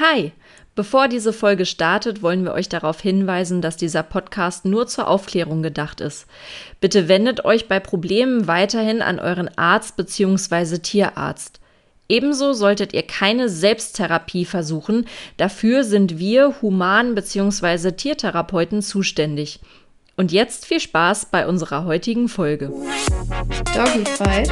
[0.00, 0.32] Hi!
[0.74, 5.62] Bevor diese Folge startet, wollen wir euch darauf hinweisen, dass dieser Podcast nur zur Aufklärung
[5.62, 6.26] gedacht ist.
[6.80, 10.78] Bitte wendet euch bei Problemen weiterhin an euren Arzt bzw.
[10.78, 11.60] Tierarzt.
[12.08, 17.92] Ebenso solltet ihr keine Selbsttherapie versuchen, dafür sind wir Human- bzw.
[17.92, 19.60] Tiertherapeuten zuständig.
[20.16, 22.70] Und jetzt viel Spaß bei unserer heutigen Folge.
[23.74, 24.48] Doggy Fight,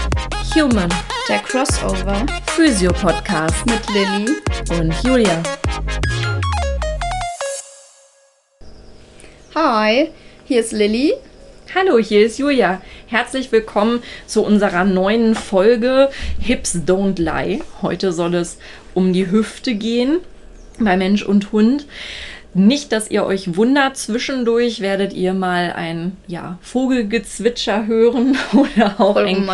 [0.56, 0.92] Human,
[1.28, 4.32] der Crossover Physio-Podcast mit Lilly.
[4.80, 5.40] und Julia.
[9.54, 10.10] Hi,
[10.46, 11.14] hier ist Lilly.
[11.72, 12.82] Hallo, hier ist Julia.
[13.06, 16.10] Herzlich willkommen zu unserer neuen Folge
[16.40, 17.62] Hips Don't Lie.
[17.82, 18.58] Heute soll es
[18.94, 20.18] um die Hüfte gehen
[20.80, 21.86] bei Mensch und Hund.
[22.54, 29.14] Nicht, dass ihr euch wundert, zwischendurch werdet ihr mal ein ja, Vogelgezwitscher hören oder auch
[29.14, 29.48] Voll ein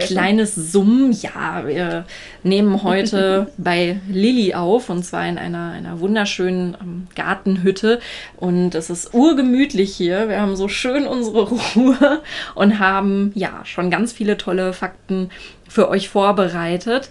[0.00, 1.12] kleines Summen.
[1.12, 2.04] Ja, wir
[2.42, 8.00] nehmen heute bei Lilly auf und zwar in einer, einer wunderschönen ähm, Gartenhütte.
[8.36, 10.28] Und es ist urgemütlich hier.
[10.28, 12.20] Wir haben so schön unsere Ruhe
[12.54, 15.30] und haben ja schon ganz viele tolle Fakten
[15.68, 17.08] für euch vorbereitet.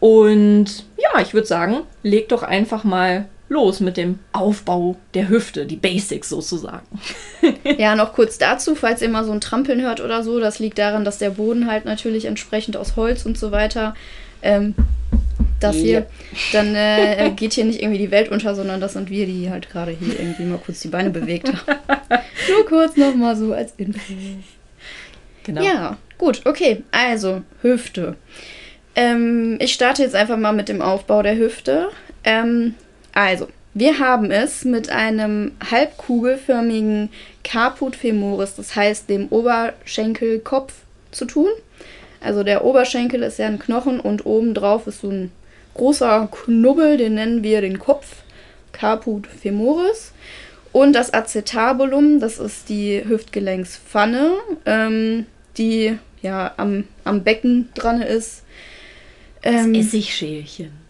[0.00, 5.66] Und ja, ich würde sagen, legt doch einfach mal los mit dem Aufbau der Hüfte,
[5.66, 6.86] die Basics sozusagen.
[7.78, 10.78] Ja, noch kurz dazu, falls ihr mal so ein Trampeln hört oder so, das liegt
[10.78, 13.94] daran, dass der Boden halt natürlich entsprechend aus Holz und so weiter,
[14.42, 14.74] ähm,
[15.60, 15.82] das Ja.
[15.82, 16.06] hier,
[16.52, 19.70] dann äh, geht hier nicht irgendwie die Welt unter, sondern das sind wir, die halt
[19.70, 21.78] gerade hier irgendwie mal kurz die Beine bewegt haben.
[22.50, 24.12] Nur kurz nochmal so als Info.
[25.44, 25.62] Genau.
[25.62, 26.82] Ja, gut, okay.
[26.90, 28.16] Also, Hüfte.
[28.94, 31.88] Ähm, ich starte jetzt einfach mal mit dem Aufbau der Hüfte.
[32.24, 32.74] Ähm,
[33.12, 37.10] also, wir haben es mit einem halbkugelförmigen
[37.42, 40.74] Caput femoris, das heißt dem Oberschenkelkopf,
[41.12, 41.48] zu tun.
[42.20, 45.30] Also der Oberschenkel ist ja ein Knochen und obendrauf ist so ein
[45.74, 48.22] großer Knubbel, den nennen wir den Kopf,
[48.72, 50.12] Caput femoris.
[50.72, 54.32] Und das Acetabulum, das ist die Hüftgelenkspfanne,
[54.64, 55.26] ähm,
[55.58, 58.42] die ja am, am Becken dran ist.
[59.42, 60.81] Ähm, Essigschälchen.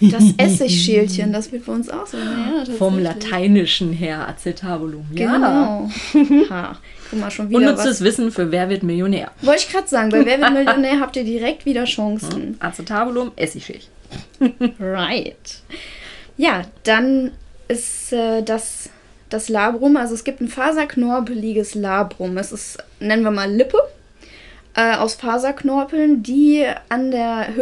[0.00, 2.16] Das Essigschälchen, das wird bei uns auch so.
[2.16, 2.98] Ja, Vom.
[2.98, 5.06] Lateinischen her, Acetabulum.
[5.14, 5.90] Genau.
[6.50, 6.76] Ha,
[7.10, 8.00] guck mal, schon wieder Unnützes was.
[8.02, 9.30] Wissen für Wer wird Millionär.
[9.42, 12.56] Wollte ich gerade sagen, bei Wer wird Millionär habt ihr direkt wieder Chancen.
[12.60, 13.90] Acetabulum, Essigschälchen.
[14.78, 15.62] Right.
[16.36, 17.32] Ja, dann
[17.68, 18.90] ist äh, das,
[19.28, 22.36] das Labrum, also es gibt ein faserknorpeliges Labrum.
[22.38, 23.78] Es ist, nennen wir mal Lippe,
[24.74, 27.56] äh, aus Faserknorpeln, die an der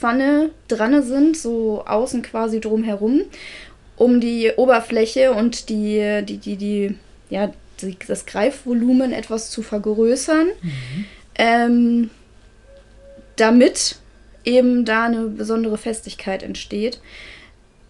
[0.00, 3.22] Hüftpfanne dran sind, so außen quasi drumherum,
[3.96, 6.94] um die Oberfläche und die, die, die, die,
[7.28, 7.52] ja,
[7.82, 10.48] die, das Greifvolumen etwas zu vergrößern.
[11.36, 12.10] Ähm,
[13.36, 13.96] damit
[14.44, 17.00] eben da eine besondere Festigkeit entsteht.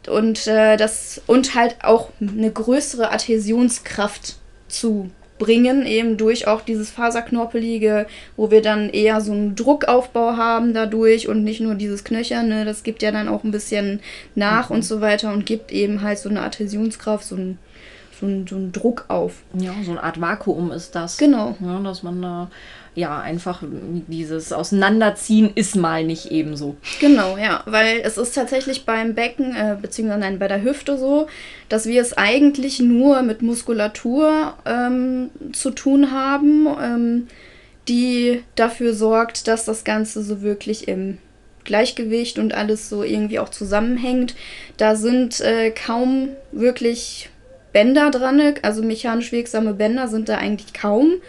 [0.09, 4.37] Und, äh, das, und halt auch eine größere Adhäsionskraft
[4.69, 5.11] zu
[5.41, 8.07] bringen, eben durch auch dieses Faserknorpelige,
[8.37, 12.85] wo wir dann eher so einen Druckaufbau haben dadurch und nicht nur dieses Knöcherne, das
[12.85, 13.99] gibt ja dann auch ein bisschen
[14.37, 17.59] nach und so weiter und gibt eben halt so eine Adhäsionskraft, so einen
[18.21, 19.43] so einen- so einen Druck auf.
[19.55, 21.17] Ja, so eine Art Vakuum ist das.
[21.17, 21.57] Genau.
[21.61, 22.51] Ja, dass man da
[22.97, 23.63] ja einfach
[24.09, 26.77] dieses Auseinanderziehen ist mal nicht ebenso.
[27.01, 31.29] Genau, ja, weil es ist tatsächlich beim Becken, äh, beziehungsweise nein, bei der Hüfte so,
[31.69, 37.29] dass wir es eigentlich nur mit Muskulatur ähm, zu tun haben, ähm,
[37.89, 41.19] die dafür sorgt, dass das Ganze so wirklich im
[41.65, 44.35] Gleichgewicht und alles so irgendwie auch zusammenhängt.
[44.77, 47.31] Da sind äh, kaum wirklich
[47.73, 51.21] Bänder dran, also mechanisch wirksame Bänder sind da eigentlich kaum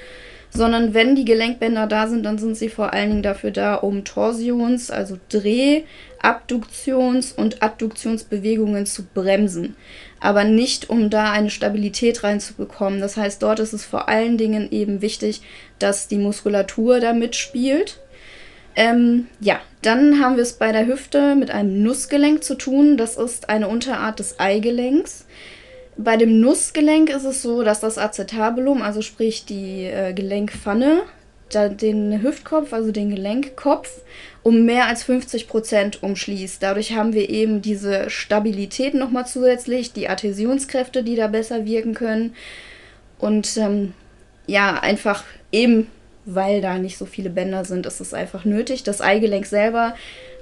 [0.53, 4.03] sondern wenn die Gelenkbänder da sind, dann sind sie vor allen Dingen dafür da, um
[4.03, 5.83] Torsions, also Dreh-,
[6.21, 9.75] Abduktions- und Adduktionsbewegungen zu bremsen,
[10.19, 12.99] aber nicht um da eine Stabilität reinzubekommen.
[12.99, 15.41] Das heißt, dort ist es vor allen Dingen eben wichtig,
[15.79, 17.99] dass die Muskulatur da mitspielt.
[18.75, 22.97] Ähm, ja, dann haben wir es bei der Hüfte mit einem Nussgelenk zu tun.
[22.97, 25.25] Das ist eine Unterart des Eigelenks.
[26.03, 31.03] Bei dem Nussgelenk ist es so, dass das Acetabulum, also sprich die äh, Gelenkpfanne,
[31.53, 33.89] den Hüftkopf, also den Gelenkkopf,
[34.41, 36.63] um mehr als 50 Prozent umschließt.
[36.63, 42.33] Dadurch haben wir eben diese Stabilität nochmal zusätzlich, die Adhäsionskräfte, die da besser wirken können.
[43.19, 43.93] Und ähm,
[44.47, 45.87] ja, einfach eben,
[46.23, 48.83] weil da nicht so viele Bänder sind, ist es einfach nötig.
[48.83, 49.93] Das Eigelenk selber,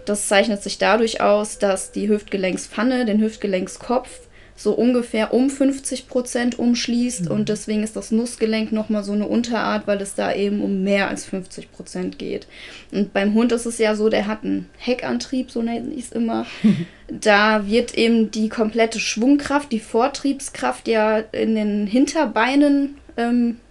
[0.06, 4.29] das zeichnet sich dadurch aus, dass die Hüftgelenkspfanne den Hüftgelenkskopf
[4.60, 7.32] so ungefähr um 50 Prozent umschließt mhm.
[7.32, 11.08] und deswegen ist das Nussgelenk nochmal so eine Unterart, weil es da eben um mehr
[11.08, 12.46] als 50 Prozent geht.
[12.92, 16.12] Und beim Hund ist es ja so, der hat einen Heckantrieb, so nenne ich es
[16.12, 16.46] immer.
[17.08, 23.62] da wird eben die komplette Schwungkraft, die Vortriebskraft ja in den Hinterbeinen ähm,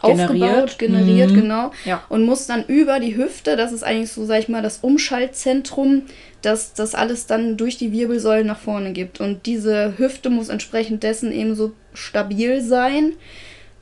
[0.00, 0.30] generiert.
[0.30, 1.34] aufgebaut, generiert, mhm.
[1.34, 1.70] genau.
[1.84, 2.04] Ja.
[2.08, 6.02] Und muss dann über die Hüfte, das ist eigentlich so, sag ich mal, das Umschaltzentrum,
[6.42, 9.20] dass das alles dann durch die Wirbelsäule nach vorne gibt.
[9.20, 13.14] Und diese Hüfte muss entsprechend dessen eben so stabil sein,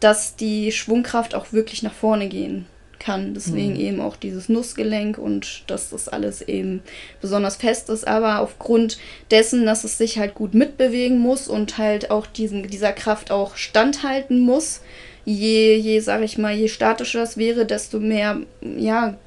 [0.00, 2.66] dass die Schwungkraft auch wirklich nach vorne gehen
[2.98, 3.34] kann.
[3.34, 3.80] Deswegen mhm.
[3.80, 6.82] eben auch dieses Nussgelenk und dass das alles eben
[7.20, 8.06] besonders fest ist.
[8.06, 8.98] Aber aufgrund
[9.30, 13.56] dessen, dass es sich halt gut mitbewegen muss und halt auch diesen, dieser Kraft auch
[13.56, 14.80] standhalten muss,
[15.26, 19.18] je, je, sag ich mal, je statischer es wäre, desto mehr, ja,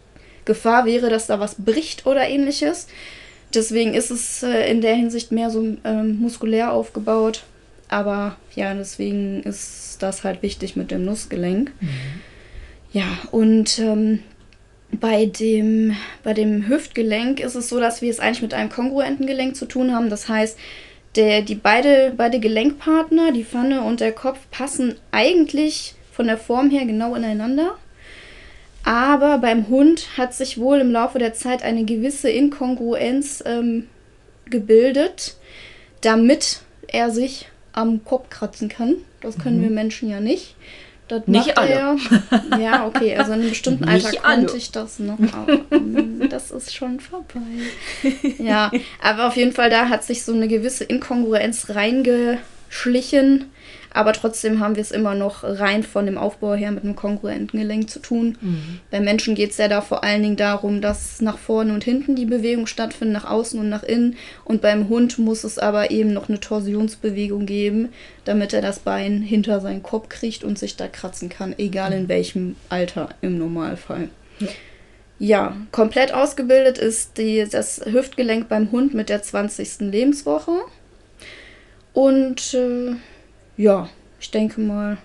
[0.46, 2.88] Gefahr wäre, dass da was bricht oder ähnliches.
[3.54, 7.44] Deswegen ist es äh, in der Hinsicht mehr so ähm, muskulär aufgebaut.
[7.88, 11.72] Aber ja, deswegen ist das halt wichtig mit dem Nussgelenk.
[11.80, 11.90] Mhm.
[12.94, 14.20] Ja, und ähm,
[14.92, 19.28] bei, dem, bei dem Hüftgelenk ist es so, dass wir es eigentlich mit einem kongruenten
[19.28, 20.10] Gelenk zu tun haben.
[20.10, 20.58] Das heißt,
[21.16, 26.70] der, die beide, beide Gelenkpartner, die Pfanne und der Kopf, passen eigentlich von der Form
[26.70, 27.76] her genau ineinander.
[28.84, 33.88] Aber beim Hund hat sich wohl im Laufe der Zeit eine gewisse Inkongruenz ähm,
[34.50, 35.36] gebildet,
[36.02, 38.96] damit er sich am Kopf kratzen kann.
[39.22, 39.64] Das können mhm.
[39.64, 40.56] wir Menschen ja nicht.
[41.10, 41.70] Das nicht alle.
[41.70, 41.98] Er,
[42.60, 45.18] ja, okay, also in einem bestimmten Alter konnte ich das noch.
[45.34, 47.42] Aber, ähm, das ist schon vorbei.
[48.38, 48.72] Ja,
[49.02, 53.52] aber auf jeden Fall, da hat sich so eine gewisse Inkongruenz reingeschlichen.
[53.92, 57.60] Aber trotzdem haben wir es immer noch rein von dem Aufbau her mit einem kongruenten
[57.60, 58.38] Gelenk zu tun.
[58.40, 58.80] Mhm.
[58.92, 62.16] Bei Menschen geht es ja da vor allen Dingen darum, dass nach vorne und hinten
[62.16, 64.16] die Bewegung stattfindet, nach außen und nach innen.
[64.46, 67.90] Und beim Hund muss es aber eben noch eine Torsionsbewegung geben,
[68.26, 72.08] damit er das Bein hinter seinen Kopf kriegt und sich da kratzen kann, egal in
[72.08, 74.10] welchem Alter im Normalfall.
[74.40, 74.48] Ja.
[75.22, 79.82] Ja, komplett ausgebildet ist die, das Hüftgelenk beim Hund mit der 20.
[79.82, 80.62] Lebenswoche.
[81.92, 82.96] Und äh,
[83.60, 83.90] ja,
[84.22, 84.98] ich denke mal,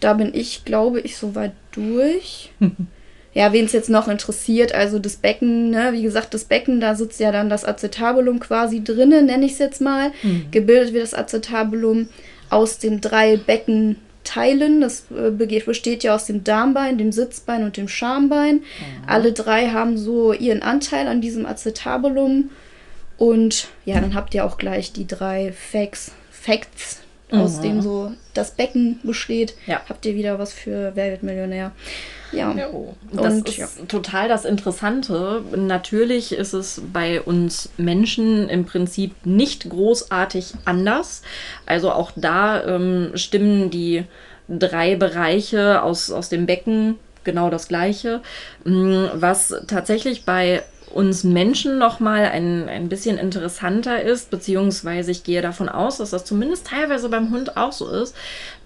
[0.00, 2.52] da bin ich, glaube ich, soweit durch.
[3.34, 6.94] ja, wen es jetzt noch interessiert, also das Becken, ne, wie gesagt, das Becken, da
[6.94, 10.12] sitzt ja dann das Acetabulum quasi drinnen, nenne ich es jetzt mal.
[10.22, 10.50] Mhm.
[10.50, 12.10] Gebildet wird das Acetabulum
[12.50, 14.82] aus den drei Beckenteilen.
[14.82, 18.56] Das äh, besteht ja aus dem Darmbein, dem Sitzbein und dem Schambein.
[18.56, 18.62] Mhm.
[19.06, 22.50] Alle drei haben so ihren Anteil an diesem Acetabulum.
[23.16, 27.62] Und ja, dann habt ihr auch gleich die drei Facts, Facts aus mhm.
[27.62, 29.80] dem so das Becken besteht, ja.
[29.88, 31.72] habt ihr wieder was für Wer wird Millionär.
[32.32, 32.52] Ja.
[32.52, 32.68] ja.
[33.12, 33.68] Das und, ist ja.
[33.88, 35.42] total das Interessante.
[35.56, 41.22] Natürlich ist es bei uns Menschen im Prinzip nicht großartig anders.
[41.64, 44.04] Also auch da ähm, stimmen die
[44.48, 48.20] drei Bereiche aus, aus dem Becken genau das gleiche.
[48.64, 50.62] Mm, was tatsächlich bei
[50.94, 56.24] uns Menschen nochmal ein, ein bisschen interessanter ist, beziehungsweise ich gehe davon aus, dass das
[56.24, 58.14] zumindest teilweise beim Hund auch so ist.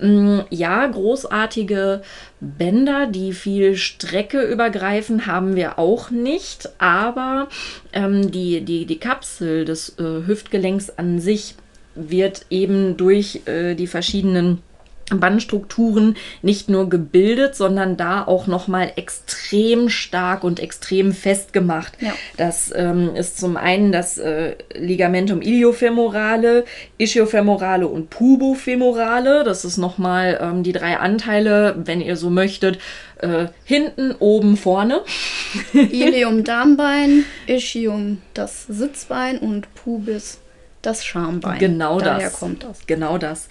[0.01, 2.03] Mm, ja, großartige
[2.41, 7.49] Bänder, die viel Strecke übergreifen, haben wir auch nicht, aber
[7.93, 11.55] ähm, die, die, die Kapsel des äh, Hüftgelenks an sich
[11.95, 14.63] wird eben durch äh, die verschiedenen
[15.11, 21.95] Bandstrukturen nicht nur gebildet, sondern da auch nochmal extrem stark und extrem fest gemacht.
[22.01, 22.15] Ja.
[22.37, 26.65] Das ähm, ist zum einen das äh, Ligamentum iliofemorale,
[26.99, 29.45] ischiofemorale und pubofemorale.
[29.45, 32.79] Das ist nochmal ähm, die drei Anteile, wenn ihr so möchtet,
[33.19, 35.01] äh, hinten, oben, vorne.
[35.73, 40.39] Ilium Darmbein, Ischium das Sitzbein und Pubis
[40.83, 41.59] das Schambein.
[41.59, 42.39] Genau Daher das.
[42.39, 42.87] kommt das.
[42.87, 43.49] Genau das.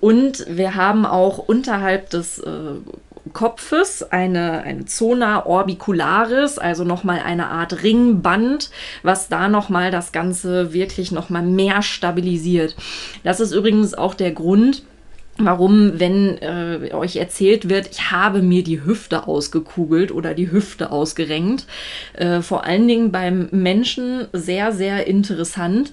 [0.00, 2.50] Und wir haben auch unterhalb des äh,
[3.32, 8.70] Kopfes eine, eine Zona orbicularis, also nochmal eine Art Ringband,
[9.02, 12.76] was da nochmal das Ganze wirklich nochmal mehr stabilisiert.
[13.24, 14.84] Das ist übrigens auch der Grund,
[15.36, 20.90] warum, wenn äh, euch erzählt wird, ich habe mir die Hüfte ausgekugelt oder die Hüfte
[20.90, 21.66] ausgerenkt,
[22.14, 25.92] äh, vor allen Dingen beim Menschen sehr, sehr interessant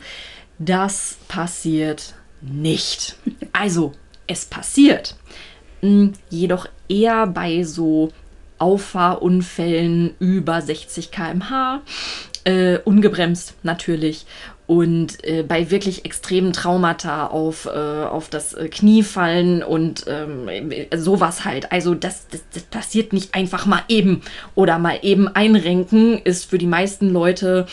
[0.57, 2.13] das passiert
[2.45, 3.17] nicht.
[3.51, 3.93] Also,
[4.27, 5.15] es passiert.
[5.81, 8.11] Hm, jedoch eher bei so
[8.57, 11.81] Auffahrunfällen über 60 km/h,
[12.45, 14.25] äh, ungebremst natürlich.
[14.67, 20.49] Und äh, bei wirklich extremen Traumata auf, äh, auf das äh, Knie fallen und ähm,
[20.95, 21.71] sowas halt.
[21.71, 24.21] Also das, das, das passiert nicht einfach mal eben
[24.55, 27.67] oder mal eben einrenken, ist für die meisten Leute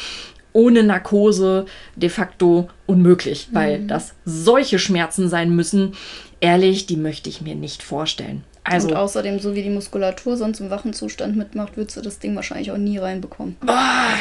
[0.52, 1.66] ohne Narkose
[1.96, 3.88] de facto unmöglich, weil mhm.
[3.88, 5.94] das solche Schmerzen sein müssen.
[6.40, 8.44] Ehrlich, die möchte ich mir nicht vorstellen.
[8.64, 12.36] Also, und außerdem, so wie die Muskulatur sonst im Wachenzustand mitmacht, würdest du das Ding
[12.36, 13.56] wahrscheinlich auch nie reinbekommen.
[13.60, 14.14] Boah,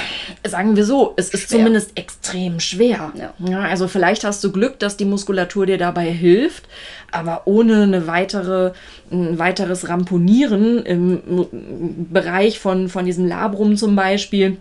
[0.48, 1.60] sagen wir so, es ist schwer.
[1.60, 3.14] zumindest extrem schwer.
[3.16, 3.34] Ja.
[3.38, 3.60] ja.
[3.60, 6.64] Also vielleicht hast du Glück, dass die Muskulatur dir dabei hilft,
[7.12, 8.72] aber ohne eine weitere,
[9.12, 14.58] ein weiteres Ramponieren im Bereich von, von diesem Labrum zum Beispiel,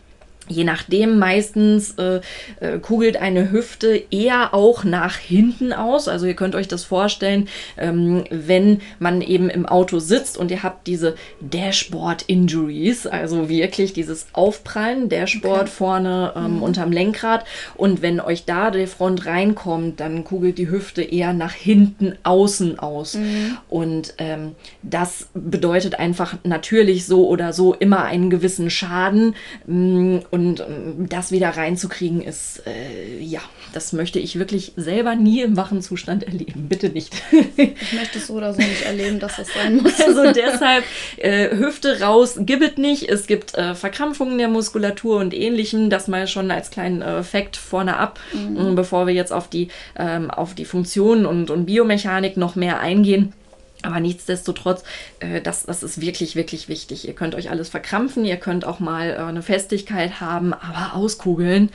[0.50, 2.21] Je nachdem, meistens äh,
[2.59, 6.09] äh, kugelt eine Hüfte eher auch nach hinten aus.
[6.09, 10.64] Also ihr könnt euch das vorstellen, ähm, wenn man eben im Auto sitzt und ihr
[10.64, 15.71] habt diese Dashboard-Injuries, also wirklich dieses Aufprallen, Dashboard okay.
[15.71, 16.62] vorne ähm, mhm.
[16.64, 17.45] unterm Lenkrad.
[17.76, 22.80] Und wenn euch da die Front reinkommt, dann kugelt die Hüfte eher nach hinten außen
[22.80, 23.14] aus.
[23.14, 23.57] Mhm.
[23.69, 29.37] Und ähm, das bedeutet einfach natürlich so oder so immer einen gewissen Schaden.
[29.66, 33.40] Mm, und und ähm, das wieder reinzukriegen ist, äh, ja,
[33.75, 36.66] das möchte ich wirklich selber nie im wachen Zustand erleben.
[36.68, 37.12] Bitte nicht.
[37.56, 40.00] ich möchte es so oder so nicht erleben, dass das sein muss.
[40.00, 40.85] Also deshalb
[41.18, 43.09] äh, Hüfte raus, gibt nicht.
[43.09, 45.90] Es gibt äh, Verkrampfungen der Muskulatur und ähnlichem.
[45.90, 48.75] Das mal schon als kleinen äh, Fakt vorne ab, mhm.
[48.75, 49.68] bevor wir jetzt auf die,
[49.99, 53.35] ähm, auf die Funktionen und, und Biomechanik noch mehr eingehen.
[53.82, 54.82] Aber nichtsdestotrotz,
[55.20, 57.08] äh, das, das ist wirklich, wirklich wichtig.
[57.08, 61.70] Ihr könnt euch alles verkrampfen, ihr könnt auch mal äh, eine Festigkeit haben, aber auskugeln,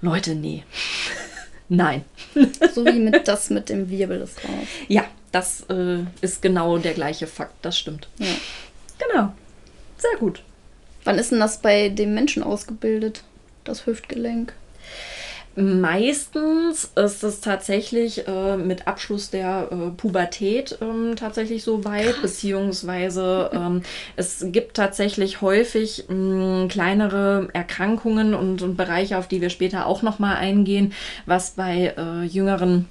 [0.00, 0.64] Leute, nee.
[1.68, 2.04] Nein.
[2.74, 4.66] so wie mit das mit dem Wirbel ist raus.
[4.86, 8.08] Ja, das äh, ist genau der gleiche Fakt, das stimmt.
[8.18, 8.26] Ja.
[8.98, 9.32] Genau.
[9.98, 10.42] Sehr gut.
[11.04, 13.22] Wann ist denn das bei dem Menschen ausgebildet,
[13.64, 14.52] das Hüftgelenk?
[15.60, 22.22] Meistens ist es tatsächlich äh, mit Abschluss der äh, Pubertät ähm, tatsächlich so weit, Krass.
[22.22, 23.82] beziehungsweise ähm,
[24.14, 29.86] es gibt tatsächlich häufig mh, mm, kleinere Erkrankungen und, und, Bereiche, auf die wir später
[29.86, 30.92] auch nochmal eingehen,
[31.26, 32.86] was bei äh, jüngeren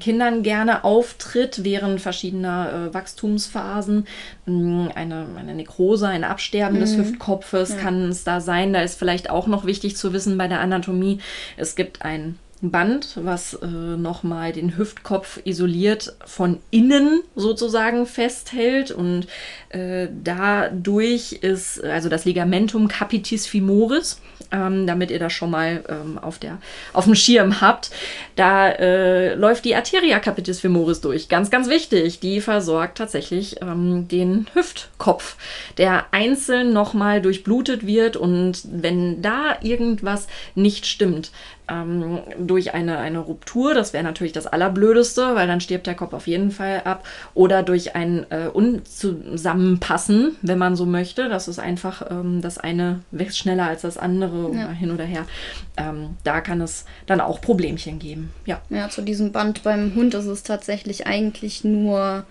[0.00, 4.06] Kindern gerne auftritt während verschiedener äh, Wachstumsphasen.
[4.46, 6.80] Mm, eine, eine Nekrose, ein Absterben mhm.
[6.80, 7.76] des Hüftkopfes ja.
[7.76, 8.72] kann es da sein.
[8.72, 11.20] Da ist vielleicht auch noch wichtig zu wissen bei der Anatomie.
[11.56, 19.26] Es gibt ein Band, was äh, nochmal den Hüftkopf isoliert von innen sozusagen festhält und
[19.70, 24.20] äh, dadurch ist also das Ligamentum capitis femoris
[24.52, 26.58] ähm, damit ihr das schon mal ähm, auf, der,
[26.92, 27.90] auf dem Schirm habt.
[28.36, 31.28] Da äh, läuft die Arteria capitis femoris durch.
[31.28, 32.20] Ganz, ganz wichtig.
[32.20, 35.36] Die versorgt tatsächlich ähm, den Hüftkopf,
[35.78, 38.16] der einzeln nochmal durchblutet wird.
[38.16, 41.30] Und wenn da irgendwas nicht stimmt,
[41.70, 46.12] ähm, durch eine, eine Ruptur, das wäre natürlich das Allerblödeste, weil dann stirbt der Kopf
[46.12, 51.28] auf jeden Fall ab, oder durch ein äh, Unzusammenpassen, wenn man so möchte.
[51.28, 54.64] Das ist einfach, ähm, das eine wächst schneller als das andere ja.
[54.64, 55.26] oder hin oder her.
[55.76, 58.32] Ähm, da kann es dann auch Problemchen geben.
[58.46, 58.60] Ja.
[58.70, 62.24] ja, zu diesem Band beim Hund ist es tatsächlich eigentlich nur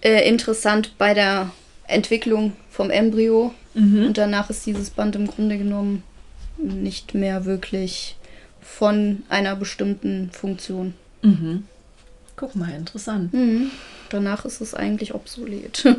[0.00, 1.50] äh, interessant bei der
[1.86, 3.52] Entwicklung vom Embryo.
[3.74, 4.06] Mhm.
[4.06, 6.04] Und danach ist dieses Band im Grunde genommen
[6.58, 8.17] nicht mehr wirklich
[8.68, 10.94] von einer bestimmten Funktion.
[11.22, 11.64] Mhm.
[12.36, 13.34] Guck mal, interessant.
[13.34, 13.72] Mhm.
[14.10, 15.84] Danach ist es eigentlich obsolet.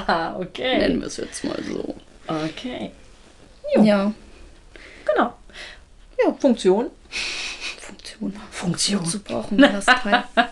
[0.38, 0.78] okay.
[0.78, 1.94] Nennen wir es jetzt mal so.
[2.26, 2.92] Okay.
[3.74, 3.82] Jo.
[3.82, 4.12] Ja.
[5.04, 5.34] Genau.
[6.24, 6.86] Ja, Funktion.
[7.78, 8.34] Funktion.
[8.50, 9.00] Funktion.
[9.00, 10.24] Wozu brauchen wir das Teil?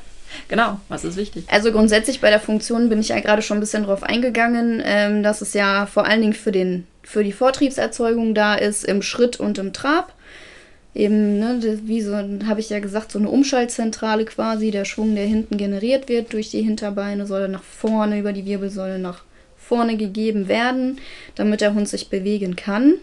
[0.49, 1.45] genau, was ist wichtig?
[1.49, 5.23] Also grundsätzlich bei der Funktion bin ich ja gerade schon ein bisschen drauf eingegangen, ähm,
[5.23, 9.41] dass es ja vor allen Dingen für, den, für die Vortriebserzeugung da ist, im Schritt
[9.41, 10.13] und im Trab
[10.95, 14.71] eben, ne, wie so, habe ich ja gesagt, so eine Umschaltzentrale quasi.
[14.71, 18.99] Der Schwung, der hinten generiert wird durch die Hinterbeine, soll nach vorne über die Wirbelsäule
[18.99, 19.23] nach
[19.57, 20.99] vorne gegeben werden,
[21.35, 22.95] damit der Hund sich bewegen kann.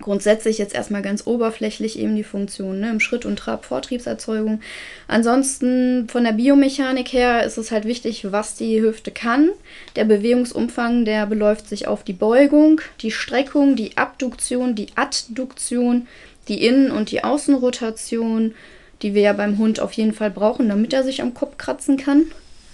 [0.00, 4.62] Grundsätzlich jetzt erstmal ganz oberflächlich eben die Funktion ne, im Schritt- und Trab-Vortriebserzeugung.
[5.08, 9.50] Ansonsten von der Biomechanik her ist es halt wichtig, was die Hüfte kann.
[9.96, 16.06] Der Bewegungsumfang, der beläuft sich auf die Beugung, die Streckung, die Abduktion, die Adduktion,
[16.50, 18.54] die Innen- und die Außenrotation,
[19.00, 21.96] die wir ja beim Hund auf jeden Fall brauchen, damit er sich am Kopf kratzen
[21.96, 22.24] kann.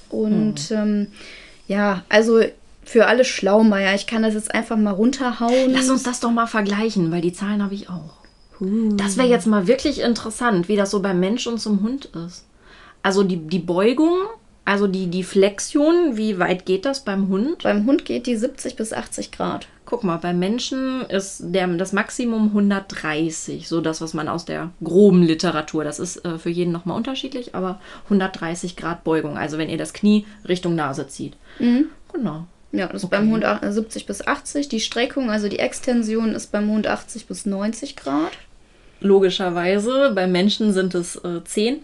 [0.08, 0.76] Und mhm.
[0.76, 1.06] ähm,
[1.68, 2.40] ja, also
[2.84, 5.70] für alle Schlaumeier, ich kann das jetzt einfach mal runterhauen.
[5.72, 8.16] Lass uns das doch mal vergleichen, weil die Zahlen habe ich auch.
[8.58, 12.46] Das wäre jetzt mal wirklich interessant, wie das so beim Mensch und zum Hund ist.
[13.02, 14.14] Also die, die Beugung,
[14.64, 17.64] also die, die Flexion, wie weit geht das beim Hund?
[17.64, 19.68] Beim Hund geht die 70 bis 80 Grad.
[19.86, 24.70] Guck mal, beim Menschen ist der, das Maximum 130, so das, was man aus der
[24.82, 29.70] groben Literatur, das ist äh, für jeden nochmal unterschiedlich, aber 130 Grad Beugung, also wenn
[29.70, 31.36] ihr das Knie Richtung Nase zieht.
[31.60, 31.86] Mhm.
[32.12, 32.46] Genau.
[32.72, 33.16] Ja, das okay.
[33.16, 34.68] ist beim Hund 70 bis 80.
[34.68, 38.32] Die Streckung, also die Extension, ist beim Hund 80 bis 90 Grad.
[39.00, 40.12] Logischerweise.
[40.14, 41.78] Beim Menschen sind es äh, 10,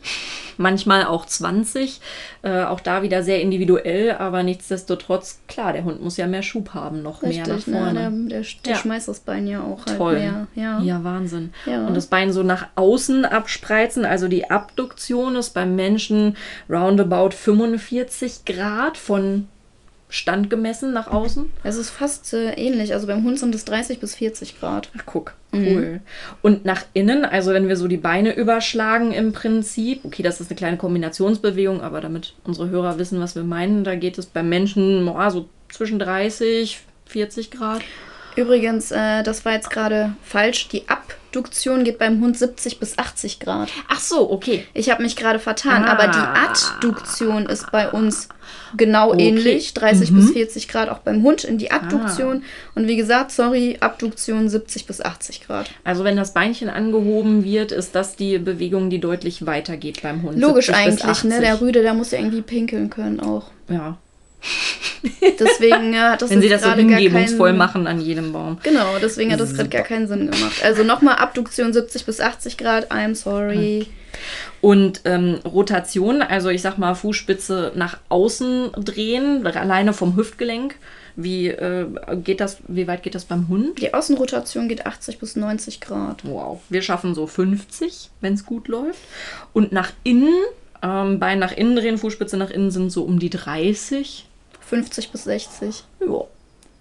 [0.56, 2.00] manchmal auch 20.
[2.42, 6.70] Äh, auch da wieder sehr individuell, aber nichtsdestotrotz, klar, der Hund muss ja mehr Schub
[6.74, 8.10] haben, noch Richtig, mehr nach vorne.
[8.10, 8.28] Ne?
[8.28, 8.78] Der, der, der Ja.
[8.78, 10.18] schmeißt das Bein ja auch halt Toll.
[10.18, 10.46] mehr.
[10.54, 10.80] Ja.
[10.80, 11.52] Ja, Wahnsinn.
[11.66, 11.86] Ja.
[11.86, 16.36] Und das Bein so nach außen abspreizen, also die Abduktion ist beim Menschen
[16.68, 19.48] roundabout 45 Grad von
[20.12, 21.50] Stand gemessen nach außen.
[21.64, 22.92] Es ist fast äh, ähnlich.
[22.92, 24.90] Also beim Hund sind es 30 bis 40 Grad.
[24.94, 26.00] Ach, guck, cool.
[26.42, 30.50] Und nach innen, also wenn wir so die Beine überschlagen im Prinzip, okay, das ist
[30.50, 34.50] eine kleine Kombinationsbewegung, aber damit unsere Hörer wissen, was wir meinen, da geht es beim
[34.50, 37.80] Menschen oh, so zwischen 30, 40 Grad.
[38.36, 40.68] Übrigens, äh, das war jetzt gerade falsch.
[40.68, 40.90] Die
[41.36, 43.70] Abduktion geht beim Hund 70 bis 80 Grad.
[43.88, 44.66] Ach so, okay.
[44.74, 45.92] Ich habe mich gerade vertan, Ah.
[45.92, 48.28] aber die Adduktion ist bei uns
[48.76, 49.28] genau Okay.
[49.28, 50.16] ähnlich, 30 Mhm.
[50.16, 52.42] bis 40 Grad auch beim Hund in die Adduktion.
[52.74, 55.70] Und wie gesagt, sorry, Abduktion 70 bis 80 Grad.
[55.84, 60.20] Also wenn das Beinchen angehoben wird, ist das die Bewegung, die deutlich weiter geht beim
[60.22, 60.38] Hund.
[60.38, 61.34] Logisch 70 bis eigentlich, ne?
[61.36, 61.40] 80.
[61.40, 63.44] Der Rüde, der muss ja irgendwie pinkeln können auch.
[63.70, 63.96] Ja.
[65.38, 68.58] Deswegen hat das Wenn sie das so hingebungsvoll keinen- machen an jedem Baum.
[68.62, 70.62] Genau, deswegen hat das gerade gar keinen Sinn gemacht.
[70.64, 73.86] Also nochmal Abduktion 70 bis 80 Grad, I'm sorry.
[74.60, 80.76] Und ähm, Rotation, also ich sag mal Fußspitze nach außen drehen, alleine vom Hüftgelenk.
[81.14, 81.86] Wie äh,
[82.24, 83.80] geht das, wie weit geht das beim Hund?
[83.82, 86.24] Die Außenrotation geht 80 bis 90 Grad.
[86.24, 86.60] Wow.
[86.70, 89.00] Wir schaffen so 50, wenn es gut läuft.
[89.52, 90.32] Und nach innen,
[90.82, 94.26] ähm, Bein nach innen drehen, Fußspitze nach innen sind so um die 30.
[94.64, 95.84] 50 bis 60.
[96.00, 96.24] Ja.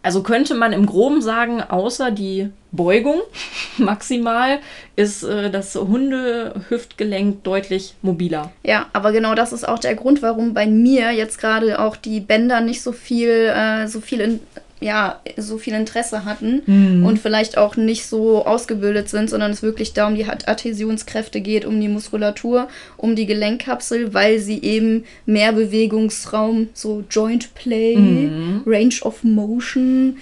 [0.04, 3.22] Also könnte man im Groben sagen, außer die Beugung
[3.78, 4.60] maximal
[4.96, 8.52] ist äh, das Hundehüftgelenk deutlich mobiler.
[8.64, 12.20] Ja, aber genau das ist auch der Grund, warum bei mir jetzt gerade auch die
[12.20, 14.40] Bänder nicht so viel, äh, so viel in,
[14.82, 19.94] ja, so viel Interesse hatten und vielleicht auch nicht so ausgebildet sind, sondern es wirklich
[19.94, 25.04] da um die Ad- Adhäsionskräfte geht, um die Muskulatur, um die Gelenkkapsel, weil sie eben
[25.28, 28.30] mehr Bewegungsraum, so Joint Play,
[28.66, 30.18] Range of Motion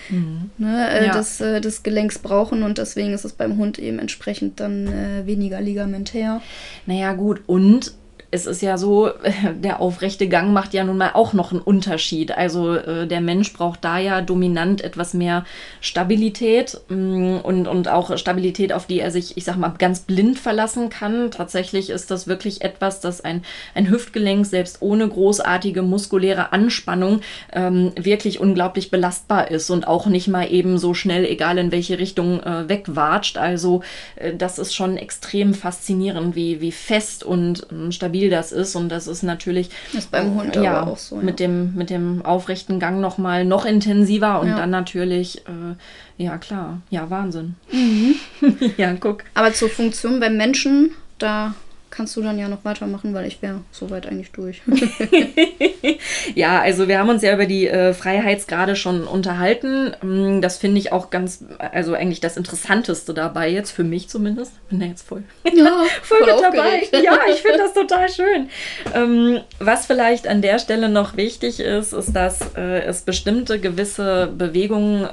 [0.58, 1.18] ne, äh, Ja.
[1.18, 5.26] des, äh, des Gelenks brauchen und deswegen ist es beim Hund eben entsprechend dann äh,
[5.26, 6.42] weniger ligamentär.
[6.86, 7.94] Naja, gut, und
[8.32, 9.12] es ist ja so,
[9.56, 12.32] der aufrechte Gang macht ja nun mal auch noch einen Unterschied.
[12.32, 15.46] Also äh, der Mensch braucht da ja dominant etwas mehr
[15.82, 20.38] Stabilität mm, und, und auch Stabilität, auf die er sich, ich sag mal, ganz blind
[20.38, 21.32] verlassen kann.
[21.32, 27.22] Tatsächlich ist das wirklich etwas, das ein, ein Hüftgelenk selbst ohne großartige muskuläre Anspannung
[27.54, 32.00] ähm, wirklich unglaublich belastbar ist und auch nicht mal eben so schnell, egal in welche
[32.00, 33.38] Richtung, äh, wegwatscht.
[33.38, 33.82] Also
[34.16, 38.76] äh, das ist schon extrem faszinierend, wie, wie fest und ähm, stabil das ist.
[38.76, 41.16] Und das ist natürlich Ist beim Hund ja, aber auch so.
[41.18, 41.22] Ja.
[41.22, 44.58] mit, dem, mit dem aufrechten Gang nochmal noch intensiver und Ja.
[44.58, 45.76] dann natürlich, äh,
[46.24, 47.56] ja klar, ja, Wahnsinn.
[47.72, 48.16] Mhm.
[48.78, 49.24] ja, guck.
[49.34, 51.54] Aber zur Funktion beim Menschen, da
[51.90, 54.62] kannst du dann ja noch weitermachen, weil ich wäre soweit eigentlich durch.
[56.36, 59.96] Ja, also wir haben uns ja über die äh, Freiheitsgrade schon unterhalten.
[60.02, 64.54] Mm, Das finde ich auch ganz, also eigentlich das Interessanteste dabei jetzt, für mich zumindest.
[64.70, 65.24] Bin da jetzt voll,
[65.54, 66.84] ja, voll, mit dabei.
[67.04, 68.50] Ja, ich finde das total schön.
[68.94, 74.28] Ähm, was vielleicht an der Stelle noch wichtig ist, ist, dass äh, es bestimmte gewisse
[74.36, 75.10] Bewegungen äh,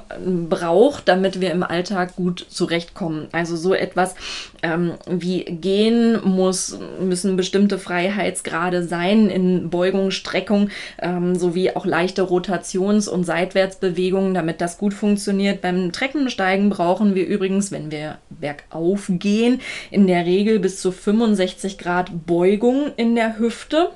[0.49, 3.29] braucht, damit wir im Alltag gut zurechtkommen.
[3.33, 4.15] Also so etwas
[4.63, 6.66] ähm, wie gehen muss,
[7.01, 14.61] müssen bestimmte Freiheitsgrade sein in Beugung, Streckung, ähm, sowie auch leichte Rotations- und Seitwärtsbewegungen, damit
[14.61, 15.61] das gut funktioniert.
[15.61, 21.79] Beim Treppensteigen brauchen wir übrigens, wenn wir bergauf gehen, in der Regel bis zu 65
[21.79, 23.91] Grad Beugung in der Hüfte.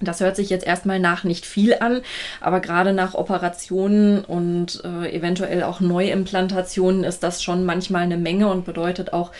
[0.00, 2.02] Das hört sich jetzt erstmal nach nicht viel an,
[2.40, 8.48] aber gerade nach Operationen und äh, eventuell auch Neuimplantationen ist das schon manchmal eine Menge
[8.48, 9.32] und bedeutet auch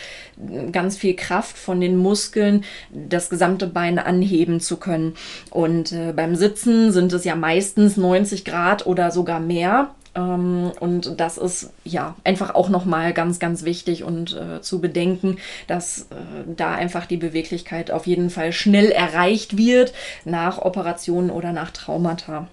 [0.49, 5.13] äh, ganz viel Kraft von den Muskeln, das gesamte Bein anheben zu können.
[5.51, 9.91] Und äh, beim Sitzen sind es ja meistens 90 Grad oder sogar mehr.
[10.17, 15.37] Ähm, Und das ist ja einfach auch nochmal ganz, ganz wichtig und äh, zu bedenken,
[15.67, 16.15] dass äh,
[16.55, 19.93] da einfach die Beweglichkeit auf jeden Fall schnell erreicht wird
[20.25, 22.47] nach Operationen oder nach Traumata.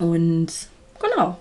[0.00, 0.48] Und
[1.00, 1.38] genau.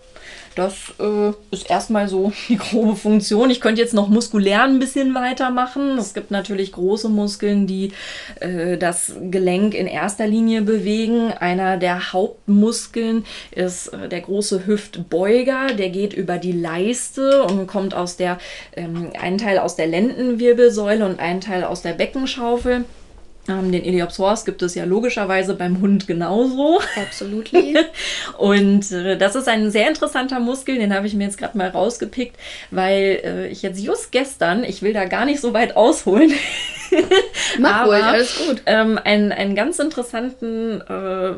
[0.58, 3.52] Das äh, ist erstmal so die grobe Funktion.
[3.52, 6.00] Ich könnte jetzt noch muskulär ein bisschen weitermachen.
[6.00, 7.92] Es gibt natürlich große Muskeln, die
[8.40, 11.32] äh, das Gelenk in erster Linie bewegen.
[11.32, 15.68] Einer der Hauptmuskeln ist äh, der große Hüftbeuger.
[15.78, 18.40] Der geht über die Leiste und kommt aus der,
[18.76, 22.86] ähm, einen Teil aus der Lendenwirbelsäule und einen Teil aus der Beckenschaufel.
[23.50, 26.82] Ähm, den Iliopsoas gibt es ja logischerweise beim Hund genauso.
[26.96, 27.78] Absolutely.
[28.38, 31.70] Und äh, das ist ein sehr interessanter Muskel, den habe ich mir jetzt gerade mal
[31.70, 32.36] rausgepickt,
[32.72, 36.32] weil äh, ich jetzt just gestern, ich will da gar nicht so weit ausholen,
[37.60, 38.62] Mach ruhig, alles gut.
[38.66, 41.34] Ähm, einen, einen ganz interessanten äh,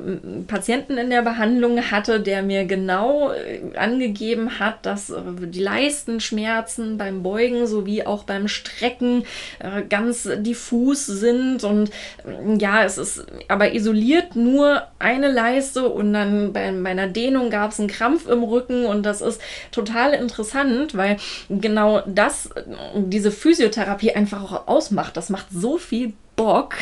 [0.47, 6.97] Patienten in der Behandlung hatte, der mir genau äh, angegeben hat, dass äh, die Leistenschmerzen
[6.97, 9.25] beim Beugen sowie auch beim Strecken
[9.59, 11.89] äh, ganz diffus sind und
[12.25, 17.49] äh, ja, es ist aber isoliert nur eine Leiste und dann bei, bei einer Dehnung
[17.49, 19.41] gab es einen Krampf im Rücken und das ist
[19.71, 21.17] total interessant, weil
[21.49, 22.63] genau das, äh,
[22.95, 25.17] diese Physiotherapie einfach auch ausmacht.
[25.17, 26.75] Das macht so viel Bock,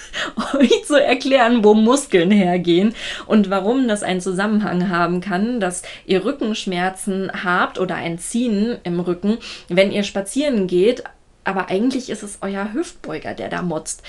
[0.54, 2.94] euch zu erklären, wo Muskeln hergehen
[3.26, 9.00] und warum das einen Zusammenhang haben kann, dass ihr Rückenschmerzen habt oder ein Ziehen im
[9.00, 11.04] Rücken, wenn ihr spazieren geht.
[11.44, 14.02] Aber eigentlich ist es euer Hüftbeuger, der da motzt.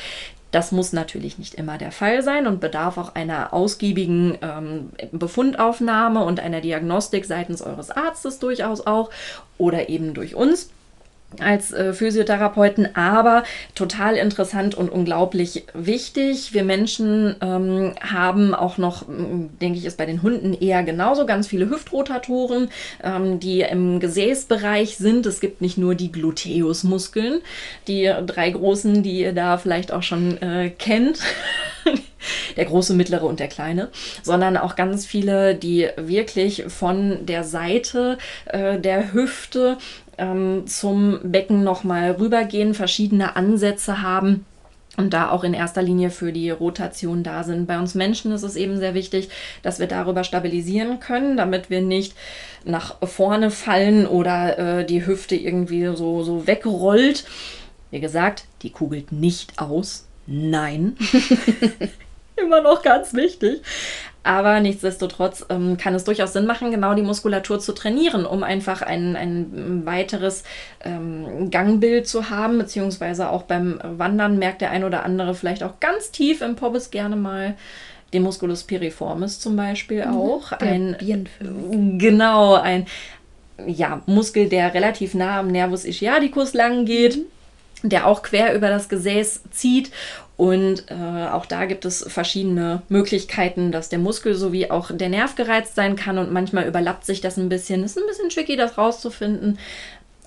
[0.52, 6.24] Das muss natürlich nicht immer der Fall sein und bedarf auch einer ausgiebigen ähm, Befundaufnahme
[6.24, 9.10] und einer Diagnostik seitens eures Arztes durchaus auch
[9.58, 10.70] oder eben durch uns
[11.40, 13.44] als äh, Physiotherapeuten, aber
[13.76, 16.54] total interessant und unglaublich wichtig.
[16.54, 21.48] Wir Menschen ähm, haben auch noch, denke ich, ist bei den Hunden eher genauso ganz
[21.48, 22.70] viele Hüftrotatoren,
[23.04, 25.26] ähm, die im Gesäßbereich sind.
[25.26, 27.42] Es gibt nicht nur die Gluteusmuskeln,
[27.88, 31.20] die drei großen, die ihr da vielleicht auch schon äh, kennt.
[32.58, 33.90] der große, mittlere und der kleine,
[34.22, 39.78] sondern auch ganz viele, die wirklich von der Seite äh, der Hüfte
[40.18, 44.46] ähm, zum Becken nochmal rübergehen, verschiedene Ansätze haben
[44.96, 47.66] und da auch in erster Linie für die Rotation da sind.
[47.66, 49.30] Bei uns Menschen ist es eben sehr wichtig,
[49.64, 52.16] dass wir darüber stabilisieren können, damit wir nicht
[52.64, 57.26] nach vorne fallen oder äh, die Hüfte irgendwie so, so wegrollt.
[57.90, 60.08] Wie gesagt, die kugelt nicht aus.
[60.28, 60.96] Nein.
[62.36, 63.62] Immer noch ganz wichtig.
[64.24, 68.82] Aber nichtsdestotrotz ähm, kann es durchaus Sinn machen, genau die Muskulatur zu trainieren, um einfach
[68.82, 70.44] ein, ein weiteres
[70.84, 75.82] ähm, Gangbild zu haben, beziehungsweise auch beim Wandern merkt der ein oder andere vielleicht auch
[75.82, 77.56] ganz tief im Pobbes gerne mal
[78.14, 80.14] den Musculus piriformis zum Beispiel mhm.
[80.14, 80.58] auch.
[80.58, 80.96] Der ein
[81.98, 82.86] Genau, ein
[83.68, 87.18] ja, Muskel, der relativ nah am Nervus ischiadicus lang geht.
[87.18, 87.33] Mhm
[87.84, 89.92] der auch quer über das Gesäß zieht
[90.36, 95.36] und äh, auch da gibt es verschiedene Möglichkeiten, dass der Muskel sowie auch der Nerv
[95.36, 97.84] gereizt sein kann und manchmal überlappt sich das ein bisschen.
[97.84, 99.60] Ist ein bisschen tricky, das rauszufinden,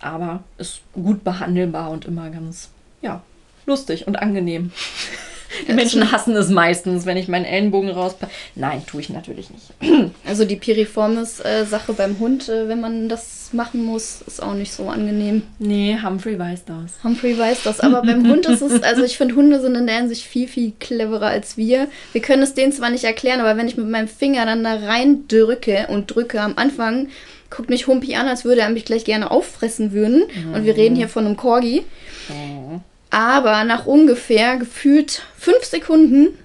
[0.01, 2.71] aber ist gut behandelbar und immer ganz,
[3.03, 3.23] ja,
[3.67, 4.71] lustig und angenehm.
[5.69, 8.33] Die Menschen hassen es meistens, wenn ich meinen Ellenbogen rauspacke.
[8.55, 9.73] Nein, tue ich natürlich nicht.
[10.27, 14.89] Also die Piriformis-Sache beim Hund, äh, wenn man das machen muss, ist auch nicht so
[14.89, 15.43] angenehm.
[15.59, 17.03] Nee, Humphrey weiß das.
[17.05, 17.81] Humphrey weiß das.
[17.81, 20.73] Aber beim Hund ist es, also ich finde, Hunde sind in der Hinsicht viel, viel
[20.79, 21.89] cleverer als wir.
[22.13, 24.75] Wir können es denen zwar nicht erklären, aber wenn ich mit meinem Finger dann da
[24.75, 27.09] rein drücke und drücke am Anfang,
[27.51, 30.25] guckt mich Humpi an, als würde er mich gleich gerne auffressen würden.
[30.35, 30.55] Mhm.
[30.55, 31.85] Und wir reden hier von einem Corgi.
[32.29, 32.81] Mhm.
[33.17, 36.37] Aber nach ungefähr gefühlt fünf Sekunden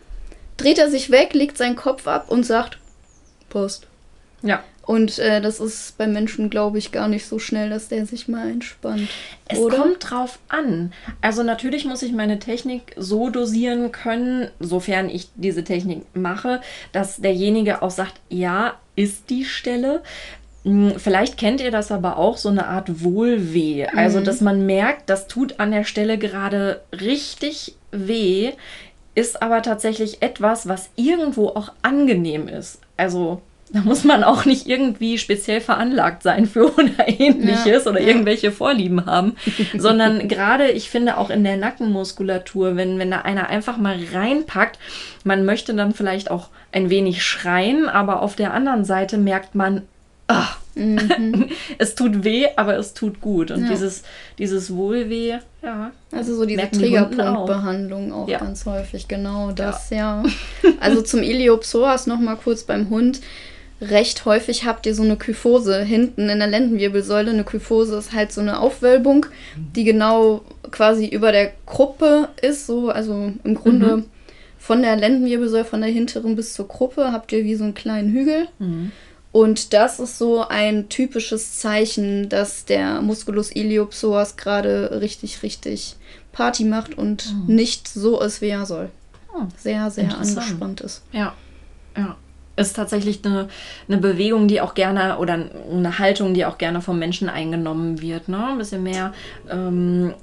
[0.56, 2.78] dreht er sich weg, legt seinen Kopf ab und sagt
[3.50, 3.88] Post.
[4.42, 4.64] Ja.
[4.84, 8.30] Und äh, das ist beim Menschen, glaube ich, gar nicht so schnell, dass der sich
[8.30, 9.10] mal entspannt.
[9.50, 9.80] Es oder?
[9.80, 10.94] kommt drauf an.
[11.20, 16.62] Also natürlich muss ich meine Technik so dosieren können, sofern ich diese Technik mache,
[16.94, 20.04] dass derjenige auch sagt, ja, ist die Stelle.
[20.64, 23.88] Hm, vielleicht kennt ihr das aber auch, so eine Art Wohlweh.
[23.96, 24.26] Also, mhm.
[24.26, 28.52] dass man merkt, das tut an der Stelle gerade richtig weh,
[29.16, 32.80] ist aber tatsächlich etwas, was irgendwo auch angenehm ist.
[32.96, 33.42] Also,
[33.74, 38.08] da muss man auch nicht irgendwie speziell veranlagt sein für oder ähnliches ja, oder ja.
[38.08, 39.36] irgendwelche Vorlieben haben,
[39.78, 44.78] sondern gerade, ich finde, auch in der Nackenmuskulatur, wenn, wenn da einer einfach mal reinpackt,
[45.24, 49.84] man möchte dann vielleicht auch ein wenig schreien, aber auf der anderen Seite merkt man,
[50.76, 51.50] mhm.
[51.78, 53.52] es tut weh, aber es tut gut.
[53.52, 53.70] Und ja.
[53.70, 54.04] dieses,
[54.38, 55.92] dieses Wohlweh, ja.
[56.12, 58.40] Also so diese Triggerpunktbehandlung auch, auch ja.
[58.40, 60.24] ganz häufig, genau das, ja.
[60.64, 60.72] ja.
[60.80, 63.22] Also zum Iliopsoas nochmal kurz beim Hund.
[63.82, 67.32] Recht häufig habt ihr so eine Kyphose hinten in der Lendenwirbelsäule.
[67.32, 69.26] Eine Kyphose ist halt so eine Aufwölbung,
[69.76, 74.06] die genau quasi über der Gruppe ist, so, also im Grunde mhm.
[74.60, 78.12] von der Lendenwirbelsäule, von der hinteren bis zur Gruppe, habt ihr wie so einen kleinen
[78.12, 78.48] Hügel.
[78.60, 78.92] Mhm.
[79.32, 85.96] Und das ist so ein typisches Zeichen, dass der Musculus iliopsoas gerade richtig, richtig
[86.32, 87.52] Party macht und oh.
[87.52, 88.90] nicht so ist, wie er soll.
[89.34, 89.46] Oh.
[89.58, 91.02] Sehr, sehr angespannt ist.
[91.14, 91.34] Ja,
[91.96, 92.18] ja.
[92.68, 93.48] Ist tatsächlich eine,
[93.88, 95.34] eine Bewegung, die auch gerne oder
[95.72, 98.28] eine Haltung, die auch gerne vom Menschen eingenommen wird.
[98.28, 98.48] Ne?
[98.48, 99.14] Ein bisschen mehr,
[99.50, 100.14] ähm,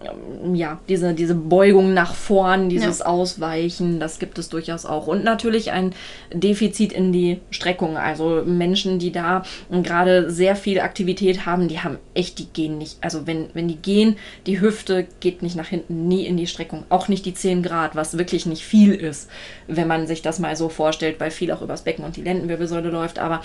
[0.54, 3.06] ja, diese, diese Beugung nach vorn, dieses ja.
[3.06, 5.06] Ausweichen, das gibt es durchaus auch.
[5.06, 5.94] Und natürlich ein
[6.32, 7.96] Defizit in die Streckung.
[7.96, 12.98] Also Menschen, die da gerade sehr viel Aktivität haben, die haben echt, die gehen nicht.
[13.00, 16.84] Also wenn, wenn die gehen, die Hüfte geht nicht nach hinten, nie in die Streckung.
[16.88, 19.28] Auch nicht die 10 Grad, was wirklich nicht viel ist,
[19.66, 22.90] wenn man sich das mal so vorstellt, weil viel auch übers Becken und die Lendenwirbelsäule
[22.90, 23.42] läuft, aber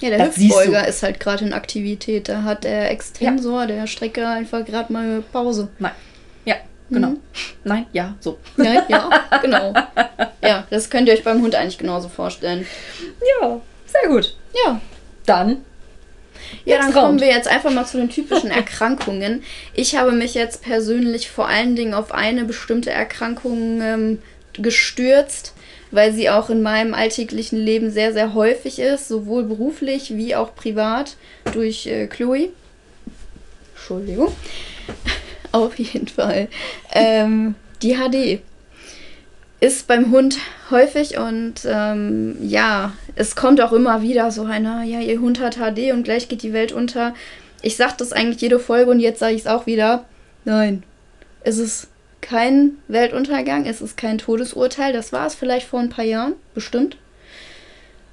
[0.00, 2.28] ja, der Hüftbeuger ist halt gerade in Aktivität.
[2.28, 3.66] Da hat der Extensor, ja.
[3.66, 5.68] der Strecker einfach gerade mal Pause.
[5.78, 5.92] Nein.
[6.44, 6.56] Ja,
[6.90, 7.08] genau.
[7.10, 7.20] Mhm.
[7.64, 8.38] Nein, ja, so.
[8.56, 9.08] Nein, ja,
[9.42, 9.72] genau.
[10.42, 12.66] Ja, das könnt ihr euch beim Hund eigentlich genauso vorstellen.
[13.40, 14.36] Ja, sehr gut.
[14.64, 14.80] Ja.
[15.24, 15.64] Dann.
[16.64, 19.42] Ja, dann kommen wir jetzt einfach mal zu den typischen Erkrankungen.
[19.72, 25.55] Ich habe mich jetzt persönlich vor allen Dingen auf eine bestimmte Erkrankung ähm, gestürzt
[25.90, 30.54] weil sie auch in meinem alltäglichen Leben sehr, sehr häufig ist, sowohl beruflich wie auch
[30.54, 31.16] privat
[31.52, 32.50] durch äh, Chloe.
[33.74, 34.32] Entschuldigung.
[35.52, 36.48] Auf jeden Fall.
[36.92, 38.40] Ähm, die HD
[39.60, 40.38] ist beim Hund
[40.70, 45.56] häufig und ähm, ja, es kommt auch immer wieder so einer, ja, ihr Hund hat
[45.56, 47.14] HD und gleich geht die Welt unter.
[47.62, 50.04] Ich sage das eigentlich jede Folge und jetzt sage ich es auch wieder.
[50.44, 50.82] Nein,
[51.42, 51.88] es ist
[52.26, 54.92] kein Weltuntergang, es ist kein Todesurteil.
[54.92, 56.96] Das war es vielleicht vor ein paar Jahren, bestimmt.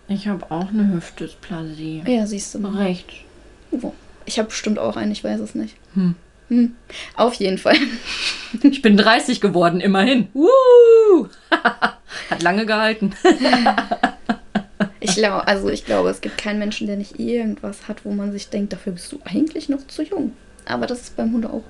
[0.07, 2.03] Ich habe auch eine Hüftdysplasie.
[2.05, 2.75] Ja, siehst du mal.
[2.75, 3.07] Recht.
[3.71, 3.93] Wo?
[4.25, 5.75] Ich habe bestimmt auch einen, ich weiß es nicht.
[5.95, 6.15] Hm.
[6.49, 6.75] Hm.
[7.15, 7.77] Auf jeden Fall.
[8.63, 10.27] ich bin 30 geworden, immerhin.
[10.35, 11.27] Uh!
[12.29, 13.13] Hat lange gehalten.
[14.99, 18.31] ich glaube, also ich glaube, es gibt keinen Menschen, der nicht irgendwas hat, wo man
[18.31, 20.33] sich denkt, dafür bist du eigentlich noch zu jung.
[20.65, 21.63] Aber das ist beim Hund auch.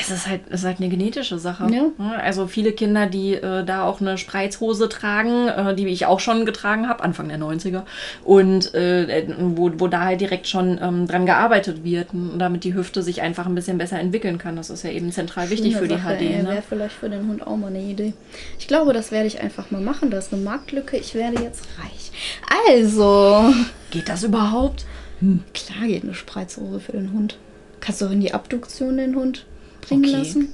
[0.00, 1.66] Es ist halt, es ist halt eine genetische Sache.
[1.70, 2.16] Ja.
[2.18, 6.46] Also viele Kinder, die äh, da auch eine Spreizhose tragen, äh, die ich auch schon
[6.46, 7.82] getragen habe, Anfang der 90er,
[8.24, 13.02] und äh, wo, wo da halt direkt schon ähm, dran gearbeitet wird, damit die Hüfte
[13.02, 14.56] sich einfach ein bisschen besser entwickeln kann.
[14.56, 16.42] Das ist ja eben zentral wichtig Schöne für die Sache, HD.
[16.42, 16.48] Ne?
[16.48, 18.14] Wäre vielleicht für den Hund auch mal eine Idee.
[18.58, 20.10] Ich glaube, das werde ich einfach mal machen.
[20.10, 20.96] Das ist eine Marktlücke.
[20.96, 22.10] Ich werde jetzt reich.
[22.68, 23.52] Also.
[23.90, 24.86] Geht das überhaupt?
[25.20, 25.44] Hm.
[25.52, 27.38] Klar geht eine Spreizhose für den Hund.
[27.80, 29.46] Kannst du in die Abduktion den Hund
[29.86, 30.16] bringen okay.
[30.16, 30.48] lassen.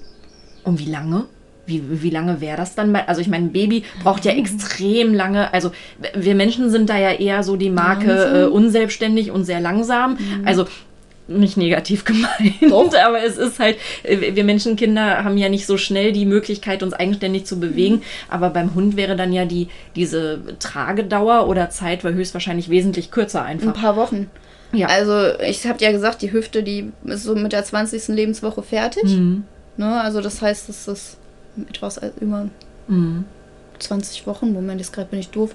[0.64, 1.26] Und wie lange?
[1.66, 2.94] Wie, wie lange wäre das dann?
[2.94, 5.52] Also ich meine, ein Baby braucht ja extrem lange.
[5.54, 5.70] Also
[6.14, 10.12] wir Menschen sind da ja eher so die Marke äh, unselbstständig und sehr langsam.
[10.12, 10.46] Mhm.
[10.46, 10.66] Also
[11.30, 12.92] nicht negativ gemeint, Doch.
[12.98, 16.92] aber es ist halt, äh, wir Menschenkinder haben ja nicht so schnell die Möglichkeit, uns
[16.92, 17.96] eigenständig zu bewegen.
[17.96, 18.02] Mhm.
[18.28, 23.44] Aber beim Hund wäre dann ja die, diese Tragedauer oder Zeit war höchstwahrscheinlich wesentlich kürzer
[23.44, 23.68] einfach.
[23.68, 24.28] Ein paar Wochen.
[24.72, 24.88] Ja.
[24.88, 28.08] Also, ich habe ja gesagt, die Hüfte, die ist so mit der 20.
[28.08, 29.04] Lebenswoche fertig.
[29.04, 29.44] Mhm.
[29.76, 30.00] Ne?
[30.00, 31.16] Also, das heißt, es ist
[31.68, 32.48] etwas über
[32.88, 33.24] mhm.
[33.78, 34.52] 20 Wochen.
[34.52, 35.54] Moment, jetzt gerade bin ich doof.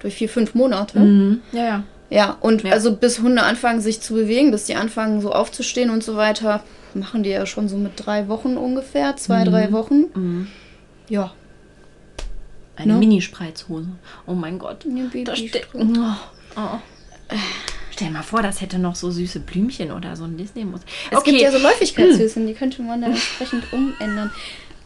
[0.00, 0.98] Durch vier, fünf Monate.
[0.98, 1.40] Mhm.
[1.52, 1.84] Ja, ja.
[2.10, 2.72] Ja, und ja.
[2.72, 6.64] also bis Hunde anfangen, sich zu bewegen, bis die anfangen, so aufzustehen und so weiter,
[6.92, 9.72] machen die ja schon so mit drei Wochen ungefähr, zwei, drei mhm.
[9.72, 10.04] Wochen.
[10.14, 10.46] Mhm.
[11.08, 11.32] Ja.
[12.74, 12.98] Eine ne?
[12.98, 13.88] Mini-Spreizhose.
[14.26, 14.86] Oh mein Gott.
[14.86, 15.68] Eine da steht.
[15.72, 15.84] Oh.
[16.56, 16.78] Oh.
[18.00, 20.80] Stell dir mal vor, das hätte noch so süße Blümchen oder so ein Disney-Muss.
[21.10, 21.32] Es okay.
[21.32, 24.30] gibt ja so Läufigkeitshöschen, die könnte man dann entsprechend umändern.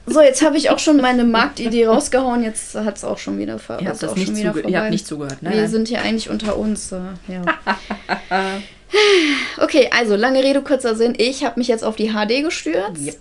[0.05, 2.43] So, jetzt habe ich auch schon meine Marktidee rausgehauen.
[2.43, 5.07] Jetzt hat es auch schon wieder ver ihr habt das nicht, zuge ihr habt nicht
[5.07, 5.37] zugehört.
[5.43, 6.91] Nein, Wir sind hier eigentlich unter uns.
[6.91, 7.43] Äh, ja.
[9.59, 11.15] okay, also lange Rede, kurzer Sinn.
[11.17, 13.07] Ich habe mich jetzt auf die HD gestürzt.
[13.07, 13.17] Yep.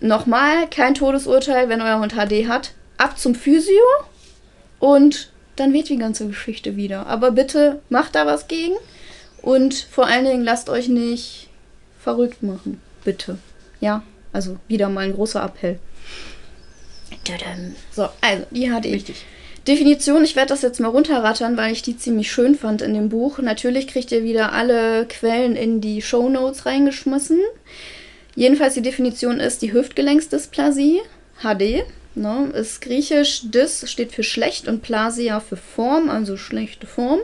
[0.00, 2.70] Nochmal, kein Todesurteil, wenn euer Hund HD hat.
[2.98, 3.82] Ab zum Physio
[4.78, 7.08] und dann wird die ganze Geschichte wieder.
[7.08, 8.76] Aber bitte macht da was gegen.
[9.42, 11.48] Und vor allen Dingen lasst euch nicht
[12.00, 12.80] verrückt machen.
[13.04, 13.38] Bitte.
[13.80, 14.02] Ja,
[14.32, 15.78] also wieder mal ein großer Appell.
[17.90, 18.86] So, also die HD.
[18.86, 19.24] Richtig.
[19.66, 23.08] Definition, ich werde das jetzt mal runterrattern, weil ich die ziemlich schön fand in dem
[23.08, 23.38] Buch.
[23.38, 27.38] Natürlich kriegt ihr wieder alle Quellen in die Show Notes reingeschmissen.
[28.34, 31.00] Jedenfalls die Definition ist die Hüftgelenksdysplasie,
[31.42, 31.84] HD.
[32.14, 37.20] Ne, ist griechisch, dys steht für schlecht und plasia für Form, also schlechte Form.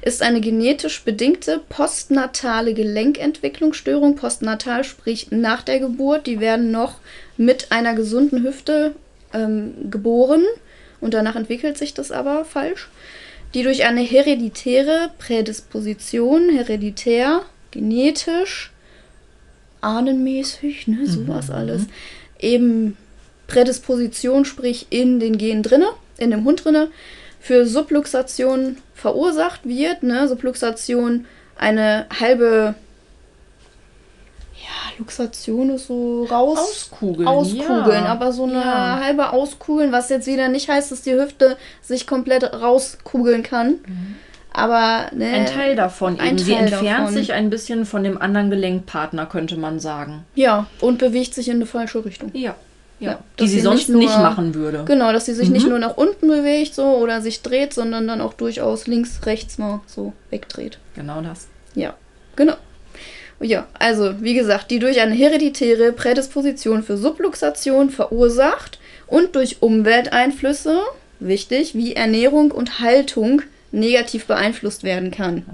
[0.00, 4.16] Ist eine genetisch bedingte postnatale Gelenkentwicklungsstörung.
[4.16, 6.26] Postnatal, sprich nach der Geburt.
[6.26, 6.96] Die werden noch
[7.36, 8.94] mit einer gesunden Hüfte
[9.34, 10.44] ähm, geboren
[11.02, 12.88] und danach entwickelt sich das aber falsch.
[13.52, 18.72] Die durch eine hereditäre Prädisposition, hereditär, genetisch,
[19.82, 21.54] ahnenmäßig, ne, sowas mhm.
[21.54, 21.82] alles,
[22.38, 22.96] eben
[23.52, 25.88] Prädisposition, sprich in den Genen drinne,
[26.18, 26.88] in dem Hund drinne,
[27.40, 30.02] für Subluxation verursacht wird.
[30.02, 30.26] Ne?
[30.28, 31.26] Subluxation
[31.58, 32.74] eine halbe,
[34.54, 36.58] ja, Luxation ist so raus.
[36.58, 37.28] Auskugeln.
[37.28, 38.06] Auskugeln, ja.
[38.06, 39.00] aber so eine Ja.
[39.02, 43.80] halbe Auskugeln, was jetzt wieder nicht heißt, dass die Hüfte sich komplett rauskugeln kann.
[44.52, 45.34] Aber ne, Mhm.
[45.34, 46.38] Ein Teil davon Ein eben.
[46.38, 47.14] Sie Teil entfernt davon.
[47.14, 50.24] sich ein bisschen von dem anderen Gelenkpartner, könnte man sagen.
[50.34, 52.30] ja, und bewegt sich in eine falsche Richtung.
[52.34, 52.54] Ja.
[53.02, 54.84] Ja, Die sie sie sonst nicht nicht, nur- machen würde.
[54.86, 55.52] Genau, dass sie sich Mhm.
[55.54, 59.58] nicht nur nach unten bewegt so oder sich dreht, sondern dann auch durchaus links, rechts
[59.58, 60.78] mal so wegdreht.
[60.94, 61.48] Genau das.
[61.74, 61.94] Ja,
[62.36, 62.54] genau.
[63.40, 70.78] Ja, also wie gesagt, die durch eine hereditäre Prädisposition für Subluxation verursacht und durch Umwelteinflüsse,
[71.18, 75.44] wichtig, wie Ernährung und Haltung negativ beeinflusst werden kann.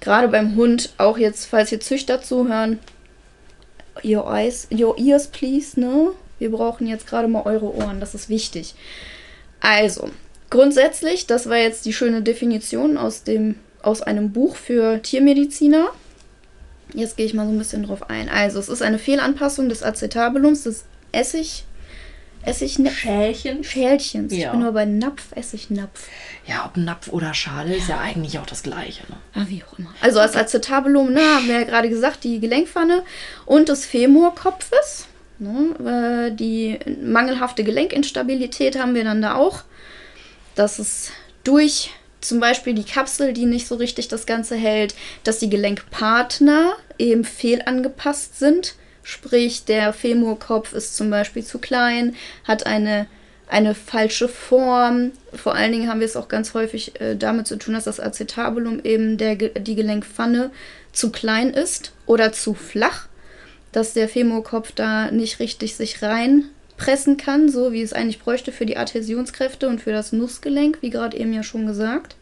[0.00, 2.78] Gerade beim Hund, auch jetzt, falls hier Züchter zuhören,
[4.02, 6.12] your eyes, your ears please, ne?
[6.44, 8.74] Wir brauchen jetzt gerade mal eure Ohren, das ist wichtig.
[9.60, 10.10] Also,
[10.50, 15.86] grundsätzlich, das war jetzt die schöne Definition aus, dem, aus einem Buch für Tiermediziner.
[16.92, 18.28] Jetzt gehe ich mal so ein bisschen drauf ein.
[18.28, 21.64] Also, es ist eine Fehlanpassung des Acetabulums, des Essig,
[22.44, 23.64] Essignapf, Schälchen.
[23.64, 24.30] Schälchens.
[24.30, 24.50] Ich Ja.
[24.50, 26.08] bin nur bei Napf, Essignapf.
[26.46, 29.04] Ja, ob Napf oder Schale ist ja eigentlich auch das Gleiche.
[29.08, 29.16] Ne?
[29.34, 29.94] Ah, wie auch immer.
[30.02, 33.02] Also das Acetabulum, ne, haben wir ja gerade gesagt, die Gelenkpfanne
[33.46, 35.06] und des Femurkopfes.
[35.38, 39.62] Ne, äh, die mangelhafte Gelenkinstabilität haben wir dann da auch.
[40.54, 41.10] Das ist
[41.42, 44.94] durch zum Beispiel die Kapsel, die nicht so richtig das Ganze hält,
[45.24, 48.74] dass die Gelenkpartner eben fehlangepasst sind.
[49.02, 53.06] Sprich, der Femurkopf ist zum Beispiel zu klein, hat eine,
[53.48, 55.12] eine falsche Form.
[55.34, 58.00] Vor allen Dingen haben wir es auch ganz häufig äh, damit zu tun, dass das
[58.00, 60.50] Acetabulum eben der, die Gelenkpfanne
[60.92, 63.08] zu klein ist oder zu flach,
[63.74, 68.66] dass der Femurkopf da nicht richtig sich reinpressen kann, so wie es eigentlich bräuchte für
[68.66, 72.14] die Adhäsionskräfte und für das Nussgelenk, wie gerade eben ja schon gesagt.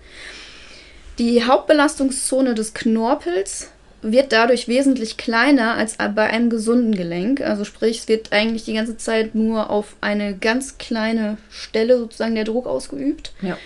[1.19, 7.43] Die Hauptbelastungszone des Knorpels wird dadurch wesentlich kleiner als bei einem gesunden Gelenk.
[7.43, 12.35] Also sprich, es wird eigentlich die ganze Zeit nur auf eine ganz kleine Stelle sozusagen
[12.35, 13.33] der Druck ausgeübt.
[13.43, 13.59] Ja.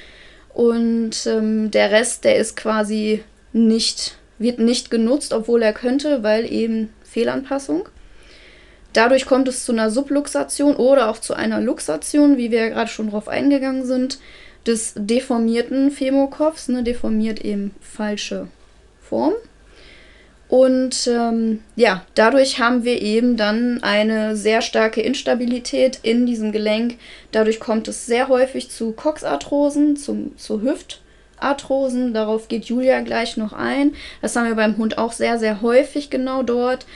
[0.52, 3.22] Und ähm, der Rest, der ist quasi
[3.52, 7.88] nicht, wird nicht genutzt, obwohl er könnte, weil eben Fehlanpassung.
[8.92, 12.90] Dadurch kommt es zu einer Subluxation oder auch zu einer Luxation, wie wir ja gerade
[12.90, 14.18] schon drauf eingegangen sind,
[14.66, 18.48] des deformierten Femokopfs, ne, deformiert eben falsche
[19.00, 19.32] Form.
[20.48, 26.98] Und ähm, ja, dadurch haben wir eben dann eine sehr starke Instabilität in diesem Gelenk.
[27.32, 30.60] Dadurch kommt es sehr häufig zu Coxarthrosen, zum, zu
[31.36, 32.14] Hüftarthrosen.
[32.14, 33.94] Darauf geht Julia gleich noch ein.
[34.22, 36.86] Das haben wir beim Hund auch sehr, sehr häufig genau dort.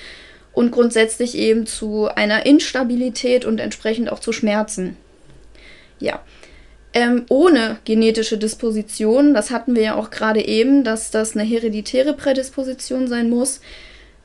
[0.53, 4.97] Und grundsätzlich eben zu einer Instabilität und entsprechend auch zu Schmerzen.
[6.01, 6.21] Ja.
[6.93, 12.15] Ähm, ohne genetische Disposition, das hatten wir ja auch gerade eben, dass das eine hereditäre
[12.15, 13.61] Prädisposition sein muss,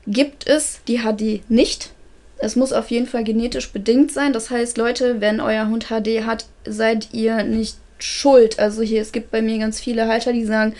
[0.08, 1.90] gibt es die HD nicht.
[2.38, 4.32] Es muss auf jeden Fall genetisch bedingt sein.
[4.32, 8.58] Das heißt, Leute, wenn euer Hund HD hat, seid ihr nicht schuld.
[8.58, 10.74] Also hier, es gibt bei mir ganz viele Halter, die sagen,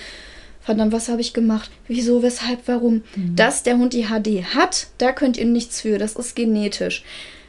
[0.60, 1.70] verdammt, was habe ich gemacht?
[1.88, 3.02] Wieso, weshalb, warum?
[3.14, 5.98] Dass der Hund die HD hat, da könnt ihr nichts für.
[5.98, 7.04] Das ist genetisch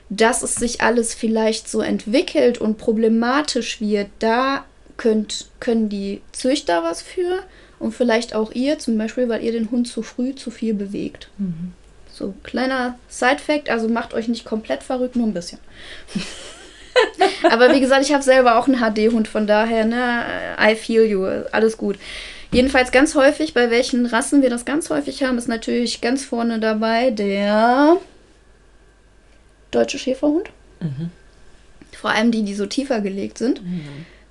[0.10, 6.84] dass es sich alles vielleicht so entwickelt und problematisch wird, da könnt, können die Züchter
[6.84, 7.44] was für
[7.80, 11.30] und vielleicht auch ihr, zum Beispiel, weil ihr den Hund zu früh zu viel bewegt.
[12.12, 15.60] So, kleiner Side-Fact, also macht euch nicht komplett verrückt, nur ein bisschen.
[17.52, 20.24] Aber wie gesagt, ich habe selber auch einen HD-Hund, von daher, ne,
[20.60, 21.98] I feel you, alles gut.
[22.52, 26.60] Jedenfalls ganz häufig, bei welchen Rassen wir das ganz häufig haben, ist natürlich ganz vorne
[26.60, 27.98] dabei der
[29.72, 30.50] deutsche Schäferhund.
[31.94, 33.60] Vor allem die, die so tiefer gelegt sind.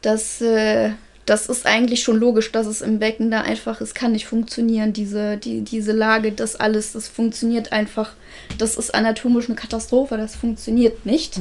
[0.01, 0.91] Das, äh,
[1.27, 4.93] das ist eigentlich schon logisch, dass es im Becken da einfach, es kann nicht funktionieren,
[4.93, 8.13] diese, die, diese Lage, das alles, das funktioniert einfach.
[8.59, 11.39] Das ist anatomisch eine Katastrophe, das funktioniert nicht.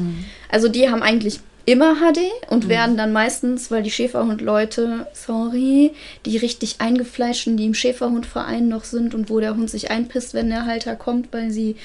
[0.49, 2.19] Also die haben eigentlich immer HD
[2.49, 5.91] und werden dann meistens, weil die Schäferhundleute, sorry,
[6.25, 10.49] die richtig eingefleischten, die im Schäferhundverein noch sind und wo der Hund sich einpisst, wenn
[10.49, 11.75] der Halter kommt, weil sie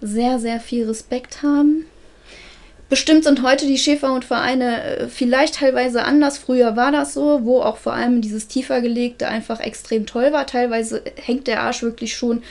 [0.00, 1.84] sehr, sehr viel Respekt haben.
[2.92, 6.36] Bestimmt sind heute die Schäferhundvereine äh, vielleicht teilweise anders.
[6.36, 10.46] Früher war das so, wo auch vor allem dieses tiefer gelegte einfach extrem toll war.
[10.46, 12.42] Teilweise hängt der Arsch wirklich schon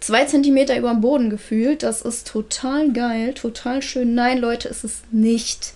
[0.00, 1.82] zwei Zentimeter über dem Boden gefühlt.
[1.82, 4.14] Das ist total geil, total schön.
[4.14, 5.74] Nein, Leute, ist es nicht.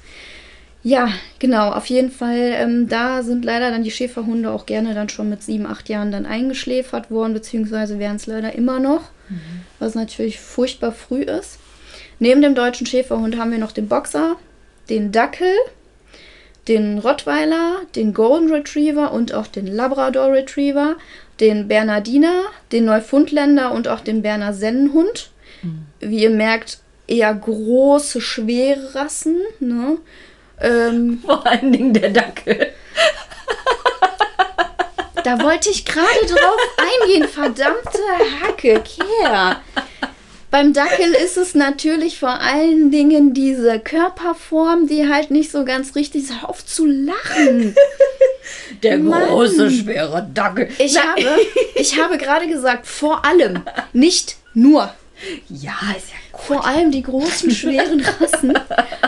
[0.83, 2.55] Ja, genau, auf jeden Fall.
[2.55, 6.13] Ähm, da sind leider dann die Schäferhunde auch gerne dann schon mit sieben, acht Jahren
[6.13, 9.11] dann eingeschläfert worden, beziehungsweise wären es leider immer noch,
[9.79, 11.59] was natürlich furchtbar früh ist.
[12.19, 14.37] Neben dem deutschen Schäferhund haben wir noch den Boxer,
[14.89, 15.55] den Dackel,
[16.67, 20.97] den Rottweiler, den Golden Retriever und auch den Labrador Retriever,
[21.41, 25.31] den Bernardiner, den Neufundländer und auch den Berner Sennenhund.
[25.63, 25.87] Mhm.
[26.01, 29.41] Wie ihr merkt, eher große, schwere Rassen.
[29.61, 29.99] Ne?
[30.61, 32.69] Ähm, Vor allen Dingen der Dackel.
[35.25, 37.99] Da wollte ich gerade drauf eingehen, verdammte
[38.43, 39.61] Hacke, Kehr.
[40.51, 45.95] Beim Dackel ist es natürlich vor allen Dingen diese Körperform, die halt nicht so ganz
[45.95, 46.41] richtig ist.
[46.41, 47.75] Hör auf zu lachen.
[48.83, 49.29] Der Mann.
[49.29, 50.71] große, schwere Dackel.
[50.79, 51.39] Ich habe,
[51.75, 54.95] ich habe gerade gesagt, vor allem, nicht nur.
[55.49, 56.41] Ja, ist ja gut.
[56.41, 58.59] Vor allem die großen, schweren Rassen.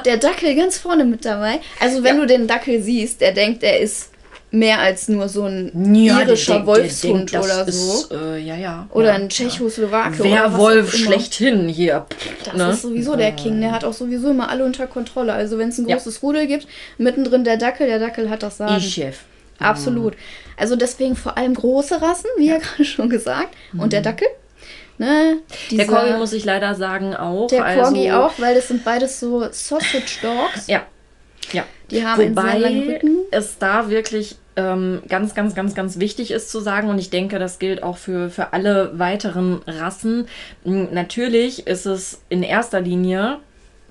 [0.04, 1.60] Der Dackel ganz vorne mit dabei.
[1.78, 2.20] Also, wenn ja.
[2.22, 4.09] du den Dackel siehst, der denkt, er ist
[4.50, 7.94] mehr als nur so ein ja, irischer der, Wolfshund der, der oder so.
[7.94, 8.88] Ist, äh, ja, ja.
[8.90, 10.24] Oder ja, ein Tschechoslowake.
[10.24, 12.06] Wer Wolf schlechthin hier.
[12.44, 12.70] Das ne?
[12.70, 13.60] ist sowieso der King.
[13.60, 15.32] Der hat auch sowieso immer alle unter Kontrolle.
[15.32, 16.20] Also wenn es ein großes ja.
[16.22, 16.66] Rudel gibt,
[16.98, 18.76] mittendrin der Dackel, der Dackel hat das Sagen.
[18.76, 19.20] Ich Chef.
[19.60, 20.14] Absolut.
[20.56, 23.54] Also deswegen vor allem große Rassen, wie ja, gerade schon gesagt.
[23.72, 23.90] Und mhm.
[23.90, 24.28] der Dackel.
[24.98, 25.38] Ne,
[25.70, 27.46] der Corgi muss ich leider sagen auch.
[27.46, 30.66] Der Corgi also, auch, weil das sind beides so Sausage Dogs.
[30.66, 30.82] Ja.
[31.52, 31.64] Ja.
[31.90, 33.16] Die haben Wobei einen sehr langen Rücken.
[33.30, 37.38] es da wirklich ähm, ganz, ganz, ganz, ganz wichtig ist zu sagen, und ich denke,
[37.38, 40.26] das gilt auch für, für alle weiteren Rassen.
[40.64, 43.38] Natürlich ist es in erster Linie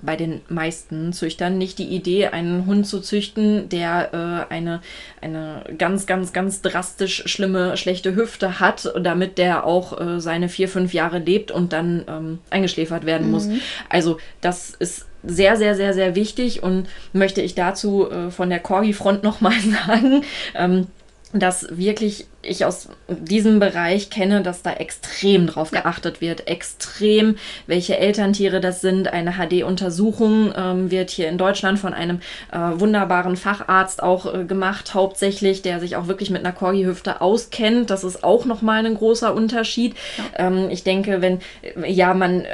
[0.02, 4.80] bei den meisten Züchtern nicht die Idee, einen Hund zu züchten, der äh, eine,
[5.20, 10.68] eine ganz, ganz, ganz drastisch schlimme, schlechte Hüfte hat, damit der auch äh, seine vier,
[10.68, 13.32] fünf Jahre lebt und dann ähm, eingeschläfert werden mhm.
[13.32, 13.48] muss.
[13.88, 18.60] Also das ist sehr, sehr, sehr, sehr wichtig und möchte ich dazu äh, von der
[18.60, 20.86] Corgi-Front nochmal sagen, ähm,
[21.32, 26.46] dass wirklich ich aus diesem Bereich kenne, dass da extrem drauf geachtet wird.
[26.46, 27.36] Extrem,
[27.66, 29.08] welche Elterntiere das sind.
[29.08, 32.20] Eine HD-Untersuchung ähm, wird hier in Deutschland von einem
[32.50, 37.90] äh, wunderbaren Facharzt auch äh, gemacht, hauptsächlich, der sich auch wirklich mit einer Corgi-Hüfte auskennt.
[37.90, 39.94] Das ist auch nochmal ein großer Unterschied.
[40.16, 40.46] Ja.
[40.46, 42.48] Ähm, ich denke, wenn äh, ja man äh,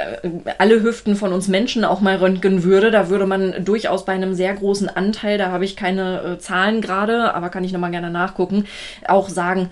[0.59, 4.35] alle Hüften von uns Menschen auch mal röntgen würde, da würde man durchaus bei einem
[4.35, 8.11] sehr großen Anteil, da habe ich keine äh, Zahlen gerade, aber kann ich nochmal gerne
[8.11, 8.65] nachgucken,
[9.07, 9.71] auch sagen,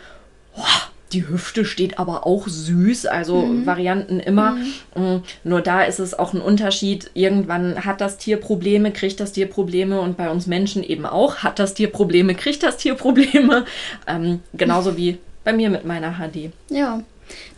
[1.15, 3.67] die Hüfte steht aber auch süß, also mhm.
[3.67, 4.59] Varianten immer.
[4.97, 5.03] Mhm.
[5.03, 7.11] Mm, nur da ist es auch ein Unterschied.
[7.15, 11.37] Irgendwann hat das Tier Probleme, kriegt das Tier Probleme und bei uns Menschen eben auch.
[11.39, 13.65] Hat das Tier Probleme, kriegt das Tier Probleme.
[14.07, 16.51] Ähm, genauso wie bei mir mit meiner HD.
[16.69, 17.03] Ja,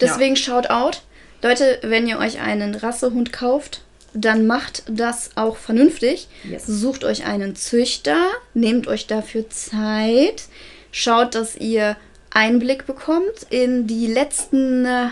[0.01, 0.41] deswegen ja.
[0.41, 1.03] schaut out.
[1.43, 3.83] Leute, wenn ihr euch einen Rassehund kauft,
[4.13, 6.29] dann macht das auch vernünftig.
[6.45, 6.67] Yes.
[6.67, 8.17] Sucht euch einen Züchter,
[8.55, 10.45] nehmt euch dafür Zeit,
[10.93, 11.97] schaut, dass ihr
[12.37, 15.09] Einblick bekommt in die letzten äh,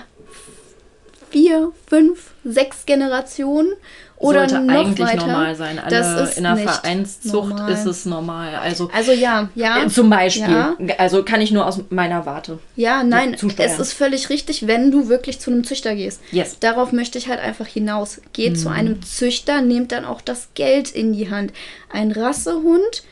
[1.31, 3.72] vier, fünf, sechs Generationen
[4.16, 5.27] oder Sollte noch eigentlich weiter.
[5.27, 5.79] normal sein.
[5.79, 7.72] Alle das ist in der Vereinszucht normal.
[7.72, 8.55] ist es normal.
[8.55, 9.85] Also, also ja, ja.
[9.85, 10.53] Äh, zum Beispiel.
[10.53, 10.77] Ja.
[10.99, 12.59] Also kann ich nur aus meiner Warte.
[12.77, 16.20] Ja, nein, es ist völlig richtig, wenn du wirklich zu einem Züchter gehst.
[16.31, 16.59] Yes.
[16.61, 18.20] Darauf möchte ich halt einfach hinaus.
[18.35, 18.57] Geht mhm.
[18.57, 21.53] zu einem Züchter, nehmt dann auch das Geld in die Hand.
[21.91, 23.03] Ein Rassehund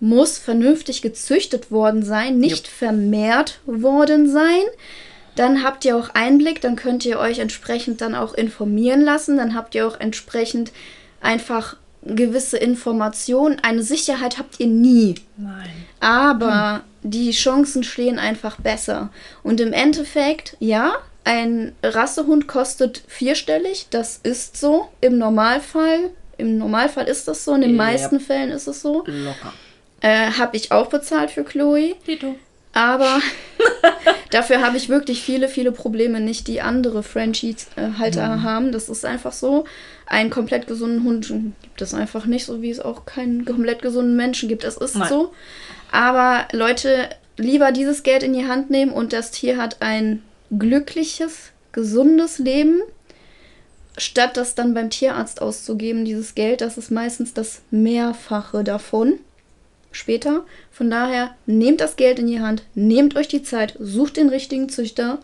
[0.00, 2.76] muss vernünftig gezüchtet worden sein, nicht Jupp.
[2.76, 4.62] vermehrt worden sein.
[5.34, 9.54] Dann habt ihr auch Einblick, dann könnt ihr euch entsprechend dann auch informieren lassen, dann
[9.54, 10.72] habt ihr auch entsprechend
[11.20, 13.60] einfach gewisse Informationen.
[13.60, 15.14] Eine Sicherheit habt ihr nie.
[15.36, 15.70] Nein.
[16.00, 17.10] Aber hm.
[17.10, 19.10] die Chancen stehen einfach besser.
[19.42, 20.94] Und im Endeffekt, ja,
[21.24, 26.10] ein Rassehund kostet vierstellig, das ist so im Normalfall.
[26.36, 27.76] Im Normalfall ist das so, in den ja.
[27.76, 29.04] meisten Fällen ist es so.
[29.06, 29.52] Locker.
[30.00, 31.94] Äh, habe ich auch bezahlt für Chloe.
[32.04, 32.36] Tito.
[32.72, 33.20] Aber
[34.30, 38.42] dafür habe ich wirklich viele, viele Probleme nicht, die andere Frenchies-Halter mhm.
[38.42, 38.72] haben.
[38.72, 39.64] Das ist einfach so.
[40.06, 41.32] Einen komplett gesunden Hund
[41.62, 44.64] gibt es einfach nicht, so wie es auch keinen komplett gesunden Menschen gibt.
[44.64, 45.08] Es ist Nein.
[45.08, 45.32] so.
[45.90, 50.22] Aber Leute, lieber dieses Geld in die Hand nehmen und das Tier hat ein
[50.56, 52.80] glückliches, gesundes Leben,
[53.98, 56.60] statt das dann beim Tierarzt auszugeben, dieses Geld.
[56.60, 59.18] Das ist meistens das Mehrfache davon
[59.90, 60.44] später.
[60.70, 64.68] Von daher nehmt das Geld in die Hand, nehmt euch die Zeit, sucht den richtigen
[64.68, 65.18] Züchter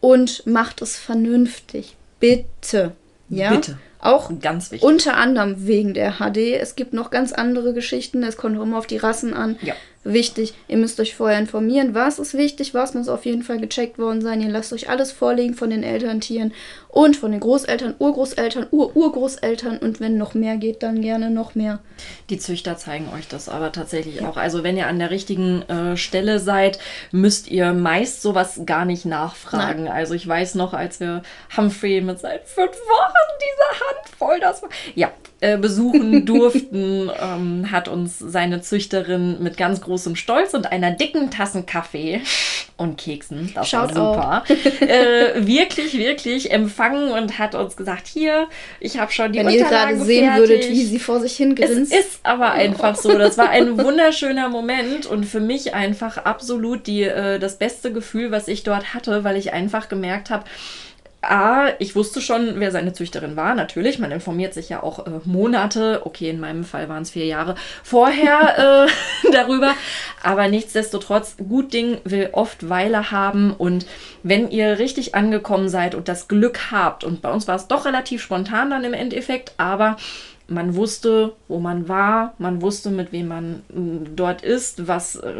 [0.00, 1.96] und macht es vernünftig.
[2.20, 2.92] Bitte.
[3.28, 3.54] Ja?
[3.54, 3.78] Bitte.
[4.00, 4.88] Auch ganz wichtig.
[4.88, 6.54] Unter anderem wegen der HD.
[6.60, 8.22] Es gibt noch ganz andere Geschichten.
[8.22, 9.56] Es kommt immer auf die Rassen an.
[9.60, 9.74] Ja
[10.04, 10.54] wichtig.
[10.68, 14.22] Ihr müsst euch vorher informieren, was ist wichtig, was muss auf jeden Fall gecheckt worden
[14.22, 14.40] sein.
[14.40, 16.52] Ihr lasst euch alles vorlegen von den Elterntieren
[16.88, 21.80] und von den Großeltern, Urgroßeltern, Ururgroßeltern und wenn noch mehr geht, dann gerne noch mehr.
[22.30, 24.28] Die Züchter zeigen euch das aber tatsächlich ja.
[24.28, 24.36] auch.
[24.36, 26.78] Also wenn ihr an der richtigen äh, Stelle seid,
[27.12, 29.84] müsst ihr meist sowas gar nicht nachfragen.
[29.84, 29.92] Nein.
[29.92, 31.22] Also ich weiß noch, als wir
[31.56, 34.70] Humphrey mit seinen fünf Wochen diese Hand voll das war.
[34.94, 40.90] Ja, äh, besuchen durften, ähm, hat uns seine Züchterin mit ganz großem Stolz und einer
[40.90, 42.20] dicken Tasse Kaffee
[42.76, 43.52] und Keksen.
[43.54, 44.54] Das Schaut war super.
[44.80, 48.48] äh, wirklich, wirklich empfangen und hat uns gesagt, hier,
[48.80, 50.48] ich habe schon die Wenn ihr Unterlagen gerade sehen fertig.
[50.48, 51.94] würdet, wie sie vor sich hin Es grinst.
[51.94, 53.16] ist aber einfach so.
[53.16, 58.30] Das war ein wunderschöner Moment und für mich einfach absolut die, äh, das beste Gefühl,
[58.30, 60.44] was ich dort hatte, weil ich einfach gemerkt habe,
[61.20, 63.98] A, ich wusste schon, wer seine Züchterin war, natürlich.
[63.98, 67.56] Man informiert sich ja auch äh, Monate, okay, in meinem Fall waren es vier Jahre
[67.82, 68.86] vorher
[69.26, 69.74] äh, darüber.
[70.22, 73.52] Aber nichtsdestotrotz, gut Ding will oft Weile haben.
[73.52, 73.84] Und
[74.22, 77.84] wenn ihr richtig angekommen seid und das Glück habt, und bei uns war es doch
[77.84, 79.96] relativ spontan dann im Endeffekt, aber
[80.46, 83.62] man wusste, wo man war, man wusste, mit wem man
[84.16, 85.34] dort ist, was, äh,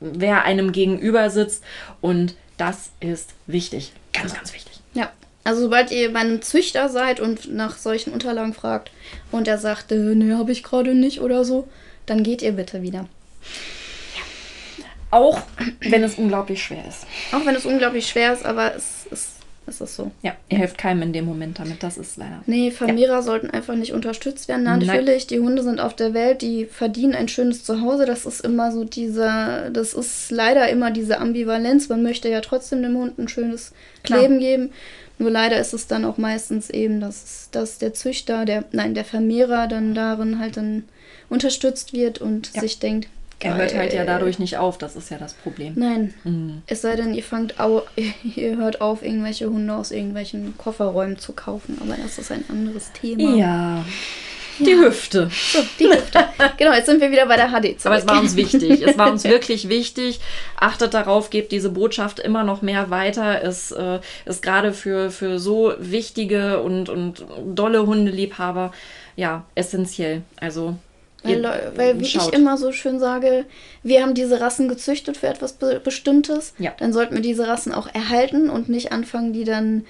[0.00, 1.62] wer einem gegenüber sitzt.
[2.00, 3.92] Und das ist wichtig.
[4.12, 4.71] Ganz, ganz wichtig.
[4.94, 5.10] Ja.
[5.44, 8.92] Also sobald ihr bei einem Züchter seid und nach solchen Unterlagen fragt
[9.32, 11.68] und er sagt, äh, nee, habe ich gerade nicht oder so,
[12.06, 13.08] dann geht ihr bitte wieder.
[15.10, 15.40] Auch
[15.80, 17.06] wenn es unglaublich schwer ist.
[17.32, 19.32] Auch wenn es unglaublich schwer ist, aber es, es,
[19.66, 20.10] es ist so.
[20.22, 21.82] Ja, ihr helft keinem in dem Moment damit.
[21.82, 22.42] Das ist leider.
[22.46, 24.64] Nee, Vermehrer sollten einfach nicht unterstützt werden.
[24.64, 28.04] Natürlich, die Hunde sind auf der Welt, die verdienen ein schönes Zuhause.
[28.06, 31.88] Das ist immer so diese, das ist leider immer diese Ambivalenz.
[31.88, 34.20] Man möchte ja trotzdem dem Hund ein schönes Klar.
[34.22, 34.70] Leben geben.
[35.18, 39.04] Nur leider ist es dann auch meistens eben, dass, dass der Züchter, der, nein, der
[39.04, 40.84] Vermehrer dann darin halt dann
[41.28, 42.60] unterstützt wird und Ja.
[42.62, 43.08] sich denkt,
[43.44, 44.78] Er hört halt ja dadurch nicht auf.
[44.78, 45.72] Das ist ja das Problem.
[45.76, 46.62] Nein, Mhm.
[46.66, 47.82] es sei denn, ihr fangt au
[48.36, 52.92] ihr hört auf, irgendwelche Hunde aus irgendwelchen Kofferräumen zu kaufen, aber das ist ein anderes
[52.92, 53.34] Thema.
[53.36, 53.84] Ja.
[54.58, 55.30] Die Hüfte.
[55.32, 56.24] So, die Hüfte.
[56.58, 57.86] genau, jetzt sind wir wieder bei der HD zurück.
[57.86, 58.82] Aber es war uns wichtig.
[58.86, 60.20] Es war uns wirklich wichtig.
[60.56, 63.42] Achtet darauf, gebt diese Botschaft immer noch mehr weiter.
[63.42, 68.72] Es äh, ist gerade für, für so wichtige und, und dolle Hundeliebhaber
[69.16, 70.20] ja essentiell.
[70.38, 70.76] Also
[71.22, 72.28] Weil, weil wie schaut.
[72.28, 73.44] ich immer so schön sage,
[73.82, 76.54] wir haben diese Rassen gezüchtet für etwas Be Bestimmtes.
[76.58, 76.72] Ja.
[76.78, 79.84] Dann sollten wir diese Rassen auch erhalten und nicht anfangen, die dann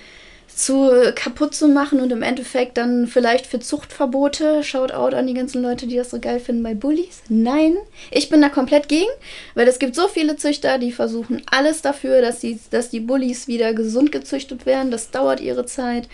[0.56, 4.62] zu kaputt zu machen und im Endeffekt dann vielleicht für Zuchtverbote.
[4.64, 7.22] Shoutout an die ganzen Leute, die das so geil finden bei Bullies.
[7.28, 7.76] Nein,
[8.10, 9.10] ich bin da komplett gegen,
[9.54, 13.48] weil es gibt so viele Züchter, die versuchen alles dafür, dass die, dass die Bullies
[13.48, 14.90] wieder gesund gezüchtet werden.
[14.90, 16.08] Das dauert ihre Zeit.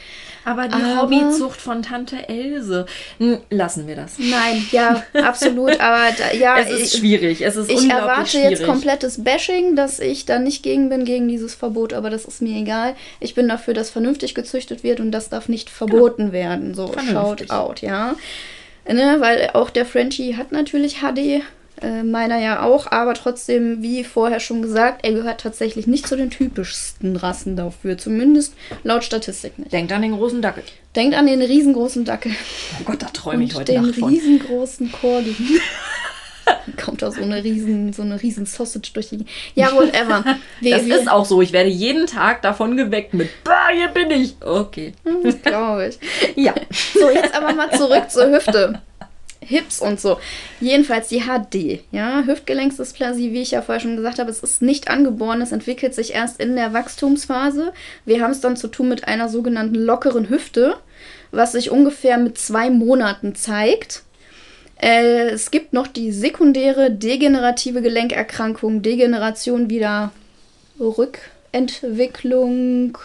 [0.45, 2.87] Aber die Aber- Hobbyzucht von Tante Else.
[3.51, 4.19] Lassen wir das.
[4.19, 5.79] Nein, ja, absolut.
[5.81, 7.43] Aber da, ja, Es ist ich- schwierig.
[7.43, 8.51] Es ist Ich erwarte schwierig.
[8.51, 12.41] jetzt komplettes Bashing, dass ich da nicht gegen bin, gegen dieses Verbot, aber das ist
[12.43, 12.95] mir egal.
[13.21, 16.75] Ich bin dafür, dass vernünftig gezüchtet wird und das darf nicht verboten werden.
[16.75, 17.49] So, Vernünftig.
[17.49, 18.17] shout out, ja.
[18.87, 21.43] Ne, weil auch der Frenchie hat natürlich HD,
[21.83, 26.17] äh, meiner ja auch, aber trotzdem, wie vorher schon gesagt, er gehört tatsächlich nicht zu
[26.17, 28.55] den typischsten Rassen dafür, zumindest
[28.85, 29.73] laut Statistik nicht.
[29.73, 30.65] Denkt an den großen Dackel.
[30.97, 32.33] Denkt an den riesengroßen Dackel
[32.81, 34.09] Oh Gott, da träume ich und heute den Nacht von.
[34.09, 35.37] riesengroßen Corgi.
[36.85, 39.25] Kommt da so eine riesen, so eine riesen Sausage durch die.
[39.55, 40.25] Ja, whatever.
[40.61, 41.43] Wir, Das ist auch so.
[41.43, 44.37] Ich werde jeden Tag davon geweckt mit, bah, hier bin ich.
[44.41, 44.93] Okay.
[45.43, 45.99] glaube ich.
[46.37, 46.55] Ja.
[46.95, 48.81] So, jetzt aber mal zurück zur Hüfte.
[49.41, 50.19] Hips und so.
[50.61, 54.89] Jedenfalls die HD, ja, Hüftgelenksdysplasie, wie ich ja vorher schon gesagt habe, es ist nicht
[54.89, 57.73] angeboren, es entwickelt sich erst in der Wachstumsphase.
[58.05, 60.77] Wir haben es dann zu tun mit einer sogenannten lockeren Hüfte,
[61.31, 64.03] was sich ungefähr mit zwei Monaten zeigt.
[64.81, 70.13] Äh, es gibt noch die sekundäre degenerative Gelenkerkrankung, Degeneration wieder
[70.79, 72.99] Rückentwicklung,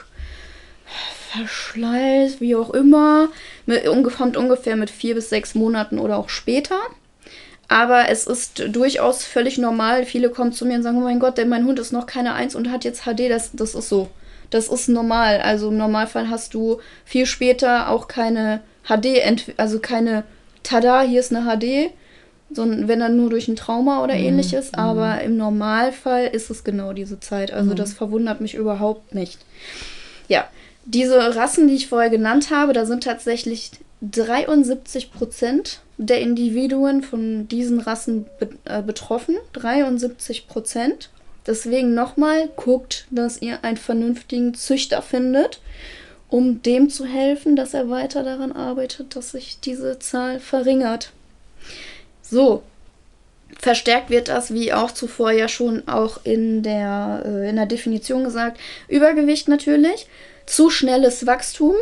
[1.31, 3.29] Verschleiß, wie auch immer,
[3.65, 6.77] mit, kommt ungefähr mit vier bis sechs Monaten oder auch später.
[7.67, 10.05] Aber es ist durchaus völlig normal.
[10.05, 12.35] Viele kommen zu mir und sagen, oh mein Gott, denn mein Hund ist noch keine
[12.35, 13.31] Eins und hat jetzt HD.
[13.31, 14.11] Das, das ist so.
[14.51, 15.41] Das ist normal.
[15.41, 19.23] Also im Normalfall hast du viel später auch keine HD,
[19.57, 20.23] also keine
[20.63, 21.91] Tada, hier ist eine HD,
[22.51, 24.73] sondern wenn dann nur durch ein Trauma oder ähnliches.
[24.73, 27.51] Aber im Normalfall ist es genau diese Zeit.
[27.51, 29.39] Also das verwundert mich überhaupt nicht.
[30.27, 30.47] Ja,
[30.85, 37.47] diese Rassen, die ich vorher genannt habe, da sind tatsächlich 73 Prozent der Individuen von
[37.47, 39.35] diesen Rassen be äh, betroffen.
[39.53, 41.09] 73 Prozent.
[41.45, 45.59] Deswegen nochmal, guckt, dass ihr einen vernünftigen Züchter findet,
[46.33, 51.11] um dem zu helfen, dass er weiter daran arbeitet, dass sich diese Zahl verringert.
[52.23, 52.63] So,
[53.59, 58.23] Verstärkt wird das, wie auch zuvor ja schon auch in der, äh, in der Definition
[58.23, 60.07] gesagt, Übergewicht natürlich,
[60.47, 61.75] zu schnelles Wachstum.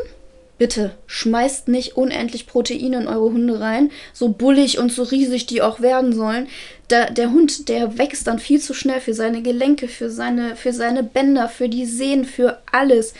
[0.61, 5.63] Bitte schmeißt nicht unendlich Proteine in eure Hunde rein, so bullig und so riesig die
[5.63, 6.47] auch werden sollen.
[6.87, 10.71] Da, der Hund, der wächst dann viel zu schnell für seine Gelenke, für seine, für
[10.71, 13.15] seine Bänder, für die Sehnen, für alles.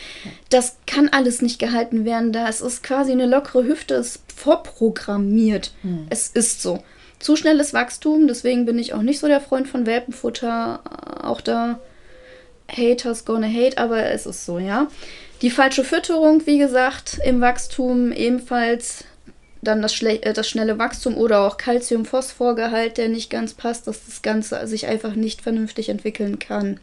[0.50, 2.32] Das kann alles nicht gehalten werden.
[2.32, 5.72] Da es ist quasi eine lockere Hüfte, ist vorprogrammiert.
[6.10, 6.84] Es ist so
[7.18, 10.80] zu schnelles Wachstum, deswegen bin ich auch nicht so der Freund von Welpenfutter.
[11.24, 11.80] Auch da
[12.76, 14.88] Haters gonna hate, aber es ist so, ja.
[15.42, 19.04] Die falsche Fütterung, wie gesagt, im Wachstum ebenfalls
[19.62, 24.22] dann das, äh, das schnelle Wachstum oder auch Calcium-Phosphor-Gehalt, der nicht ganz passt, dass das
[24.22, 26.80] Ganze sich einfach nicht vernünftig entwickeln kann.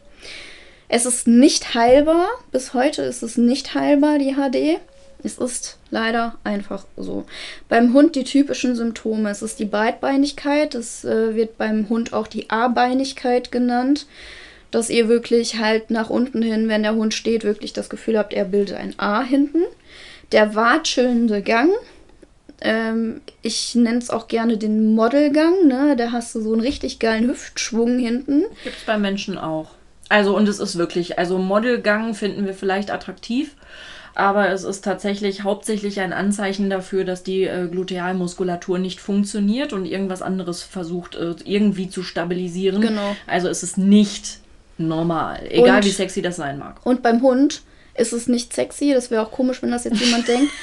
[0.88, 4.80] Es ist nicht heilbar, bis heute ist es nicht heilbar, die HD.
[5.22, 7.26] Es ist leider einfach so.
[7.68, 9.30] Beim Hund die typischen Symptome.
[9.30, 10.74] Es ist die Breitbeinigkeit.
[10.74, 14.06] Es äh, wird beim Hund auch die A-Beinigkeit genannt.
[14.70, 18.32] Dass ihr wirklich halt nach unten hin, wenn der Hund steht, wirklich das Gefühl habt,
[18.32, 19.62] er bildet ein A hinten.
[20.32, 21.70] Der watschelnde Gang.
[22.60, 25.66] Ähm, ich nenne es auch gerne den Modelgang.
[25.66, 25.96] Ne?
[25.96, 28.44] Da hast du so einen richtig geilen Hüftschwung hinten.
[28.62, 29.70] Gibt es bei Menschen auch.
[30.08, 33.54] Also, und es ist wirklich, also Modelgang finden wir vielleicht attraktiv
[34.14, 39.86] aber es ist tatsächlich hauptsächlich ein Anzeichen dafür, dass die äh, Glutealmuskulatur nicht funktioniert und
[39.86, 42.80] irgendwas anderes versucht äh, irgendwie zu stabilisieren.
[42.80, 43.16] Genau.
[43.26, 44.40] Also es ist nicht
[44.80, 46.76] normal, egal und, wie sexy das sein mag.
[46.84, 47.62] Und beim Hund
[48.00, 50.50] ist es nicht sexy, das wäre auch komisch, wenn das jetzt jemand denkt.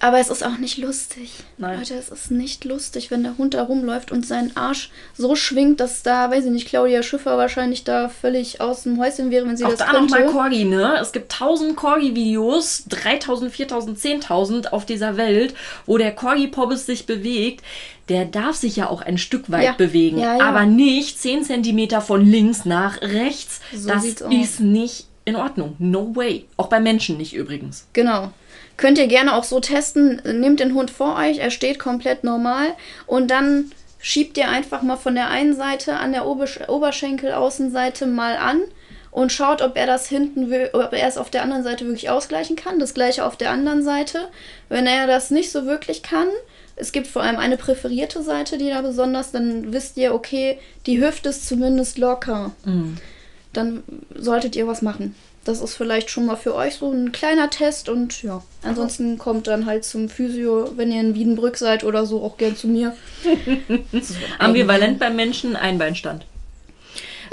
[0.00, 1.32] Aber es ist auch nicht lustig.
[1.56, 1.78] Nein.
[1.78, 5.80] Leute, es ist nicht lustig, wenn der Hund da rumläuft und seinen Arsch so schwingt,
[5.80, 9.56] dass da, weiß ich nicht, Claudia Schiffer wahrscheinlich da völlig aus dem Häuschen wäre, wenn
[9.56, 10.14] sie auch das da könnte.
[10.14, 10.98] Auch da nochmal Corgi, ne?
[11.00, 15.54] Es gibt 1000 Corgi-Videos, 3000, 4000, 10.000 auf dieser Welt,
[15.84, 17.64] wo der Corgi-Pobbes sich bewegt.
[18.08, 19.72] Der darf sich ja auch ein Stück weit ja.
[19.72, 20.44] bewegen, ja, ja.
[20.44, 23.60] aber nicht 10 cm von links nach rechts.
[23.74, 25.76] So das ist nicht in Ordnung.
[25.78, 26.46] No way.
[26.56, 27.86] Auch bei Menschen nicht übrigens.
[27.92, 28.32] Genau.
[28.76, 30.22] Könnt ihr gerne auch so testen.
[30.24, 32.74] Nehmt den Hund vor euch, er steht komplett normal
[33.06, 33.70] und dann
[34.00, 38.62] schiebt ihr einfach mal von der einen Seite an der Obersch Oberschenkelaußenseite mal an
[39.10, 42.08] und schaut, ob er das hinten will, ob er es auf der anderen Seite wirklich
[42.08, 42.78] ausgleichen kann.
[42.78, 44.28] Das gleiche auf der anderen Seite.
[44.68, 46.28] Wenn er das nicht so wirklich kann,
[46.76, 51.04] es gibt vor allem eine präferierte Seite, die da besonders, dann wisst ihr, okay, die
[51.04, 52.52] Hüfte ist zumindest locker.
[52.64, 52.98] Mhm.
[53.52, 53.82] Dann
[54.14, 55.14] solltet ihr was machen
[55.48, 59.46] das ist vielleicht schon mal für euch so ein kleiner Test und ja, ansonsten kommt
[59.46, 62.94] dann halt zum Physio, wenn ihr in Wiedenbrück seid oder so, auch gern zu mir.
[64.38, 66.26] Ambivalent beim Menschen, Einbeinstand.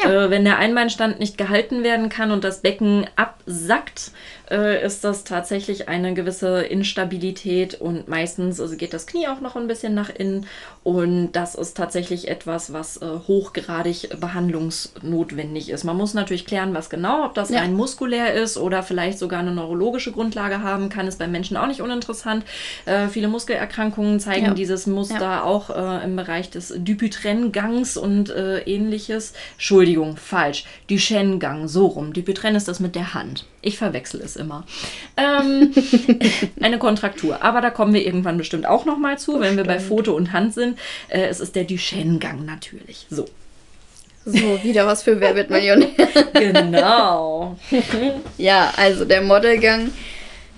[0.02, 0.26] Ja.
[0.26, 4.12] Äh, wenn der Einbeinstand nicht gehalten werden kann und das Becken absackt,
[4.50, 9.56] äh, ist das tatsächlich eine gewisse Instabilität und meistens also geht das Knie auch noch
[9.56, 10.46] ein bisschen nach innen
[10.84, 15.84] und das ist tatsächlich etwas, was äh, hochgradig behandlungsnotwendig ist.
[15.84, 17.60] Man muss natürlich klären, was genau, ob das ja.
[17.60, 21.68] rein muskulär ist oder vielleicht sogar eine neurologische Grundlage haben kann, ist bei Menschen auch
[21.68, 22.44] nicht uninteressant.
[22.86, 24.54] Äh, viele Muskelerkrankungen zeigen ja.
[24.54, 25.44] dieses Muster ja.
[25.44, 29.34] auch äh, im Bereich des Dupuytren-Gangs und äh, ähnliches.
[29.54, 30.66] Entschuldigung, falsch.
[30.90, 32.14] Duchenne-Gang, so rum.
[32.14, 33.46] Dupuytren ist das mit der Hand.
[33.66, 34.64] Ich verwechsel es immer.
[35.18, 35.74] Ähm,
[36.62, 37.42] eine Kontraktur.
[37.44, 39.58] Aber da kommen wir irgendwann bestimmt auch noch mal zu, wenn stimmt.
[39.58, 40.78] wir bei Foto und Hand sind.
[41.08, 43.08] Äh, es ist der Duchenne-Gang natürlich.
[43.10, 43.26] So.
[44.24, 45.90] So, wieder was für Wer wird Millionär.
[46.34, 47.58] genau.
[48.38, 49.92] ja, also der Modelgang.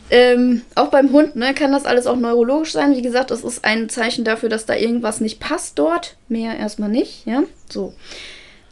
[0.10, 2.95] Ähm, auch beim Hund ne, kann das alles auch neurologisch sein.
[2.95, 6.18] Wie gesagt, das ist ein Zeichen dafür, dass da irgendwas nicht passt dort.
[6.28, 7.26] Mehr erstmal nicht.
[7.26, 7.93] Ja, so.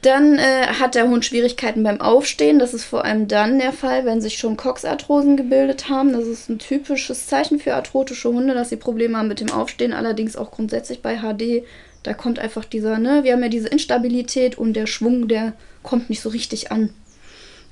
[0.05, 2.59] Dann äh, hat der Hund Schwierigkeiten beim Aufstehen.
[2.59, 6.13] Das ist vor allem dann der Fall, wenn sich schon Coxarthrosen gebildet haben.
[6.13, 9.93] Das ist ein typisches Zeichen für arthrotische Hunde, dass sie Probleme haben mit dem Aufstehen.
[9.93, 11.65] Allerdings auch grundsätzlich bei HD.
[12.03, 16.11] Da kommt einfach dieser, ne, wir haben ja diese Instabilität und der Schwung, der kommt
[16.11, 16.91] nicht so richtig an.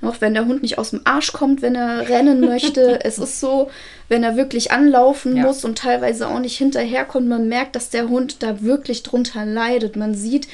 [0.02, 2.98] Auch wenn der Hund nicht aus dem Arsch kommt, wenn er rennen möchte.
[3.04, 3.70] es ist so,
[4.08, 5.44] wenn er wirklich anlaufen ja.
[5.44, 7.28] muss und teilweise auch nicht hinterherkommt.
[7.28, 9.94] Man merkt, dass der Hund da wirklich drunter leidet.
[9.94, 10.48] Man sieht,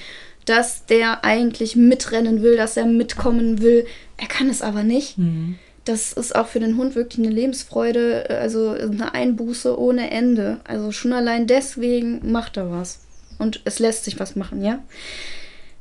[0.45, 3.87] dass der eigentlich mitrennen will, dass er mitkommen will.
[4.17, 5.19] Er kann es aber nicht.
[5.19, 5.59] Mhm.
[5.85, 10.61] Das ist auch für den Hund wirklich eine Lebensfreude, also eine Einbuße ohne Ende.
[10.65, 13.01] Also schon allein deswegen macht er was.
[13.39, 14.81] Und es lässt sich was machen, ja.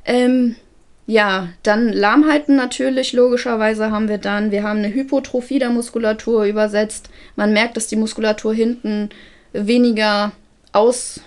[0.04, 0.56] Ähm,
[1.06, 7.10] ja, dann Lahmheiten natürlich, logischerweise haben wir dann, wir haben eine Hypotrophie der Muskulatur übersetzt.
[7.36, 9.10] Man merkt, dass die Muskulatur hinten
[9.52, 10.32] weniger
[10.72, 11.20] aus,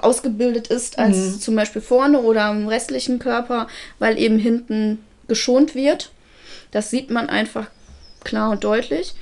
[0.00, 1.40] ausgebildet ist als mhm.
[1.40, 6.10] zum Beispiel vorne oder im restlichen Körper, weil eben hinten geschont wird.
[6.70, 7.68] Das sieht man einfach
[8.24, 9.14] klar und deutlich.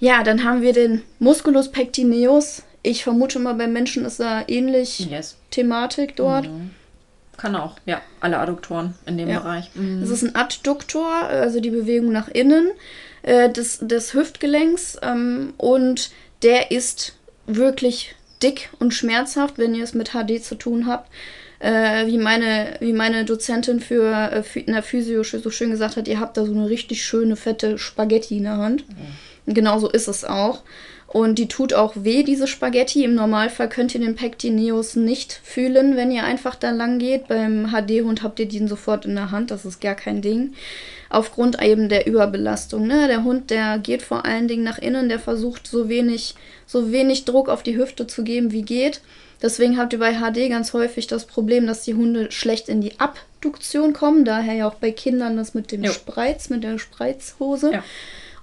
[0.00, 2.62] Ja, dann haben wir den Musculus pectineus.
[2.82, 5.36] Ich vermute mal, bei Menschen ist er ähnlich yes.
[5.50, 6.46] Thematik dort.
[6.46, 6.70] Mhm.
[7.36, 8.00] Kann auch, ja.
[8.20, 9.40] Alle Adduktoren in dem ja.
[9.40, 9.70] Bereich.
[9.74, 10.00] Mhm.
[10.00, 12.70] Das ist ein Adduktor, also die Bewegung nach innen
[13.22, 14.98] äh, des, des Hüftgelenks.
[15.02, 16.10] Ähm, und
[16.42, 17.14] der ist
[17.46, 21.10] wirklich dick und schmerzhaft, wenn ihr es mit HD zu tun habt.
[21.60, 25.96] Äh, wie, meine, wie meine Dozentin für, äh, für in der Physio so schön gesagt
[25.96, 28.84] hat, ihr habt da so eine richtig schöne, fette Spaghetti in der Hand.
[28.88, 29.54] Mhm.
[29.54, 30.62] Genauso ist es auch.
[31.08, 33.02] Und die tut auch weh, diese Spaghetti.
[33.02, 37.28] Im Normalfall könnt ihr den Pectineus nicht fühlen, wenn ihr einfach da lang geht.
[37.28, 40.52] Beim HD-Hund habt ihr den sofort in der Hand, das ist gar kein Ding.
[41.10, 42.86] Aufgrund eben der Überbelastung.
[42.86, 43.08] Ne?
[43.08, 46.34] Der Hund, der geht vor allen Dingen nach innen, der versucht so wenig,
[46.66, 49.00] so wenig Druck auf die Hüfte zu geben, wie geht.
[49.40, 52.98] Deswegen habt ihr bei HD ganz häufig das Problem, dass die Hunde schlecht in die
[52.98, 54.24] Abduktion kommen.
[54.24, 55.92] Daher ja auch bei Kindern das mit dem jo.
[55.92, 57.72] Spreiz, mit der Spreizhose.
[57.72, 57.84] Ja.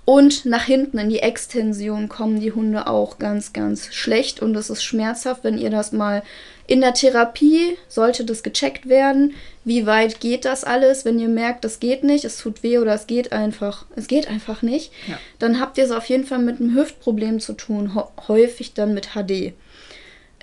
[0.06, 4.70] Und nach hinten in die Extension kommen die Hunde auch ganz, ganz schlecht und es
[4.70, 6.22] ist schmerzhaft, wenn ihr das mal
[6.68, 9.34] in der Therapie sollte das gecheckt werden.
[9.64, 11.06] Wie weit geht das alles?
[11.06, 14.28] Wenn ihr merkt, das geht nicht, es tut weh oder es geht einfach, es geht
[14.28, 15.18] einfach nicht, ja.
[15.40, 19.10] dann habt ihr es auf jeden Fall mit einem Hüftproblem zu tun, häufig dann mit
[19.14, 19.54] HD.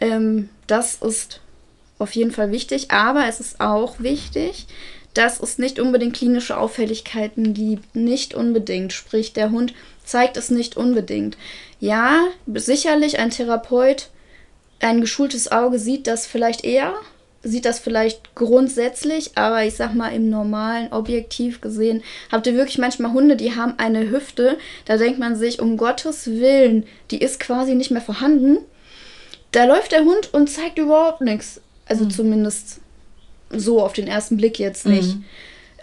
[0.00, 1.40] Ähm, das ist
[1.98, 4.66] auf jeden Fall wichtig, aber es ist auch wichtig,
[5.14, 7.94] dass es nicht unbedingt klinische Auffälligkeiten gibt.
[7.94, 8.92] Nicht unbedingt.
[8.92, 11.36] Sprich, der Hund zeigt es nicht unbedingt.
[11.80, 14.08] Ja, sicherlich ein Therapeut,
[14.80, 16.94] ein geschultes Auge sieht das vielleicht eher,
[17.42, 22.78] sieht das vielleicht grundsätzlich, aber ich sag mal im normalen, objektiv gesehen, habt ihr wirklich
[22.78, 27.40] manchmal Hunde, die haben eine Hüfte, da denkt man sich, um Gottes Willen, die ist
[27.40, 28.58] quasi nicht mehr vorhanden.
[29.50, 31.60] Da läuft der Hund und zeigt überhaupt nichts.
[31.86, 32.10] Also mhm.
[32.10, 32.80] zumindest
[33.52, 35.16] so auf den ersten Blick jetzt nicht.
[35.16, 35.24] Mhm.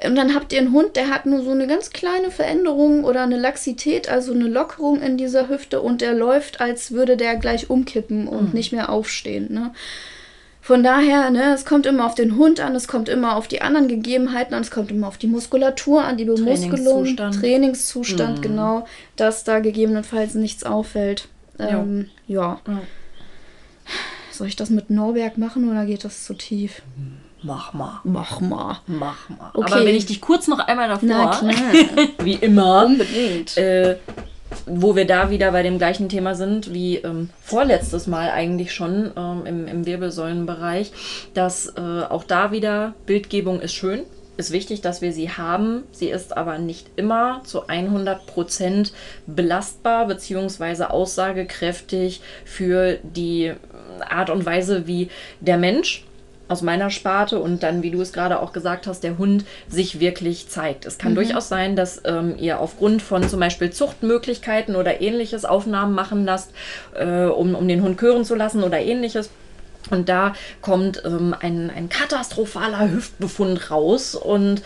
[0.06, 3.24] Und dann habt ihr einen Hund, der hat nur so eine ganz kleine Veränderung oder
[3.24, 7.70] eine Laxität, also eine Lockerung in dieser Hüfte und der läuft, als würde der gleich
[7.70, 8.54] umkippen und mhm.
[8.54, 9.54] nicht mehr aufstehen.
[9.54, 9.72] Ne?
[10.62, 13.62] Von daher, ne, es kommt immer auf den Hund an, es kommt immer auf die
[13.62, 18.42] anderen Gegebenheiten an, es kommt immer auf die Muskulatur an, die Bemuskelung, Trainingszustand, Trainingszustand mhm.
[18.42, 21.28] genau, dass da gegebenenfalls nichts auffällt.
[21.58, 22.62] Ähm, ja.
[22.68, 22.82] ja.
[24.32, 26.84] Soll ich das mit Norberg machen oder geht das zu tief?
[27.42, 28.02] Mach mal.
[28.04, 28.80] Mach mal.
[28.88, 29.52] Mach mal.
[29.54, 29.74] Okay.
[29.74, 31.40] Aber wenn ich dich kurz noch einmal davor,
[32.24, 33.98] wie immer, unbedingt, äh,
[34.66, 39.12] wo wir da wieder bei dem gleichen Thema sind wie ähm, vorletztes Mal eigentlich schon
[39.16, 40.92] ähm, im, im Wirbelsäulenbereich,
[41.34, 44.02] dass äh, auch da wieder Bildgebung ist schön,
[44.38, 45.84] ist wichtig, dass wir sie haben.
[45.92, 48.92] Sie ist aber nicht immer zu 100%
[49.28, 50.86] belastbar bzw.
[50.86, 53.54] aussagekräftig für die
[54.10, 55.10] Art und Weise, wie
[55.42, 56.06] der Mensch
[56.50, 60.00] aus meiner Sparte und dann, wie du es gerade auch gesagt hast, der Hund sich
[60.00, 60.86] wirklich zeigt.
[60.86, 61.18] Es kann mhm.
[61.18, 66.52] durchaus sein, dass ähm, ihr aufgrund von zum Beispiel Zuchtmöglichkeiten oder ähnliches Aufnahmen machen lasst,
[66.96, 69.30] äh, um, um den Hund kören zu lassen oder ähnliches.
[69.92, 74.62] Und da kommt ähm, ein, ein katastrophaler Hüftbefund raus und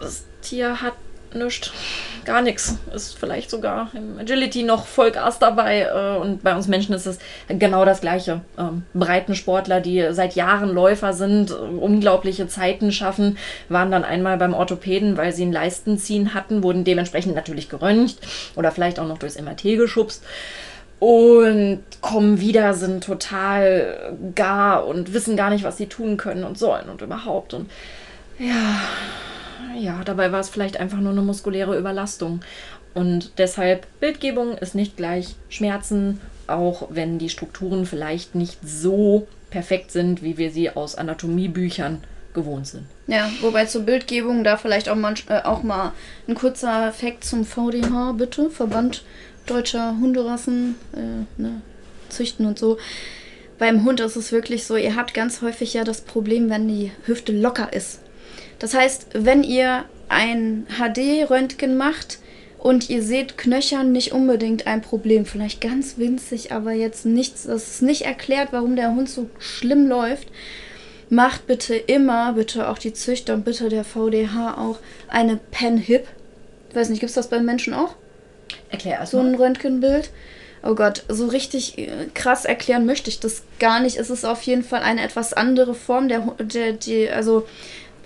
[0.00, 0.92] das Tier hat
[1.34, 1.72] nichts.
[2.24, 2.78] Gar nichts.
[2.94, 5.82] Ist vielleicht sogar im Agility noch Vollgas dabei.
[5.82, 7.18] Äh, und bei uns Menschen ist es
[7.48, 8.40] genau das Gleiche.
[8.58, 15.16] Ähm, Breitensportler, die seit Jahren Läufer sind, unglaubliche Zeiten schaffen, waren dann einmal beim Orthopäden,
[15.16, 18.18] weil sie ein Leistenziehen hatten, wurden dementsprechend natürlich geröntgt
[18.56, 20.22] oder vielleicht auch noch durchs MRT geschubst
[20.98, 26.58] und kommen wieder, sind total gar und wissen gar nicht, was sie tun können und
[26.58, 27.52] sollen und überhaupt.
[27.54, 27.70] Und
[28.38, 28.80] ja,
[29.74, 32.40] ja, dabei war es vielleicht einfach nur eine muskuläre Überlastung.
[32.94, 39.90] Und deshalb, Bildgebung ist nicht gleich Schmerzen, auch wenn die Strukturen vielleicht nicht so perfekt
[39.90, 42.02] sind, wie wir sie aus Anatomiebüchern
[42.34, 42.84] gewohnt sind.
[43.06, 45.92] Ja, wobei zur Bildgebung da vielleicht auch mal, äh, auch mal
[46.28, 48.50] ein kurzer Fakt zum VDH, bitte.
[48.50, 49.04] Verband
[49.46, 51.60] Deutscher Hunderassen, äh, ne,
[52.08, 52.78] Züchten und so.
[53.58, 56.92] Beim Hund ist es wirklich so, ihr habt ganz häufig ja das Problem, wenn die
[57.04, 58.00] Hüfte locker ist.
[58.58, 62.18] Das heißt, wenn ihr ein HD-Röntgen macht
[62.58, 67.68] und ihr seht Knöchern nicht unbedingt ein Problem, vielleicht ganz winzig, aber jetzt nichts, das
[67.68, 70.28] ist nicht erklärt, warum der Hund so schlimm läuft,
[71.08, 74.78] macht bitte immer, bitte auch die Züchter und bitte der VDH auch
[75.08, 76.06] eine Pen-Hip.
[76.70, 77.94] Ich weiß nicht, gibt es das beim Menschen auch?
[78.70, 80.10] Erklär erst So ein Röntgenbild.
[80.62, 83.96] Oh Gott, so richtig äh, krass erklären möchte ich das gar nicht.
[83.98, 87.46] Es ist auf jeden Fall eine etwas andere Form der, der die, also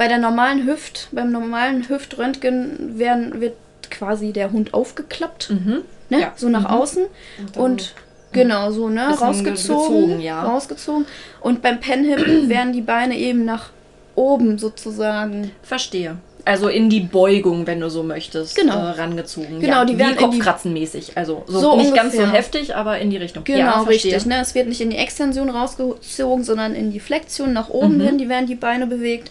[0.01, 3.53] bei der normalen Hüft, beim normalen Hüftröntgen werden, wird
[3.91, 5.83] quasi der Hund aufgeklappt, mhm.
[6.09, 6.21] ne?
[6.21, 6.33] Ja.
[6.37, 6.67] so nach mhm.
[6.69, 7.07] außen
[7.39, 7.95] und, und
[8.33, 10.43] genau so, ne, rausgezogen, gezogen, ja.
[10.43, 11.05] rausgezogen.
[11.43, 13.73] Und beim Penhip werden die Beine eben nach
[14.15, 15.51] oben sozusagen.
[15.63, 16.17] Verstehe.
[16.47, 18.77] Also in die Beugung, wenn du so möchtest, genau.
[18.77, 19.61] äh, rangezogen.
[19.61, 21.19] Genau, ja, die werden Kopfkratzenmäßig.
[21.19, 22.05] Also so, so nicht ungefähr.
[22.05, 23.45] ganz so heftig, aber in die Richtung.
[23.45, 24.25] Genau, ja, richtig.
[24.25, 24.41] Ne?
[24.41, 28.01] Es wird nicht in die Extension rausgezogen, sondern in die Flexion nach oben mhm.
[28.01, 28.19] hin.
[28.19, 29.31] Die werden die Beine bewegt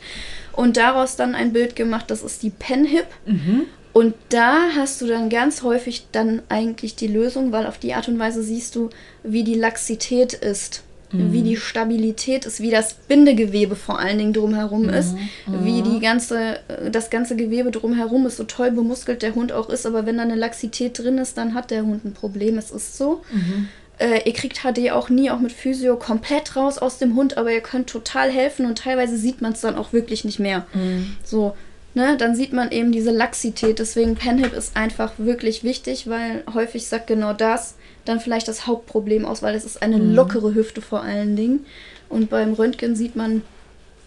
[0.60, 3.08] und daraus dann ein Bild gemacht, das ist die Pen-Hip.
[3.26, 3.62] Mhm.
[3.94, 8.10] Und da hast du dann ganz häufig dann eigentlich die Lösung, weil auf die Art
[8.10, 8.90] und Weise siehst du,
[9.24, 11.32] wie die Laxität ist mhm.
[11.32, 14.90] wie die Stabilität ist, wie das Bindegewebe vor allen Dingen drumherum mhm.
[14.90, 15.16] ist,
[15.48, 16.60] wie die ganze,
[16.92, 20.24] das ganze Gewebe drumherum ist, so toll bemuskelt der Hund auch ist, aber wenn da
[20.24, 22.58] eine Laxität drin ist, dann hat der Hund ein Problem.
[22.58, 23.22] Es ist so.
[23.32, 23.70] Mhm.
[24.00, 27.52] Äh, ihr kriegt HD auch nie, auch mit Physio, komplett raus aus dem Hund, aber
[27.52, 30.66] ihr könnt total helfen und teilweise sieht man es dann auch wirklich nicht mehr.
[30.74, 31.18] Mhm.
[31.24, 31.56] So,
[31.94, 33.80] ne, dann sieht man eben diese Laxität.
[33.80, 37.76] Deswegen Penhip ist einfach wirklich wichtig, weil häufig sagt genau das
[38.06, 40.16] dann vielleicht das Hauptproblem aus, weil es ist eine mhm.
[40.16, 41.66] lockere Hüfte vor allen Dingen.
[42.08, 43.44] Und beim Röntgen sieht man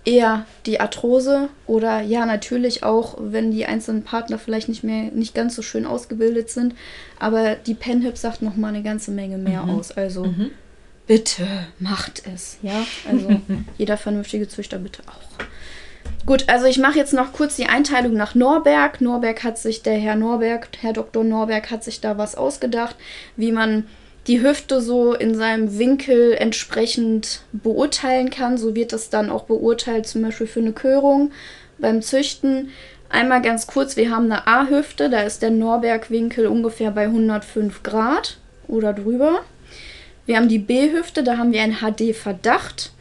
[0.05, 5.35] eher die Arthrose oder ja natürlich auch, wenn die einzelnen Partner vielleicht nicht mehr nicht
[5.35, 6.75] ganz so schön ausgebildet sind,
[7.19, 9.71] aber die Penhip sagt noch mal eine ganze Menge mehr mhm.
[9.71, 9.93] aus.
[9.93, 10.51] Also mhm.
[11.07, 11.47] bitte
[11.79, 12.85] macht es, ja?
[13.09, 13.41] Also
[13.79, 15.47] jeder vernünftige Züchter bitte auch.
[16.25, 19.01] Gut, also ich mache jetzt noch kurz die Einteilung nach Norberg.
[19.01, 21.25] Norberg hat sich, der Herr Norberg, Herr Dr.
[21.25, 22.97] Norberg hat sich da was ausgedacht,
[23.37, 23.87] wie man
[24.27, 28.57] die Hüfte so in seinem Winkel entsprechend beurteilen kann.
[28.57, 31.33] So wird das dann auch beurteilt, zum Beispiel für eine Körung
[31.79, 32.71] beim Züchten.
[33.09, 38.39] Einmal ganz kurz, wir haben eine A-Hüfte, da ist der Norberg-Winkel ungefähr bei 105 Grad
[38.69, 39.41] oder drüber.
[40.25, 42.93] Wir haben die B-Hüfte, da haben wir einen HD-Verdacht.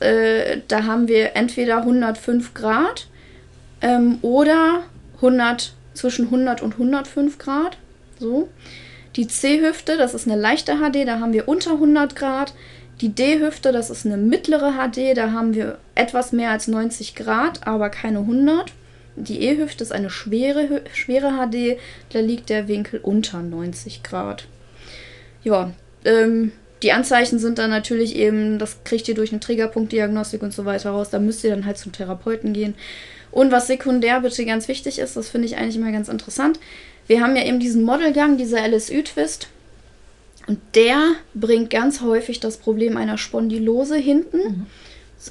[0.00, 3.06] Äh, da haben wir entweder 105 Grad
[3.80, 4.82] ähm, oder
[5.16, 7.78] 100, zwischen 100 und 105 Grad.
[8.18, 8.48] So.
[9.16, 12.54] Die C-Hüfte, das ist eine leichte HD, da haben wir unter 100 Grad.
[13.00, 17.66] Die D-Hüfte, das ist eine mittlere HD, da haben wir etwas mehr als 90 Grad,
[17.66, 18.72] aber keine 100.
[19.16, 21.78] Die E-Hüfte ist eine schwere, schwere HD,
[22.10, 24.46] da liegt der Winkel unter 90 Grad.
[25.44, 25.72] Ja,
[26.04, 26.52] ähm,
[26.82, 30.90] die Anzeichen sind dann natürlich eben, das kriegt ihr durch eine Triggerpunktdiagnostik und so weiter
[30.90, 31.10] raus.
[31.10, 32.74] Da müsst ihr dann halt zum Therapeuten gehen.
[33.30, 36.58] Und was sekundär bitte ganz wichtig ist, das finde ich eigentlich immer ganz interessant.
[37.06, 39.48] Wir haben ja eben diesen Modelgang, dieser LSU-Twist.
[40.46, 44.38] Und der bringt ganz häufig das Problem einer Spondylose hinten.
[44.38, 44.66] Mhm.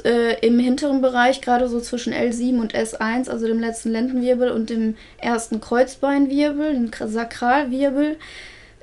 [0.06, 4.70] Äh, Im hinteren Bereich, gerade so zwischen L7 und S1, also dem letzten Lendenwirbel und
[4.70, 8.16] dem ersten Kreuzbeinwirbel, dem Sakralwirbel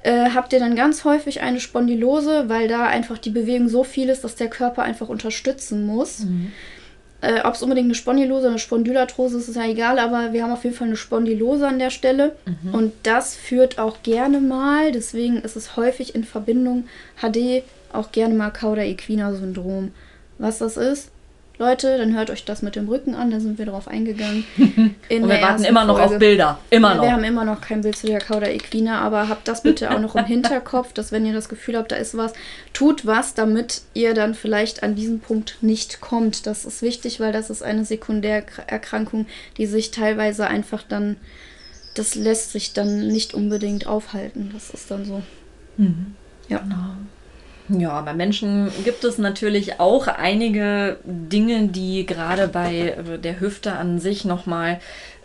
[0.02, 4.08] äh, habt ihr dann ganz häufig eine Spondylose, weil da einfach die Bewegung so viel
[4.08, 6.20] ist, dass der Körper einfach unterstützen muss.
[6.20, 6.52] Mhm.
[7.20, 10.44] Äh, Ob es unbedingt eine Spondylose oder eine Spondylarthrose ist, ist ja egal, aber wir
[10.44, 12.36] haben auf jeden Fall eine Spondylose an der Stelle.
[12.46, 12.74] Mhm.
[12.74, 16.84] Und das führt auch gerne mal, deswegen ist es häufig in Verbindung
[17.20, 17.62] HD
[17.92, 19.92] auch gerne mal Cauda-Equina-Syndrom.
[20.38, 21.10] Was das ist,
[21.58, 24.44] Leute, dann hört euch das mit dem Rücken an, da sind wir drauf eingegangen.
[25.08, 26.14] In und wir warten immer noch Folge.
[26.14, 26.58] auf Bilder.
[26.70, 27.02] Immer noch.
[27.02, 29.98] Wir haben immer noch kein Bild zu der Cauda Equina, aber habt das bitte auch
[29.98, 32.32] noch im Hinterkopf, dass wenn ihr das Gefühl habt, da ist was,
[32.72, 36.46] tut was, damit ihr dann vielleicht an diesen Punkt nicht kommt.
[36.46, 41.16] Das ist wichtig, weil das ist eine Sekundärerkrankung, die sich teilweise einfach dann,
[41.94, 44.50] das lässt sich dann nicht unbedingt aufhalten.
[44.52, 45.22] Das ist dann so.
[45.76, 46.14] Mhm.
[46.48, 46.58] Ja.
[46.58, 46.76] Genau.
[47.68, 53.72] Ja, bei Menschen gibt es natürlich auch einige Dinge, die gerade bei äh, der Hüfte
[53.72, 54.80] an sich nochmal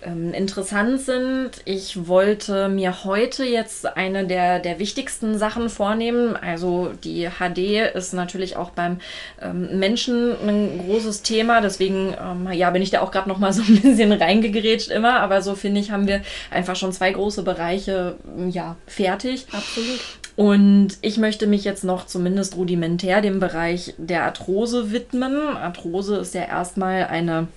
[0.05, 1.51] ähm, interessant sind.
[1.63, 6.35] Ich wollte mir heute jetzt eine der, der wichtigsten Sachen vornehmen.
[6.35, 8.99] Also die HD ist natürlich auch beim
[9.41, 11.61] ähm, Menschen ein großes Thema.
[11.61, 15.21] Deswegen ähm, ja, bin ich da auch gerade nochmal so ein bisschen reingegrätscht immer.
[15.21, 16.21] Aber so finde ich, haben wir
[16.51, 18.17] einfach schon zwei große Bereiche
[18.49, 19.45] ja, fertig.
[19.53, 20.01] Absolut.
[20.35, 25.35] Und ich möchte mich jetzt noch zumindest rudimentär dem Bereich der Arthrose widmen.
[25.55, 27.47] Arthrose ist ja erstmal eine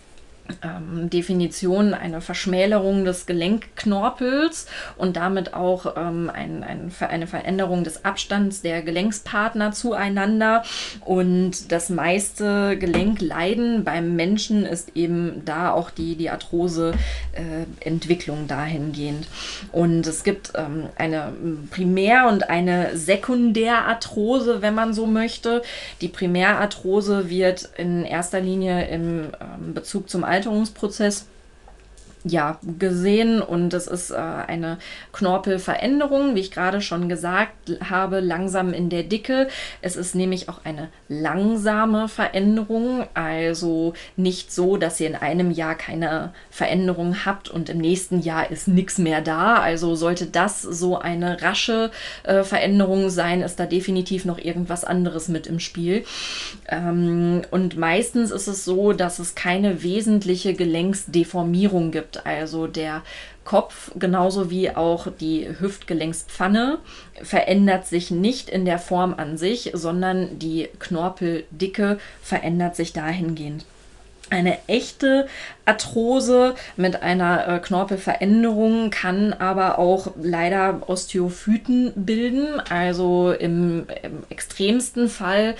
[0.62, 4.66] ähm, Definition eine Verschmälerung des Gelenkknorpels
[4.96, 10.62] und damit auch ähm, ein, ein, eine Veränderung des Abstands der Gelenkspartner zueinander.
[11.04, 19.26] Und das meiste Gelenkleiden beim Menschen ist eben da auch die, die Arthrose-Entwicklung äh, dahingehend.
[19.72, 21.34] Und es gibt ähm, eine
[21.70, 25.62] Primär- und eine Sekundärarthrose, wenn man so möchte.
[26.00, 31.26] Die Primärarthrose wird in erster Linie im ähm, Bezug zum Alter Alterungsprozess
[32.28, 34.78] ja, gesehen und es ist äh, eine
[35.12, 39.48] Knorpelveränderung, wie ich gerade schon gesagt habe, langsam in der Dicke.
[39.80, 45.76] Es ist nämlich auch eine langsame Veränderung, also nicht so, dass ihr in einem Jahr
[45.76, 49.56] keine Veränderung habt und im nächsten Jahr ist nichts mehr da.
[49.56, 51.90] Also sollte das so eine rasche
[52.24, 56.04] äh, Veränderung sein, ist da definitiv noch irgendwas anderes mit im Spiel.
[56.68, 63.02] Ähm, und meistens ist es so, dass es keine wesentliche Gelenksdeformierung gibt also der
[63.44, 66.78] Kopf genauso wie auch die Hüftgelenkspfanne
[67.22, 73.64] verändert sich nicht in der Form an sich, sondern die Knorpeldicke verändert sich dahingehend.
[74.28, 75.28] Eine echte
[75.66, 85.08] Arthrose mit einer äh, Knorpelveränderung kann aber auch leider Osteophyten bilden, also im, im extremsten
[85.08, 85.54] Fall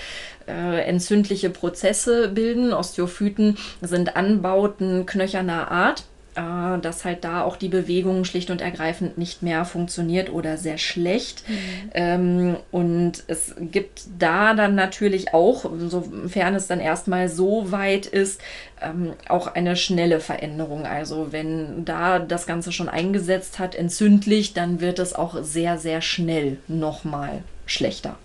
[0.49, 2.73] äh, entzündliche Prozesse bilden.
[2.73, 6.03] Osteophyten sind Anbauten knöcherner Art
[6.37, 10.77] äh, dass halt da auch die Bewegung schlicht und ergreifend nicht mehr funktioniert oder sehr
[10.77, 11.43] schlecht.
[11.47, 11.55] Mhm.
[11.93, 18.39] Ähm, und es gibt da dann natürlich auch, sofern es dann erstmal so weit ist,
[18.81, 20.85] ähm, auch eine schnelle Veränderung.
[20.85, 26.01] Also wenn da das Ganze schon eingesetzt hat, entzündlich, dann wird es auch sehr, sehr
[26.01, 28.15] schnell nochmal schlechter.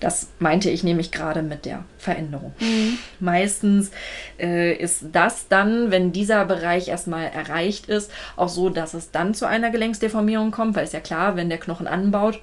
[0.00, 2.52] Das meinte ich nämlich gerade mit der Veränderung.
[2.60, 2.98] Mhm.
[3.20, 3.90] Meistens
[4.38, 9.34] äh, ist das dann, wenn dieser Bereich erstmal erreicht ist, auch so, dass es dann
[9.34, 12.40] zu einer Gelenksdeformierung kommt, weil es ja klar, wenn der Knochen anbaut,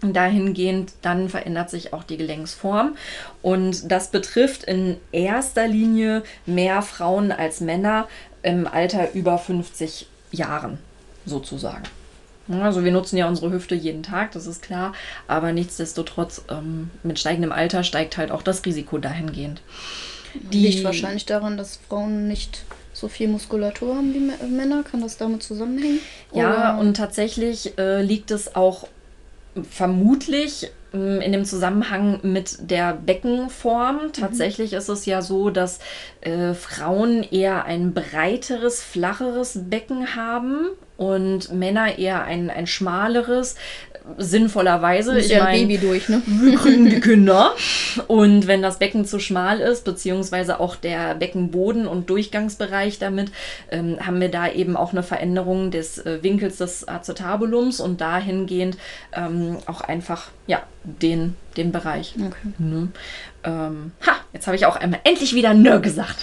[0.00, 2.96] dahingehend, dann verändert sich auch die Gelenksform.
[3.42, 8.08] Und das betrifft in erster Linie mehr Frauen als Männer
[8.42, 10.78] im Alter über 50 Jahren
[11.24, 11.84] sozusagen.
[12.48, 14.92] Also wir nutzen ja unsere Hüfte jeden Tag, das ist klar,
[15.26, 19.62] aber nichtsdestotrotz ähm, mit steigendem Alter steigt halt auch das Risiko dahingehend.
[20.52, 24.82] Die liegt wahrscheinlich daran, dass Frauen nicht so viel Muskulatur haben wie Männer.
[24.82, 26.00] Kann das damit zusammenhängen?
[26.32, 26.78] Ja, Oder?
[26.80, 28.88] und tatsächlich äh, liegt es auch
[29.70, 34.06] vermutlich ähm, in dem Zusammenhang mit der Beckenform.
[34.06, 34.12] Mhm.
[34.12, 35.78] Tatsächlich ist es ja so, dass
[36.20, 43.56] äh, Frauen eher ein breiteres, flacheres Becken haben und Männer eher ein, ein schmaleres
[44.18, 45.18] sinnvollerweise.
[45.18, 46.22] Ich ja mein, Baby durch, ne?
[46.26, 47.54] Wir kriegen die Kinder.
[48.06, 53.32] Und wenn das Becken zu schmal ist, beziehungsweise auch der Beckenboden und Durchgangsbereich damit,
[53.70, 58.76] ähm, haben wir da eben auch eine Veränderung des äh, Winkels des Acetabulums und dahingehend
[59.12, 62.14] ähm, auch einfach, ja, den, den Bereich.
[62.16, 62.52] Okay.
[62.58, 62.88] Ne?
[63.46, 66.16] Ähm, ha, jetzt habe ich auch einmal endlich wieder Nö gesagt.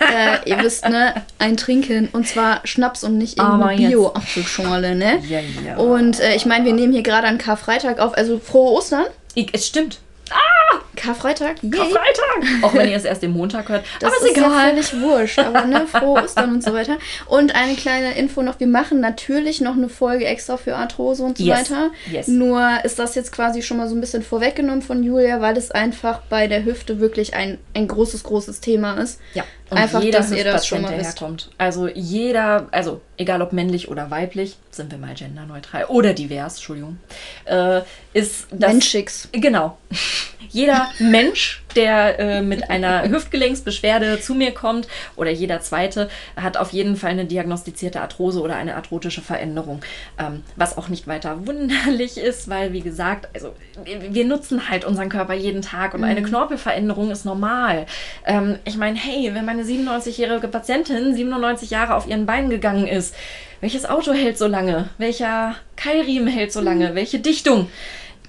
[0.00, 5.22] äh, ihr wisst, ne, ein Trinken und zwar Schnaps und nicht irgendeine Bio-Apfelschorle, ne?
[5.28, 5.76] Ja, ja.
[5.76, 9.06] Und äh, ich meine, wir nehmen hier gerade an Karfreitag auf, also frohe Ostern.
[9.34, 10.00] Ich, es stimmt.
[10.30, 10.80] Ah!
[10.96, 11.62] Karfreitag?
[11.62, 11.70] Yay.
[11.70, 12.62] Karfreitag!
[12.62, 13.84] Auch wenn ihr es erst im Montag hört.
[14.00, 14.50] Das aber ist, ist egal.
[14.50, 15.38] ja völlig wurscht.
[15.38, 16.98] Aber ne, frohe Ostern und so weiter.
[17.26, 21.38] Und eine kleine Info noch: Wir machen natürlich noch eine Folge extra für Arthrose und
[21.38, 21.58] so yes.
[21.58, 21.90] weiter.
[22.10, 22.28] Yes.
[22.28, 25.70] Nur ist das jetzt quasi schon mal so ein bisschen vorweggenommen von Julia, weil es
[25.70, 29.20] einfach bei der Hüfte wirklich ein, ein großes, großes Thema ist.
[29.34, 29.44] Ja.
[29.70, 31.48] Und Einfach, jeder dass ihr das schon mal herkommt.
[31.56, 36.98] Also jeder, also egal ob männlich oder weiblich, sind wir mal genderneutral oder divers, Entschuldigung,
[37.44, 38.72] äh, ist das.
[38.72, 39.28] Menschix.
[39.32, 39.78] Genau.
[40.48, 46.72] jeder Mensch, der äh, mit einer Hüftgelenksbeschwerde zu mir kommt oder jeder zweite, hat auf
[46.72, 49.80] jeden Fall eine diagnostizierte Arthrose oder eine arthrotische Veränderung.
[50.18, 53.54] Ähm, was auch nicht weiter wunderlich ist, weil, wie gesagt, also
[53.84, 56.06] wir nutzen halt unseren Körper jeden Tag und mhm.
[56.06, 57.86] eine Knorpelveränderung ist normal.
[58.26, 63.14] Ähm, ich meine, hey, wenn meine 97-jährige Patientin 97 Jahre auf ihren Beinen gegangen ist,
[63.60, 64.88] welches Auto hält so lange?
[64.98, 66.90] Welcher Keilriemen hält so lange?
[66.90, 66.94] Mhm.
[66.94, 67.68] Welche Dichtung?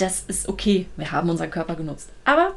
[0.01, 2.09] das ist okay, wir haben unseren Körper genutzt.
[2.25, 2.55] Aber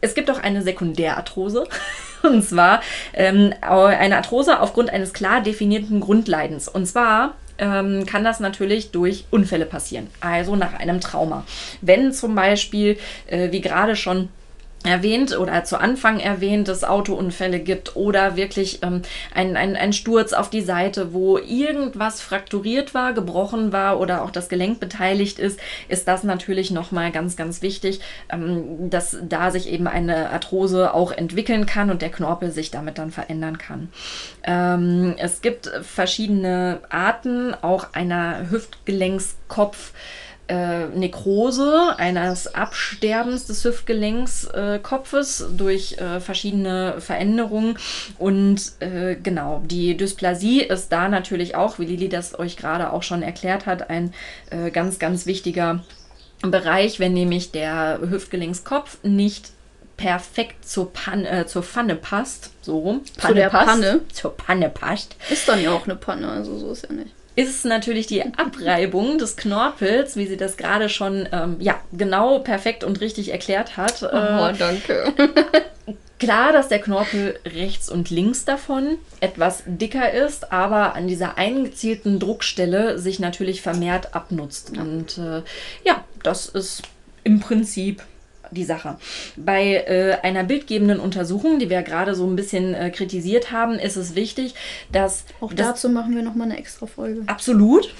[0.00, 1.64] es gibt auch eine Sekundärarthrose.
[2.22, 6.68] Und zwar ähm, eine Arthrose aufgrund eines klar definierten Grundleidens.
[6.68, 11.44] Und zwar ähm, kann das natürlich durch Unfälle passieren, also nach einem Trauma.
[11.80, 14.28] Wenn zum Beispiel, äh, wie gerade schon
[14.84, 19.02] erwähnt oder zu Anfang erwähnt, es Autounfälle gibt oder wirklich ähm,
[19.34, 24.30] ein, ein, ein Sturz auf die Seite, wo irgendwas frakturiert war, gebrochen war oder auch
[24.30, 25.58] das Gelenk beteiligt ist,
[25.88, 31.12] ist das natürlich nochmal ganz, ganz wichtig, ähm, dass da sich eben eine Arthrose auch
[31.12, 33.88] entwickeln kann und der Knorpel sich damit dann verändern kann.
[34.44, 39.92] Ähm, es gibt verschiedene Arten auch einer Hüftgelenkskopf-
[40.48, 47.78] äh, Nekrose, eines Absterbens des Hüftgelenkskopfes äh, durch äh, verschiedene Veränderungen.
[48.18, 53.02] Und äh, genau, die Dysplasie ist da natürlich auch, wie Lili das euch gerade auch
[53.02, 54.12] schon erklärt hat, ein
[54.50, 55.82] äh, ganz, ganz wichtiger
[56.42, 59.50] Bereich, wenn nämlich der Hüftgelenkskopf nicht
[59.96, 62.50] perfekt zur, Panne, äh, zur Pfanne passt.
[62.60, 63.02] So rum.
[63.16, 64.00] Panne Zu der passt, Panne.
[64.12, 65.16] Zur Panne passt.
[65.30, 69.18] Ist dann ja auch eine Panne, also so ist ja nicht ist natürlich die Abreibung
[69.18, 74.02] des Knorpels, wie sie das gerade schon ähm, ja, genau, perfekt und richtig erklärt hat.
[74.02, 75.12] Oh, äh, danke.
[76.20, 82.20] Klar, dass der Knorpel rechts und links davon etwas dicker ist, aber an dieser eingezielten
[82.20, 84.76] Druckstelle sich natürlich vermehrt abnutzt.
[84.78, 85.42] Und äh,
[85.84, 86.82] ja, das ist
[87.24, 88.02] im Prinzip
[88.54, 88.96] die Sache.
[89.36, 93.96] Bei äh, einer bildgebenden Untersuchung, die wir gerade so ein bisschen äh, kritisiert haben, ist
[93.96, 94.54] es wichtig,
[94.92, 95.24] dass.
[95.40, 97.22] Auch das dazu machen wir nochmal eine extra Folge.
[97.26, 97.92] Absolut.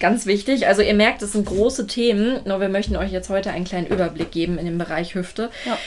[0.00, 0.66] Ganz wichtig.
[0.66, 3.86] Also, ihr merkt, es sind große Themen, nur wir möchten euch jetzt heute einen kleinen
[3.86, 5.50] Überblick geben in dem Bereich Hüfte.
[5.64, 5.78] Ja.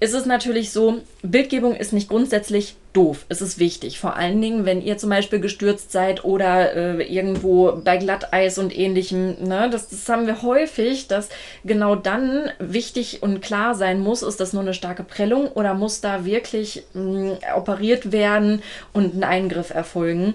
[0.00, 3.26] Ist es natürlich so, Bildgebung ist nicht grundsätzlich doof.
[3.28, 3.98] Es ist wichtig.
[3.98, 8.76] Vor allen Dingen, wenn ihr zum Beispiel gestürzt seid oder äh, irgendwo bei Glatteis und
[8.76, 9.36] ähnlichem.
[9.42, 9.68] Ne?
[9.70, 11.28] Das, das haben wir häufig, dass
[11.64, 16.00] genau dann wichtig und klar sein muss, ist das nur eine starke Prellung oder muss
[16.00, 20.34] da wirklich mh, operiert werden und ein Eingriff erfolgen.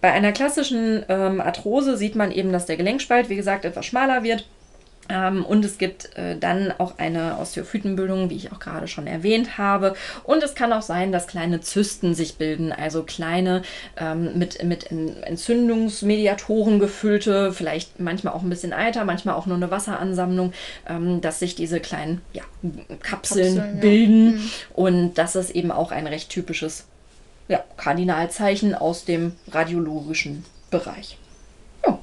[0.00, 4.22] Bei einer klassischen ähm, Arthrose sieht man eben, dass der Gelenkspalt, wie gesagt, etwas schmaler
[4.22, 4.44] wird
[5.08, 9.94] und es gibt äh, dann auch eine Osteophytenbildung, wie ich auch gerade schon erwähnt habe.
[10.24, 13.62] Und es kann auch sein, dass kleine Zysten sich bilden, also kleine
[13.98, 19.70] ähm, mit, mit Entzündungsmediatoren gefüllte, vielleicht manchmal auch ein bisschen Eiter, manchmal auch nur eine
[19.70, 20.52] Wasseransammlung,
[20.88, 22.44] ähm, dass sich diese kleinen ja,
[23.02, 24.26] Kapseln, Kapseln bilden.
[24.26, 24.32] Ja.
[24.32, 24.50] Mhm.
[24.72, 26.86] Und das ist eben auch ein recht typisches
[27.48, 31.18] ja, Kardinalzeichen aus dem radiologischen Bereich.
[31.84, 31.98] Ja,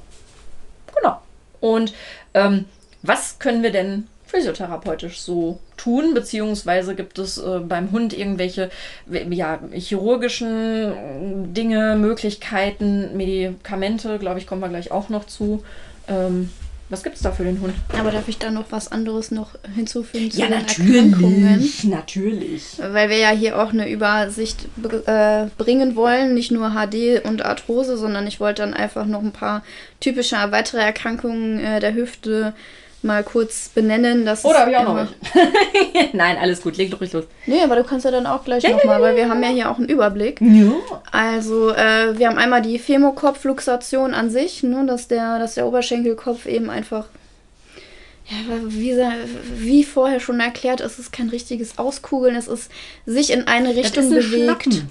[0.94, 1.20] genau.
[1.60, 1.92] Und
[2.34, 2.66] ähm,
[3.02, 8.70] was können wir denn physiotherapeutisch so tun, beziehungsweise gibt es äh, beim Hund irgendwelche
[9.30, 15.64] ja, chirurgischen Dinge, Möglichkeiten, Medikamente, glaube ich, kommen wir gleich auch noch zu.
[16.06, 16.50] Ähm,
[16.90, 17.72] was gibt es da für den Hund?
[17.96, 21.72] Aber darf ich da noch was anderes noch hinzufügen zu ja, den natürlich, Erkrankungen?
[21.84, 22.64] Natürlich.
[22.78, 24.66] Weil wir ja hier auch eine Übersicht
[25.06, 29.30] äh, bringen wollen, nicht nur HD und Arthrose, sondern ich wollte dann einfach noch ein
[29.30, 29.62] paar
[30.00, 32.54] typische weitere Erkrankungen äh, der Hüfte
[33.02, 34.24] mal kurz benennen.
[34.24, 35.14] Dass Oder habe ich auch noch welche?
[36.16, 37.24] Nein, alles gut, leg doch ruhig los.
[37.46, 39.70] Nee, aber du kannst ja dann auch gleich ja, nochmal, weil wir haben ja hier
[39.70, 40.40] auch einen Überblick.
[40.40, 40.72] Ja.
[41.10, 46.46] Also, äh, wir haben einmal die Femokopfluxation an sich, ne, dass, der, dass der Oberschenkelkopf
[46.46, 47.06] eben einfach
[48.26, 48.36] ja,
[48.66, 48.96] wie,
[49.56, 52.70] wie, vorher schon erklärt, es ist kein richtiges Auskugeln, es ist
[53.04, 54.62] sich in eine Richtung bewegt.
[54.62, 54.90] Schnappen.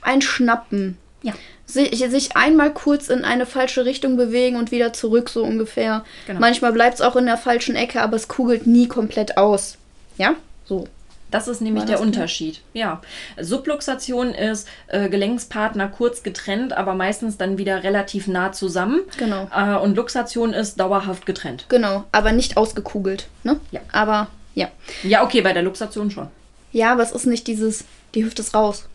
[0.00, 0.96] Ein Schnappen.
[1.22, 1.34] Ja
[1.68, 6.04] sich einmal kurz in eine falsche Richtung bewegen und wieder zurück, so ungefähr.
[6.26, 6.40] Genau.
[6.40, 9.76] Manchmal bleibt es auch in der falschen Ecke, aber es kugelt nie komplett aus.
[10.16, 10.86] Ja, so.
[11.30, 12.62] Das ist nämlich der Unterschied.
[12.72, 13.02] Ja.
[13.38, 19.02] Subluxation ist äh, Gelenkspartner kurz getrennt, aber meistens dann wieder relativ nah zusammen.
[19.18, 19.46] Genau.
[19.54, 21.66] Äh, und Luxation ist dauerhaft getrennt.
[21.68, 23.26] Genau, aber nicht ausgekugelt.
[23.42, 23.60] Ne?
[23.72, 23.80] Ja.
[23.92, 24.70] Aber ja.
[25.02, 26.28] Ja, okay, bei der Luxation schon.
[26.72, 28.86] Ja, aber es ist nicht dieses, die Hüfte ist raus.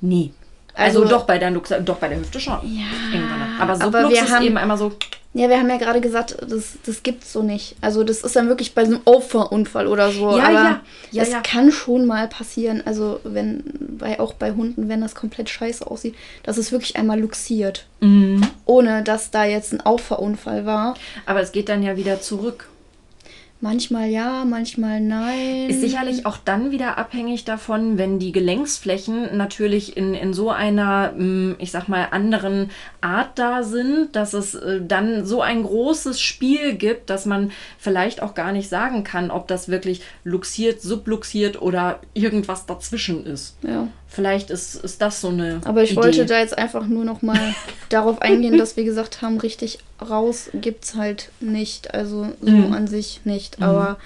[0.00, 0.32] Nee,
[0.74, 2.54] also, also, doch bei der Lux doch bei der Hüfte schon.
[2.62, 2.84] Ja.
[3.12, 3.60] Irgendwann.
[3.60, 4.92] Aber so aber wir haben, eben einmal so.
[5.34, 7.76] Ja, wir haben ja gerade gesagt, das, das gibt's so nicht.
[7.80, 10.36] Also das ist dann wirklich bei so einem Auffahrunfall oder so.
[10.36, 10.80] Ja, aber ja.
[11.10, 11.40] ja das ja.
[11.40, 12.82] kann schon mal passieren.
[12.84, 13.64] Also wenn,
[13.98, 17.86] bei, auch bei Hunden, wenn das komplett scheiße aussieht, dass es wirklich einmal luxiert.
[18.00, 18.46] Mhm.
[18.64, 20.94] Ohne dass da jetzt ein Auffahrunfall war.
[21.26, 22.68] Aber es geht dann ja wieder zurück.
[23.62, 25.70] Manchmal ja, manchmal nein.
[25.70, 31.12] Ist sicherlich auch dann wieder abhängig davon, wenn die Gelenksflächen natürlich in, in so einer,
[31.14, 36.20] hm, ich sag mal, anderen Art da sind, dass es äh, dann so ein großes
[36.20, 41.62] Spiel gibt, dass man vielleicht auch gar nicht sagen kann, ob das wirklich luxiert, subluxiert
[41.62, 43.58] oder irgendwas dazwischen ist.
[43.62, 43.86] Ja.
[44.12, 45.62] Vielleicht ist, ist das so eine.
[45.64, 46.02] Aber ich Idee.
[46.02, 47.54] wollte da jetzt einfach nur noch mal
[47.88, 51.94] darauf eingehen, dass wir gesagt haben, richtig raus gibt es halt nicht.
[51.94, 52.74] Also so mhm.
[52.74, 53.58] an sich nicht.
[53.58, 53.64] Mhm.
[53.64, 53.96] Aber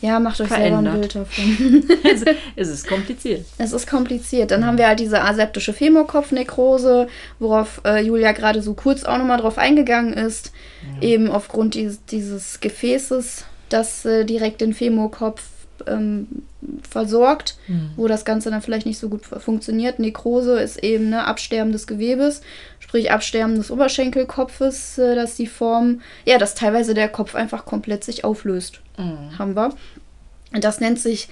[0.00, 0.82] ja, macht euch Verändert.
[0.82, 2.36] selber ein Bild davon.
[2.56, 3.44] es ist kompliziert.
[3.58, 4.50] Es ist kompliziert.
[4.50, 7.06] Dann haben wir halt diese aseptische Femokopfnekrose,
[7.38, 10.52] worauf äh, Julia gerade so kurz auch nochmal drauf eingegangen ist.
[11.00, 11.08] Ja.
[11.08, 15.42] Eben aufgrund dieses, dieses Gefäßes, das äh, direkt den Femokopf
[15.86, 16.26] ähm,
[16.88, 17.90] versorgt, mhm.
[17.96, 19.98] wo das Ganze dann vielleicht nicht so gut funktioniert.
[19.98, 22.42] Nekrose ist eben ne, Absterben des Gewebes,
[22.80, 28.04] sprich Absterben des Oberschenkelkopfes, äh, dass die Form, ja, dass teilweise der Kopf einfach komplett
[28.04, 28.80] sich auflöst.
[28.96, 29.38] Mhm.
[29.38, 29.74] Haben wir.
[30.52, 31.28] Das nennt sich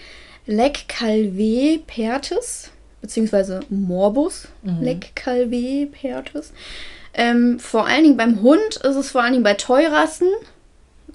[0.47, 2.70] Lec Calvé Pertis,
[3.01, 4.82] beziehungsweise Morbus mhm.
[4.82, 6.53] Lec Calvé Pertis.
[7.14, 10.28] Ähm, vor allen Dingen beim Hund ist es vor allen Dingen bei Teurassen,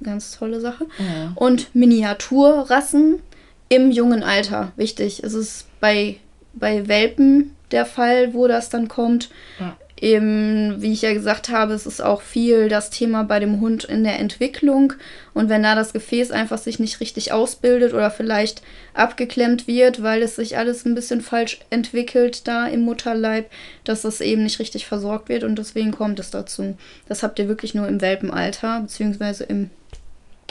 [0.04, 0.86] ganz tolle Sache.
[0.98, 1.32] Ja.
[1.36, 3.22] Und Miniaturrassen
[3.70, 4.74] im jungen Alter.
[4.76, 5.24] Wichtig.
[5.24, 6.18] Es ist bei,
[6.54, 9.30] bei Welpen der Fall, wo das dann kommt.
[9.60, 9.78] Ja.
[10.02, 13.84] Eben, wie ich ja gesagt habe, es ist auch viel das Thema bei dem Hund
[13.84, 14.94] in der Entwicklung.
[15.36, 18.64] Und wenn da das Gefäß einfach sich nicht richtig ausbildet oder vielleicht
[18.96, 23.52] abgeklemmt wird, weil es sich alles ein bisschen falsch entwickelt da im Mutterleib,
[23.84, 26.76] dass das eben nicht richtig versorgt wird und deswegen kommt es dazu.
[27.08, 29.70] Das habt ihr wirklich nur im Welpenalter, beziehungsweise im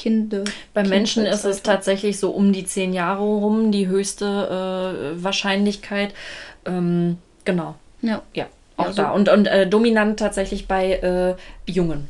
[0.01, 0.44] Kinder.
[0.72, 6.14] Bei Menschen ist es tatsächlich so um die zehn Jahre rum die höchste äh, Wahrscheinlichkeit.
[6.64, 7.74] Ähm, genau.
[8.01, 8.22] Ja.
[8.32, 8.46] Ja,
[8.78, 9.03] auch ja, so.
[9.03, 9.11] da.
[9.11, 12.09] Und, und äh, dominant tatsächlich bei äh, Jungen.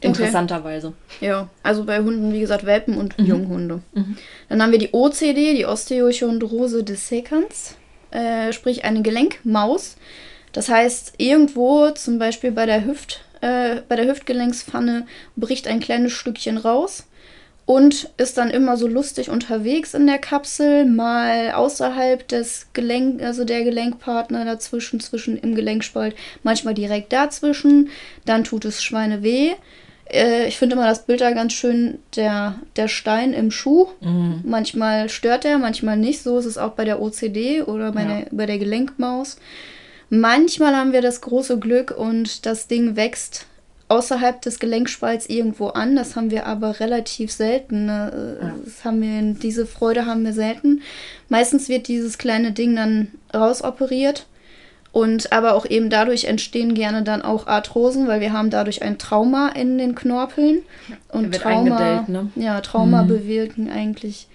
[0.00, 0.88] Interessanterweise.
[0.88, 1.26] Okay.
[1.26, 3.24] Ja, also bei Hunden, wie gesagt, Welpen und mhm.
[3.24, 3.82] Junghunde.
[3.94, 4.16] Mhm.
[4.48, 7.76] Dann haben wir die OCD, die Osteochondrose dissecans,
[8.10, 9.96] äh, sprich eine Gelenkmaus.
[10.52, 15.06] Das heißt, irgendwo, zum Beispiel bei der Hüft, äh, bei der Hüftgelenkspfanne
[15.36, 17.06] bricht ein kleines Stückchen raus
[17.66, 23.44] und ist dann immer so lustig unterwegs in der Kapsel, mal außerhalb des Gelenk, also
[23.44, 26.14] der Gelenkpartner dazwischen, zwischen im Gelenkspalt,
[26.44, 27.90] manchmal direkt dazwischen,
[28.24, 29.52] dann tut es Schweine weh.
[30.08, 33.88] Äh, ich finde immer das Bild da ganz schön, der, der Stein im Schuh.
[34.00, 34.42] Mhm.
[34.44, 36.22] Manchmal stört er, manchmal nicht.
[36.22, 38.08] So ist es auch bei der OCD oder bei, ja.
[38.08, 39.38] der, bei der Gelenkmaus.
[40.08, 43.46] Manchmal haben wir das große Glück und das Ding wächst
[43.88, 45.96] außerhalb des Gelenkspalts irgendwo an.
[45.96, 47.86] Das haben wir aber relativ selten.
[47.86, 48.54] Ne?
[48.64, 50.82] Das haben wir, diese Freude haben wir selten.
[51.28, 54.26] Meistens wird dieses kleine Ding dann rausoperiert.
[54.92, 58.96] Und aber auch eben dadurch entstehen gerne dann auch Arthrosen, weil wir haben dadurch ein
[58.96, 60.62] Trauma in den Knorpeln.
[61.10, 62.30] Und Trauma, ne?
[62.34, 63.08] ja, Trauma mhm.
[63.08, 64.26] bewirken eigentlich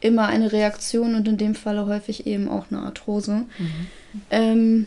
[0.00, 3.44] immer eine Reaktion und in dem Falle häufig eben auch eine Arthrose.
[3.58, 3.86] Mhm.
[4.30, 4.86] Ähm,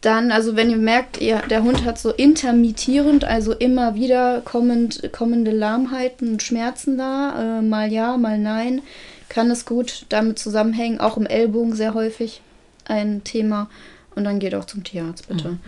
[0.00, 5.12] dann, also wenn ihr merkt, ihr, der Hund hat so intermittierend, also immer wieder kommend,
[5.12, 8.82] kommende Lahmheiten und Schmerzen da, äh, mal ja, mal nein,
[9.28, 12.40] kann es gut damit zusammenhängen, auch im Ellbogen sehr häufig
[12.84, 13.68] ein Thema.
[14.14, 15.50] Und dann geht auch zum Tierarzt, bitte.
[15.50, 15.60] Mhm.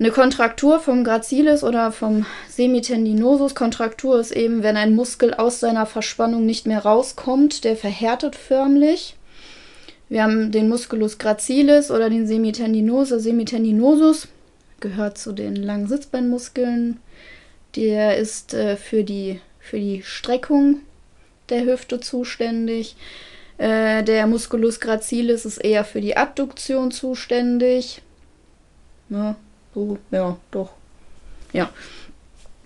[0.00, 3.56] Eine Kontraktur vom Gracilis oder vom Semitendinosus.
[3.56, 9.16] Kontraktur ist eben, wenn ein Muskel aus seiner Verspannung nicht mehr rauskommt, der verhärtet förmlich.
[10.08, 13.22] Wir haben den Musculus gracilis oder den Semitendinosus.
[13.22, 14.28] Semitendinosus
[14.80, 16.98] gehört zu den langen Sitzbeinmuskeln.
[17.76, 20.80] Der ist äh, für, die, für die Streckung
[21.50, 22.96] der Hüfte zuständig.
[23.58, 28.00] Äh, der Musculus gracilis ist eher für die Adduktion zuständig.
[29.10, 29.36] Ja,
[29.74, 30.70] so, ja, doch.
[31.52, 31.70] Ja.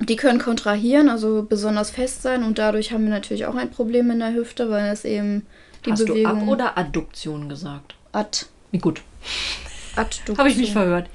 [0.00, 4.10] Die können kontrahieren, also besonders fest sein und dadurch haben wir natürlich auch ein Problem
[4.10, 5.46] in der Hüfte, weil es eben
[5.84, 6.38] die Hast Bewegung.
[6.38, 7.94] du Ab- oder Adduktion gesagt?
[8.12, 8.46] Ad.
[8.80, 9.02] Gut.
[9.94, 10.38] Adduktion.
[10.38, 11.08] Habe ich mich verhört.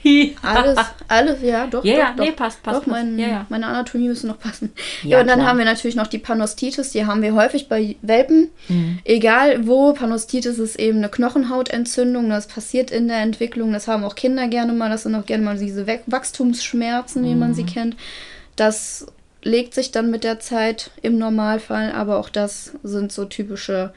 [0.44, 0.77] alles,
[1.07, 1.84] alles, ja, doch.
[1.84, 2.26] Ja, doch, doch.
[2.26, 2.81] nee, passt, passt.
[2.81, 3.45] Doch, mein, ja, ja.
[3.49, 4.72] meine Anatomie müsste noch passen.
[5.02, 5.49] Ja, ja und dann klar.
[5.49, 8.49] haben wir natürlich noch die Panostitis, die haben wir häufig bei Welpen.
[8.68, 8.99] Mhm.
[9.03, 14.15] Egal wo, Panostitis ist eben eine Knochenhautentzündung, das passiert in der Entwicklung, das haben auch
[14.15, 17.39] Kinder gerne mal, das sind auch gerne mal diese Wachstumsschmerzen, wie mhm.
[17.39, 17.68] man sie mhm.
[17.68, 17.98] kennt.
[18.56, 19.07] Das
[19.44, 23.94] legt sich dann mit der Zeit im Normalfall, aber auch das sind so typische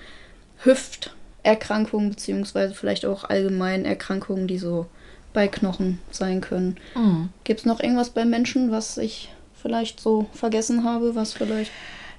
[0.63, 4.87] Hüfterkrankungen, beziehungsweise vielleicht auch allgemein Erkrankungen, die so
[5.33, 6.77] bei Knochen sein können.
[6.95, 7.31] Mhm.
[7.45, 11.71] Gibt es noch irgendwas bei Menschen, was ich vielleicht so vergessen habe, was vielleicht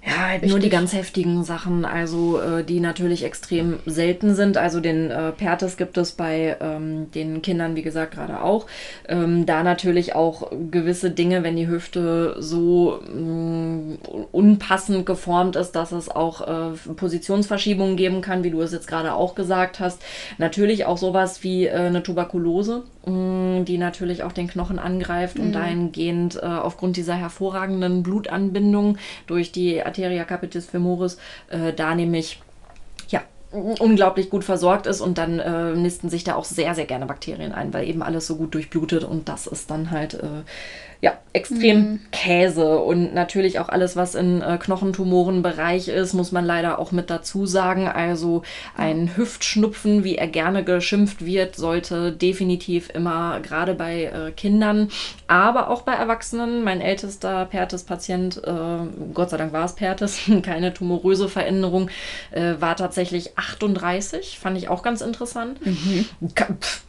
[0.03, 4.57] ja, halt nur die ganz heftigen Sachen, also äh, die natürlich extrem selten sind.
[4.57, 8.65] Also den äh, Pertes gibt es bei ähm, den Kindern, wie gesagt, gerade auch.
[9.07, 13.98] Ähm, da natürlich auch gewisse Dinge, wenn die Hüfte so mh, mm,
[14.32, 19.14] unpassend geformt ist, dass es auch äh, Positionsverschiebungen geben kann, wie du es jetzt gerade
[19.14, 20.02] auch gesagt hast.
[20.40, 25.38] Natürlich auch sowas wie äh, eine Tuberkulose, mh, mm, die natürlich auch den Knochen angreift
[25.38, 25.45] mhm.
[25.45, 28.98] und dahingehend äh, aufgrund dieser hervorragenden Blutanbindung
[29.28, 31.18] durch die Arteria capitis femoris
[31.49, 32.41] äh, da nämlich
[33.09, 37.05] ja unglaublich gut versorgt ist und dann äh, nisten sich da auch sehr, sehr gerne
[37.05, 40.43] Bakterien ein, weil eben alles so gut durchblutet und das ist dann halt äh,
[41.02, 41.99] ja, extrem mhm.
[42.11, 47.10] Käse und natürlich auch alles, was in äh, Knochentumorenbereich ist, muss man leider auch mit
[47.10, 47.88] dazu sagen.
[47.88, 48.44] Also
[48.78, 54.90] ein Hüftschnupfen, wie er gerne geschimpft wird, sollte definitiv immer gerade bei äh, Kindern,
[55.26, 56.64] aber auch bei Erwachsenen.
[56.64, 61.90] Mein ältester Pertes-Patient, äh, Gott sei Dank war es Pertes, keine tumoröse Veränderung,
[62.30, 65.65] äh, war tatsächlich 38, fand ich auch ganz interessant.
[65.65, 66.06] Mhm.
[66.61, 66.84] Pff,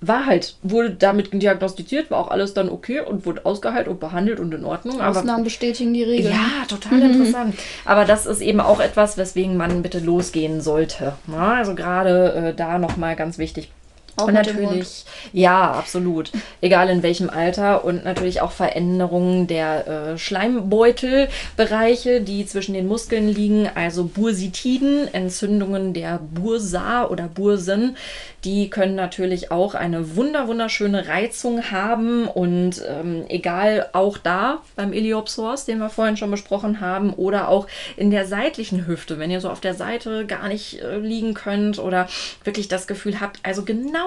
[0.00, 4.40] war halt, wurde damit diagnostiziert, war auch alles dann okay und wurde ausgeheilt und behandelt
[4.40, 5.00] und in Ordnung.
[5.00, 6.32] Ausnahmen aber, bestätigen die Regeln.
[6.32, 7.12] Ja, total mhm.
[7.12, 7.54] interessant.
[7.84, 11.14] Aber das ist eben auch etwas, weswegen man bitte losgehen sollte.
[11.26, 13.70] Ja, also gerade äh, da nochmal ganz wichtig
[14.16, 16.30] auch und natürlich, ja, absolut.
[16.60, 23.28] Egal in welchem Alter und natürlich auch Veränderungen der äh, Schleimbeutelbereiche, die zwischen den Muskeln
[23.28, 27.96] liegen, also Bursitiden, Entzündungen der Bursa oder Bursen,
[28.44, 34.92] die können natürlich auch eine wunder wunderschöne Reizung haben und ähm, egal auch da beim
[34.92, 39.40] Iliopsoas, den wir vorhin schon besprochen haben, oder auch in der seitlichen Hüfte, wenn ihr
[39.40, 42.08] so auf der Seite gar nicht äh, liegen könnt oder
[42.42, 44.01] wirklich das Gefühl habt, also genau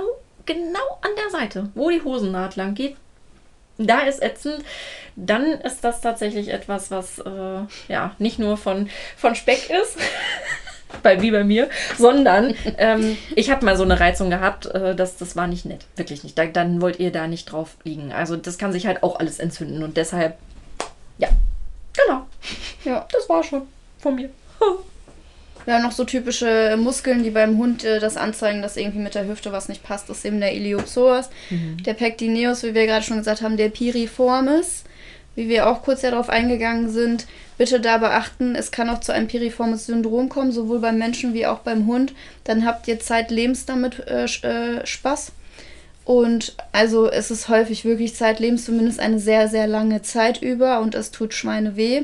[0.45, 2.95] genau an der Seite, wo die Hosennaht lang geht,
[3.77, 4.63] da ist ätzend,
[5.15, 9.97] dann ist das tatsächlich etwas, was äh, ja nicht nur von, von Speck ist.
[11.03, 15.17] bei, wie bei mir, sondern ähm, ich habe mal so eine Reizung gehabt, äh, das,
[15.17, 16.37] das war nicht nett, wirklich nicht.
[16.37, 18.13] Da, dann wollt ihr da nicht drauf liegen.
[18.13, 20.37] Also das kann sich halt auch alles entzünden und deshalb,
[21.17, 21.29] ja,
[21.93, 22.27] genau.
[22.85, 23.63] Ja, das war schon
[23.99, 24.29] von mir.
[25.65, 29.27] Ja, noch so typische Muskeln, die beim Hund äh, das anzeigen, dass irgendwie mit der
[29.27, 31.81] Hüfte was nicht passt, ist eben der Iliopsoas, mhm.
[31.83, 34.83] der Pectineus, wie wir gerade schon gesagt haben, der Piriformis,
[35.35, 37.25] wie wir auch kurz darauf eingegangen sind,
[37.57, 41.45] bitte da beachten, es kann auch zu einem piriformes Syndrom kommen, sowohl beim Menschen wie
[41.45, 42.13] auch beim Hund.
[42.43, 45.31] Dann habt ihr zeitlebens damit äh, äh, Spaß.
[46.05, 50.93] Und also es ist häufig wirklich zeitlebens, zumindest eine sehr, sehr lange Zeit über und
[50.93, 52.03] es tut Schweine weh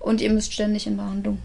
[0.00, 1.38] und ihr müsst ständig in Behandlung.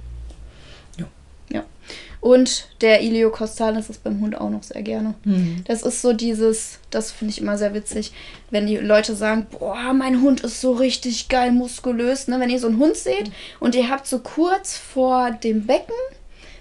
[2.21, 5.15] Und der Iliocostalis ist beim Hund auch noch sehr gerne.
[5.23, 5.63] Mhm.
[5.65, 8.13] Das ist so dieses, das finde ich immer sehr witzig,
[8.51, 12.27] wenn die Leute sagen, boah, mein Hund ist so richtig geil muskulös.
[12.27, 12.39] Ne?
[12.39, 13.33] Wenn ihr so einen Hund seht mhm.
[13.59, 15.95] und ihr habt so kurz vor dem Becken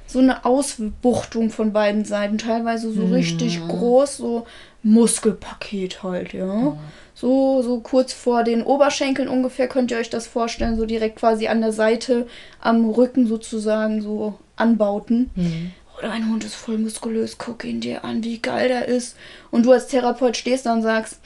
[0.07, 3.13] so eine Ausbuchtung von beiden Seiten, teilweise so mhm.
[3.13, 4.47] richtig groß, so
[4.83, 6.77] Muskelpaket halt, ja.
[7.21, 11.49] So, so kurz vor den Oberschenkeln ungefähr könnt ihr euch das vorstellen, so direkt quasi
[11.49, 12.27] an der Seite
[12.61, 15.29] am Rücken sozusagen so anbauten.
[15.35, 15.73] Mhm.
[15.99, 19.17] Oder oh, ein Hund ist voll muskulös, guck ihn dir an, wie geil der ist.
[19.51, 21.19] Und du als Therapeut stehst da und sagst,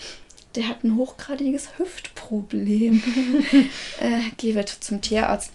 [0.57, 3.01] der hat ein hochgradiges Hüftproblem.
[4.01, 5.53] äh, geh bitte zum Tierarzt.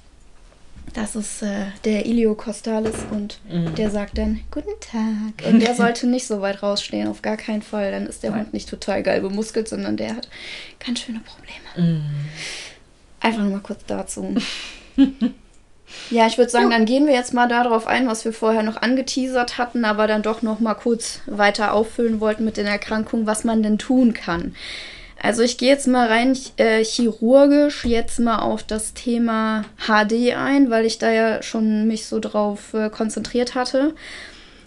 [0.93, 3.75] Das ist äh, der Iliocostalis und mhm.
[3.75, 5.47] der sagt dann Guten Tag.
[5.47, 7.91] Und der sollte nicht so weit rausstehen, auf gar keinen Fall.
[7.91, 8.41] Dann ist der Nein.
[8.41, 10.29] Hund nicht total geil bemuskelt, sondern der hat
[10.85, 11.93] ganz schöne Probleme.
[11.93, 12.05] Mhm.
[13.19, 14.35] Einfach nur mal kurz dazu.
[16.09, 18.81] ja, ich würde sagen, dann gehen wir jetzt mal darauf ein, was wir vorher noch
[18.81, 23.43] angeteasert hatten, aber dann doch noch mal kurz weiter auffüllen wollten mit den Erkrankungen, was
[23.43, 24.55] man denn tun kann.
[25.21, 30.69] Also ich gehe jetzt mal rein äh, chirurgisch jetzt mal auf das Thema HD ein,
[30.69, 33.93] weil ich da ja schon mich so drauf äh, konzentriert hatte.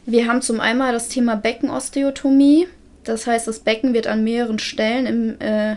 [0.04, 2.66] Wir haben zum einen das Thema Beckenosteotomie.
[3.04, 5.76] Das heißt, das Becken wird an mehreren Stellen im äh,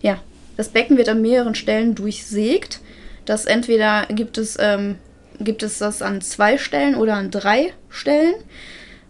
[0.00, 0.18] ja,
[0.56, 2.80] das Becken wird an mehreren Stellen durchsägt.
[3.24, 4.96] Das entweder gibt es ähm,
[5.40, 8.34] gibt es das an zwei Stellen oder an drei Stellen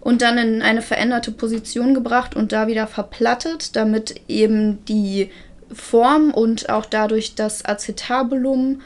[0.05, 5.31] und dann in eine veränderte Position gebracht und da wieder verplattet, damit eben die
[5.73, 8.83] Form und auch dadurch das Acetabulum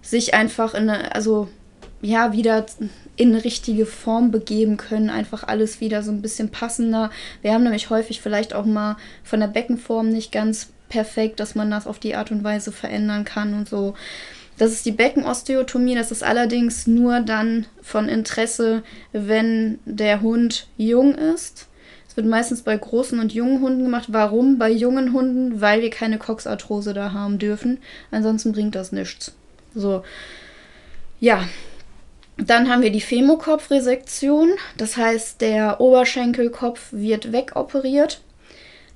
[0.00, 1.48] sich einfach in eine, also
[2.00, 2.66] ja, wieder
[3.16, 7.10] in richtige Form begeben können, einfach alles wieder so ein bisschen passender.
[7.42, 11.70] Wir haben nämlich häufig vielleicht auch mal von der Beckenform nicht ganz perfekt, dass man
[11.70, 13.94] das auf die Art und Weise verändern kann und so.
[14.58, 15.94] Das ist die Beckenosteotomie.
[15.94, 21.66] Das ist allerdings nur dann von Interesse, wenn der Hund jung ist.
[22.08, 24.08] Es wird meistens bei großen und jungen Hunden gemacht.
[24.08, 25.60] Warum bei jungen Hunden?
[25.62, 27.78] Weil wir keine Coxarthrose da haben dürfen.
[28.10, 29.32] Ansonsten bringt das nichts.
[29.74, 30.04] So.
[31.20, 31.48] Ja.
[32.36, 34.50] Dann haben wir die Femokopfresektion.
[34.76, 38.20] Das heißt, der Oberschenkelkopf wird wegoperiert.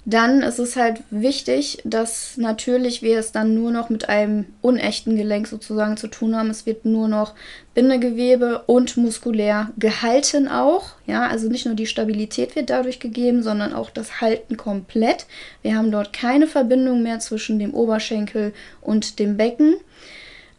[0.09, 5.17] Dann ist es halt wichtig, dass natürlich wir es dann nur noch mit einem unechten
[5.17, 6.49] Gelenk sozusagen zu tun haben.
[6.49, 7.35] Es wird nur noch
[7.75, 10.91] Bindegewebe und muskulär gehalten auch.
[11.09, 15.27] Ja, also nicht nur die Stabilität wird dadurch gegeben, sondern auch das Halten komplett.
[15.63, 19.75] Wir haben dort keine Verbindung mehr zwischen dem Oberschenkel und dem Becken.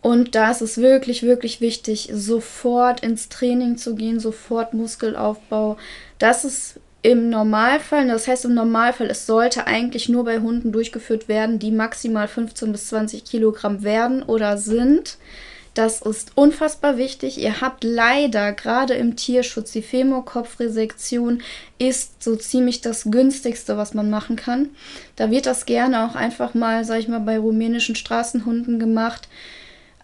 [0.01, 5.77] Und da ist es wirklich, wirklich wichtig, sofort ins Training zu gehen, sofort Muskelaufbau.
[6.19, 11.27] Das ist im Normalfall, das heißt im Normalfall, es sollte eigentlich nur bei Hunden durchgeführt
[11.27, 15.17] werden, die maximal 15 bis 20 Kilogramm werden oder sind.
[15.73, 17.37] Das ist unfassbar wichtig.
[17.37, 21.43] Ihr habt leider gerade im Tierschutz die Femokopfresektion
[21.77, 24.69] ist so ziemlich das günstigste, was man machen kann.
[25.17, 29.27] Da wird das gerne auch einfach mal, sag ich mal, bei rumänischen Straßenhunden gemacht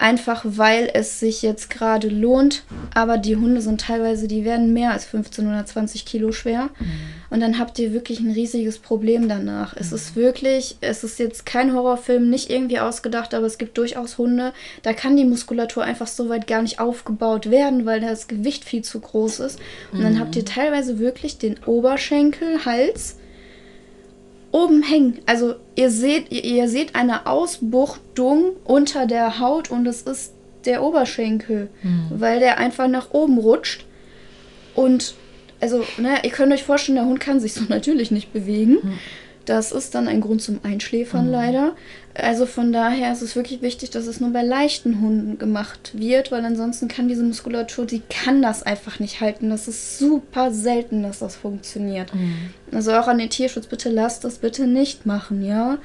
[0.03, 2.63] einfach weil es sich jetzt gerade lohnt.
[2.93, 6.69] Aber die Hunde sind teilweise, die werden mehr als 15 oder 20 Kilo schwer.
[6.79, 6.91] Mhm.
[7.29, 9.73] Und dann habt ihr wirklich ein riesiges Problem danach.
[9.73, 9.79] Mhm.
[9.79, 14.17] Es ist wirklich, es ist jetzt kein Horrorfilm, nicht irgendwie ausgedacht, aber es gibt durchaus
[14.17, 14.51] Hunde,
[14.81, 18.81] da kann die Muskulatur einfach so weit gar nicht aufgebaut werden, weil das Gewicht viel
[18.81, 19.59] zu groß ist.
[19.93, 20.03] Und mhm.
[20.03, 23.15] dann habt ihr teilweise wirklich den Oberschenkel, Hals,
[24.53, 25.19] oben hängen.
[25.25, 30.33] Also ihr seht, ihr, ihr seht eine Ausbuchtung unter der Haut und es ist
[30.65, 32.05] der Oberschenkel, mhm.
[32.09, 33.85] weil der einfach nach oben rutscht.
[34.75, 35.15] Und
[35.59, 38.77] also, ne, ihr könnt euch vorstellen, der Hund kann sich so natürlich nicht bewegen.
[38.81, 38.99] Mhm.
[39.45, 41.31] Das ist dann ein Grund zum Einschläfern mhm.
[41.31, 41.75] leider.
[42.15, 46.31] Also von daher ist es wirklich wichtig, dass es nur bei leichten Hunden gemacht wird,
[46.31, 49.49] weil ansonsten kann diese Muskulatur, die kann das einfach nicht halten.
[49.49, 52.13] Das ist super selten, dass das funktioniert.
[52.13, 52.51] Mhm.
[52.71, 55.79] Also auch an den Tierschutz, bitte lasst das bitte nicht machen, ja.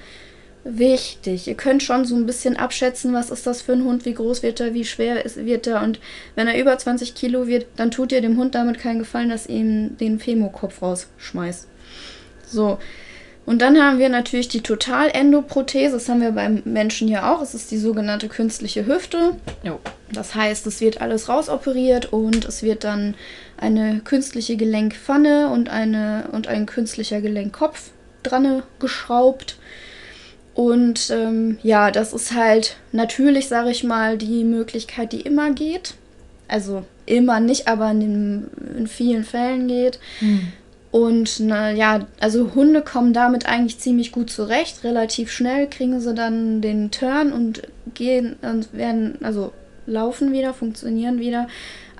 [0.64, 1.48] Wichtig.
[1.48, 4.42] Ihr könnt schon so ein bisschen abschätzen, was ist das für ein Hund, wie groß
[4.42, 5.82] wird er, wie schwer ist, wird er.
[5.82, 5.98] Und
[6.34, 9.46] wenn er über 20 Kilo wird, dann tut ihr dem Hund damit keinen Gefallen, dass
[9.46, 11.68] ihr ihm den Femokopf rausschmeißt.
[12.46, 12.78] So,
[13.48, 15.94] und dann haben wir natürlich die Totalendoprothese.
[15.94, 17.40] Das haben wir beim Menschen ja auch.
[17.40, 19.36] Es ist die sogenannte künstliche Hüfte.
[19.62, 19.80] Jo.
[20.12, 23.14] Das heißt, es wird alles rausoperiert und es wird dann
[23.56, 27.88] eine künstliche Gelenkpfanne und, eine, und ein künstlicher Gelenkkopf
[28.22, 29.56] dran geschraubt.
[30.52, 35.94] Und ähm, ja, das ist halt natürlich, sage ich mal, die Möglichkeit, die immer geht.
[36.48, 40.00] Also immer nicht, aber in, den, in vielen Fällen geht.
[40.20, 40.52] Mhm.
[40.90, 44.84] Und na, ja, also Hunde kommen damit eigentlich ziemlich gut zurecht.
[44.84, 47.62] Relativ schnell kriegen sie dann den Turn und
[47.94, 49.52] gehen und werden, also
[49.86, 51.46] laufen wieder, funktionieren wieder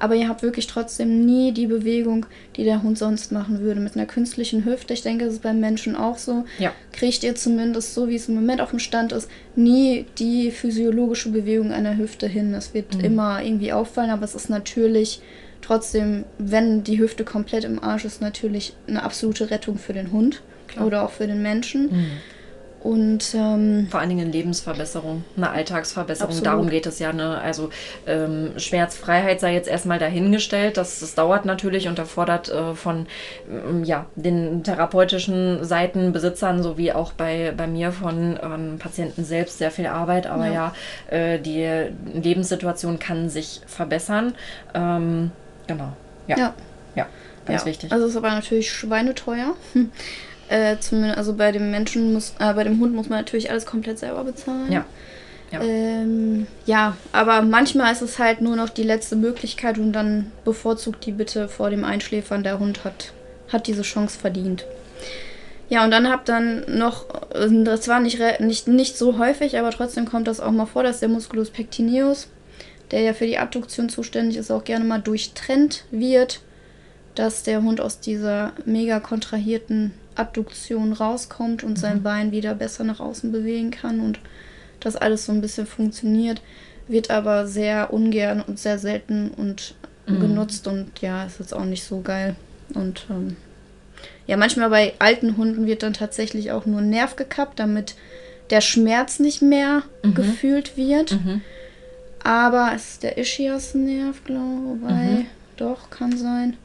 [0.01, 3.81] aber ihr habt wirklich trotzdem nie die Bewegung, die der Hund sonst machen würde.
[3.81, 6.73] Mit einer künstlichen Hüfte, ich denke, das ist beim Menschen auch so, ja.
[6.93, 11.31] kriegt ihr zumindest so, wie es im Moment auf dem Stand ist, nie die physiologische
[11.31, 12.53] Bewegung einer Hüfte hin.
[12.53, 13.05] Das wird mhm.
[13.05, 15.21] immer irgendwie auffallen, aber es ist natürlich
[15.69, 20.43] trotzdem, wenn die Hüfte komplett im Arsch ist, natürlich eine absolute Rettung für den Hund
[20.67, 20.87] Klar.
[20.87, 21.91] oder auch für den Menschen.
[21.91, 22.11] Mhm.
[22.81, 26.31] Und ähm, vor allen Dingen Lebensverbesserung, eine Alltagsverbesserung.
[26.31, 26.47] Absolut.
[26.47, 27.13] Darum geht es ja.
[27.13, 27.37] Ne?
[27.39, 27.71] Also
[28.07, 30.77] ähm, Schmerzfreiheit sei jetzt erstmal dahingestellt.
[30.77, 33.07] Das, das dauert natürlich und erfordert äh, von
[33.51, 39.73] ähm, ja, den therapeutischen Seitenbesitzern sowie auch bei, bei mir von ähm, Patienten selbst sehr
[39.73, 40.29] viel Arbeit.
[40.29, 40.73] Aber ja,
[41.11, 41.67] ja äh, die
[42.15, 44.35] Lebenssituation kann sich verbessern.
[45.69, 45.93] Genau.
[46.27, 46.37] Ja.
[46.37, 46.55] ja.
[46.97, 47.07] ja.
[47.47, 47.93] Ganz wichtig.
[47.93, 49.55] Also es ist aber natürlich schweineteuer.
[50.51, 53.67] Äh, zumindest, also bei dem Menschen muss, äh, bei dem Hund muss man natürlich alles
[53.67, 54.73] komplett selber bezahlen.
[54.73, 54.87] Ja.
[55.51, 55.61] Ja.
[55.63, 61.05] Ähm, ja, aber manchmal ist es halt nur noch die letzte Möglichkeit und dann bevorzugt
[61.05, 62.43] die bitte vor dem Einschläfern.
[62.43, 63.13] Der Hund hat,
[63.53, 64.65] hat diese Chance verdient.
[65.71, 70.07] Ja, und dann habt dann noch, das war nicht, nicht, nicht so häufig, aber trotzdem
[70.07, 72.29] kommt das auch mal vor, dass der Musculus pectineus,
[72.91, 76.41] der ja für die Adduktion zuständig ist, auch gerne mal durchtrennt wird,
[77.15, 81.77] dass der Hund aus dieser mega kontrahierten Adduktion rauskommt und mhm.
[81.77, 84.19] sein Bein wieder besser nach außen bewegen kann und
[84.81, 86.41] das alles so ein bisschen funktioniert,
[86.87, 89.75] wird aber sehr ungern und sehr selten und
[90.07, 90.21] mhm.
[90.21, 92.37] genutzt und ja, ist jetzt auch nicht so geil.
[92.75, 93.37] Und ähm,
[94.27, 97.95] ja, manchmal bei alten Hunden wird dann tatsächlich auch nur Nerv gekappt, damit
[98.51, 100.15] der Schmerz nicht mehr mhm.
[100.15, 101.13] gefühlt wird.
[101.13, 101.43] Mhm.
[102.25, 105.19] Aber es ist der Ischias-Nerv, glaube ich.
[105.19, 105.27] Mhm.
[105.57, 106.57] Doch, kann sein.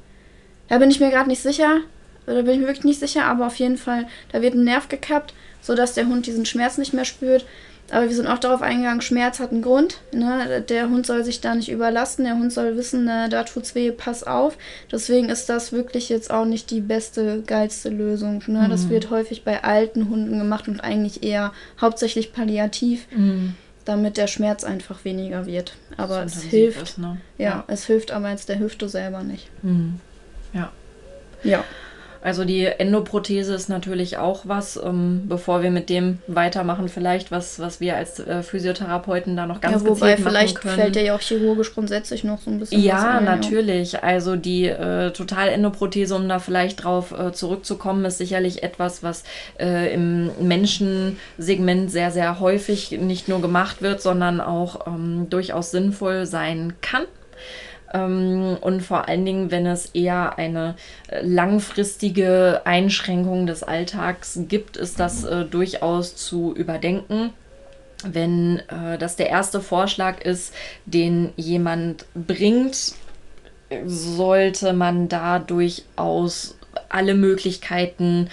[0.70, 1.82] Da bin ich mir gerade nicht sicher.
[2.26, 4.88] Da bin ich mir wirklich nicht sicher, aber auf jeden Fall, da wird ein Nerv
[4.88, 7.46] gekappt, sodass der Hund diesen Schmerz nicht mehr spürt.
[7.92, 10.00] Aber wir sind auch darauf eingegangen, Schmerz hat einen Grund.
[10.14, 10.64] Ne?
[10.68, 12.26] Der Hund soll sich da nicht überlasten.
[12.26, 14.58] Der Hund soll wissen, ne, da tut's weh, pass auf.
[14.92, 18.42] Deswegen ist das wirklich jetzt auch nicht die beste, geilste Lösung.
[18.48, 18.64] Ne?
[18.64, 18.70] Mhm.
[18.70, 23.56] Das wird häufig bei alten Hunden gemacht und eigentlich eher hauptsächlich palliativ, mhm.
[23.86, 25.76] Damit der Schmerz einfach weniger wird.
[25.98, 26.82] Aber es hilft.
[26.82, 27.18] Ist, ne?
[27.38, 29.50] ja, ja, es hilft aber jetzt der Hüfte selber nicht.
[29.64, 30.00] Mhm.
[30.54, 30.72] Ja.
[31.44, 31.64] Ja.
[32.24, 37.60] Also die Endoprothese ist natürlich auch was, ähm, bevor wir mit dem weitermachen, vielleicht was,
[37.60, 41.20] was wir als äh, Physiotherapeuten da noch ganz ja, wobei vielleicht fällt der ja auch
[41.20, 42.82] chirurgisch grundsätzlich noch so ein bisschen.
[42.82, 43.92] Ja, ein, natürlich.
[43.92, 44.04] Ja.
[44.04, 49.26] Also die äh, Total-Endoprothese, um da vielleicht drauf äh, zurückzukommen, ist sicherlich etwas, was
[49.60, 56.26] äh, im Menschensegment sehr, sehr häufig nicht nur gemacht wird, sondern auch ähm, durchaus sinnvoll
[56.26, 57.04] sein kann.
[57.94, 60.76] Ähm, und vor allen Dingen, wenn es eher eine
[61.08, 67.32] äh, langfristige Einschränkung des Alltags gibt, ist das äh, durchaus zu überdenken
[68.06, 70.54] wenn äh, das der erste Vorschlag ist,
[70.86, 72.96] den jemand bringt,
[73.86, 76.58] sollte man da durchaus
[76.90, 78.30] alle Möglichkeiten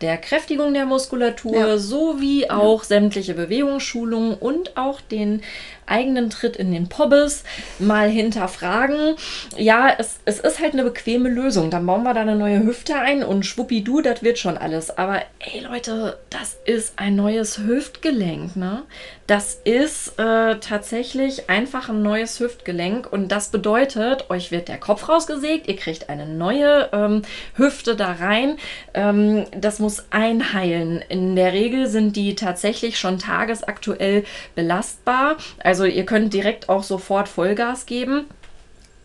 [0.00, 1.78] der Kräftigung der Muskulatur ja.
[1.78, 2.86] sowie auch ja.
[2.86, 5.42] sämtliche Bewegungsschulungen und auch den
[5.86, 7.44] eigenen Tritt in den Pobbes
[7.78, 9.16] mal hinterfragen.
[9.56, 11.70] Ja, es, es ist halt eine bequeme Lösung.
[11.70, 14.96] Dann bauen wir da eine neue Hüfte ein und schwuppidu, das wird schon alles.
[14.96, 18.82] Aber ey Leute, das ist ein neues Hüftgelenk, ne?
[19.26, 25.08] Das ist äh, tatsächlich einfach ein neues Hüftgelenk und das bedeutet, euch wird der Kopf
[25.08, 27.22] rausgesägt, ihr kriegt eine neue ähm,
[27.54, 28.58] Hüfte da rein.
[28.92, 31.02] Ähm, das muss einheilen.
[31.08, 34.24] In der Regel sind die tatsächlich schon tagesaktuell
[34.54, 35.36] belastbar.
[35.62, 38.26] Also also ihr könnt direkt auch sofort Vollgas geben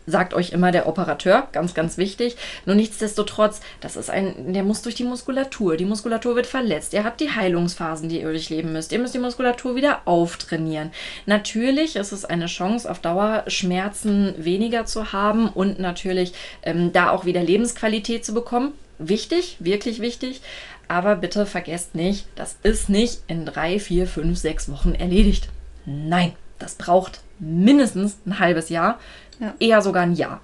[0.06, 2.36] sagt euch immer der Operateur, ganz, ganz wichtig.
[2.66, 5.76] Nur nichtsdestotrotz, das ist ein, der muss durch die Muskulatur.
[5.76, 6.92] Die Muskulatur wird verletzt.
[6.94, 8.90] Ihr habt die Heilungsphasen, die ihr durchleben müsst.
[8.90, 10.90] Ihr müsst die Muskulatur wieder auftrainieren.
[11.26, 16.32] Natürlich ist es eine Chance, auf Dauer Schmerzen weniger zu haben und natürlich
[16.64, 18.72] ähm, da auch wieder Lebensqualität zu bekommen.
[18.98, 20.40] Wichtig, wirklich wichtig.
[20.88, 25.48] Aber bitte vergesst nicht, das ist nicht in drei, vier, fünf, sechs Wochen erledigt.
[25.86, 26.32] Nein.
[26.60, 29.00] Das braucht mindestens ein halbes Jahr,
[29.40, 29.54] ja.
[29.58, 30.40] eher sogar ein Jahr.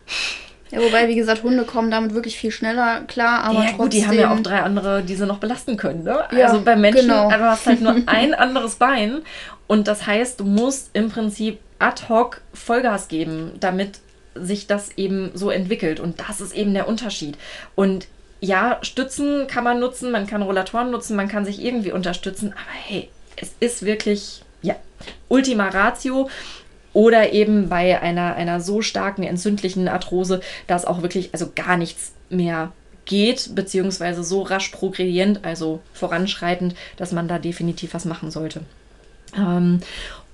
[0.70, 3.78] Ja, wobei, wie gesagt, Hunde kommen damit wirklich viel schneller klar, aber ja, trotzdem...
[3.78, 6.24] gut, die haben ja auch drei andere, die sie noch belasten können, ne?
[6.36, 7.28] Ja, also bei Menschen, genau.
[7.30, 9.22] du hast halt nur ein anderes Bein
[9.68, 14.01] und das heißt, du musst im Prinzip ad hoc Vollgas geben, damit
[14.34, 17.38] sich das eben so entwickelt und das ist eben der Unterschied.
[17.74, 18.09] Und
[18.40, 22.72] ja, Stützen kann man nutzen, man kann Rollatoren nutzen, man kann sich irgendwie unterstützen, aber
[22.86, 24.76] hey, es ist wirklich, ja,
[25.28, 26.28] Ultima Ratio.
[26.92, 32.12] Oder eben bei einer, einer so starken entzündlichen Arthrose, dass auch wirklich also gar nichts
[32.30, 32.72] mehr
[33.04, 38.62] geht, beziehungsweise so rasch progredient, also voranschreitend, dass man da definitiv was machen sollte.
[39.36, 39.80] Ähm,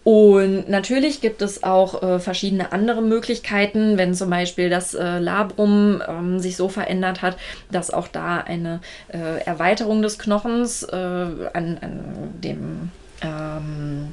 [0.04, 6.02] und natürlich gibt es auch äh, verschiedene andere Möglichkeiten, wenn zum Beispiel das äh, Labrum
[6.06, 7.36] ähm, sich so verändert hat,
[7.70, 8.80] dass auch da eine
[9.12, 12.00] äh, Erweiterung des Knochens äh, an, an,
[12.42, 12.90] dem
[13.22, 14.12] ähm,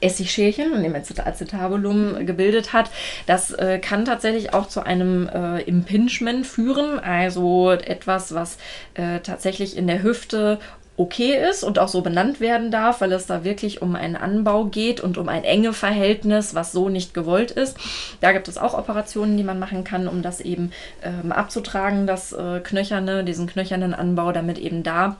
[0.00, 2.90] Essigschälchen und dem Acetabulum gebildet hat.
[3.26, 8.58] Das äh, kann tatsächlich auch zu einem äh, Impingement führen, also etwas, was
[8.94, 10.58] äh, tatsächlich in der Hüfte
[10.96, 14.66] okay ist und auch so benannt werden darf, weil es da wirklich um einen Anbau
[14.66, 17.78] geht und um ein enge Verhältnis, was so nicht gewollt ist.
[18.20, 22.32] Da gibt es auch Operationen, die man machen kann, um das eben ähm, abzutragen, das
[22.32, 25.16] äh, Knöcherne, diesen knöchernen Anbau, damit eben da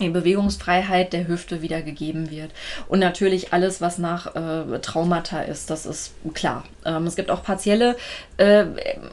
[0.00, 2.50] die Bewegungsfreiheit der Hüfte wieder gegeben wird.
[2.88, 6.64] Und natürlich alles, was nach äh, Traumata ist, das ist klar.
[6.84, 7.96] Ähm, es gibt auch partielle
[8.36, 8.64] äh,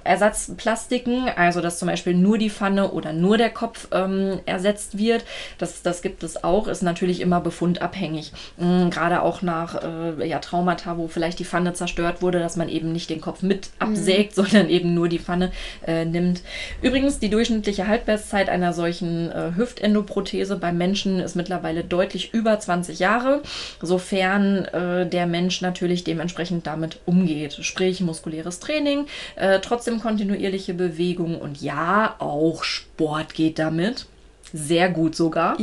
[0.04, 5.26] Ersatzplastiken, also dass zum Beispiel nur die Pfanne oder nur der Kopf ähm, ersetzt wird.
[5.58, 8.32] Das, das gibt es auch, ist natürlich immer befundabhängig.
[8.58, 12.70] Mhm, gerade auch nach äh, ja, Traumata, wo vielleicht die Pfanne zerstört wurde, dass man
[12.70, 14.42] eben nicht den Kopf mit absägt, mhm.
[14.44, 15.52] sondern eben nur die Pfanne
[15.86, 16.42] äh, nimmt.
[16.82, 23.00] Übrigens, die durchschnittliche Haltbarkeit einer solchen äh, Hüftendoprothese beim Menschen ist mittlerweile deutlich über 20
[23.00, 23.42] Jahre,
[23.82, 27.58] sofern äh, der Mensch natürlich dementsprechend damit umgeht.
[27.62, 29.06] Sprich, muskuläres Training,
[29.36, 34.06] äh, trotzdem kontinuierliche Bewegung und ja, auch Sport geht damit.
[34.54, 35.58] Sehr gut sogar.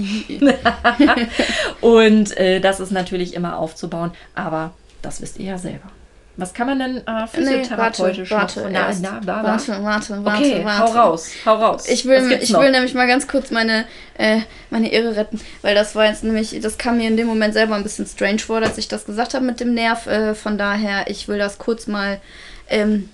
[1.81, 5.94] und äh, das ist natürlich immer aufzubauen, aber das wisst ihr ja selber.
[6.37, 10.45] Was kann man denn äh, physiotherapeutisch nee, warte, warte, na, na, na, warte, warte, warte,
[10.45, 10.81] okay, warte.
[10.81, 11.89] hau raus, hau raus.
[11.89, 13.85] Ich will, ich will nämlich mal ganz kurz meine,
[14.19, 17.55] äh, meine Ehre retten, weil das war jetzt nämlich, das kam mir in dem Moment
[17.55, 20.07] selber ein bisschen strange vor, dass ich das gesagt habe mit dem Nerv.
[20.09, 22.21] Äh, von daher, ich will das kurz mal
[22.69, 23.09] ähm,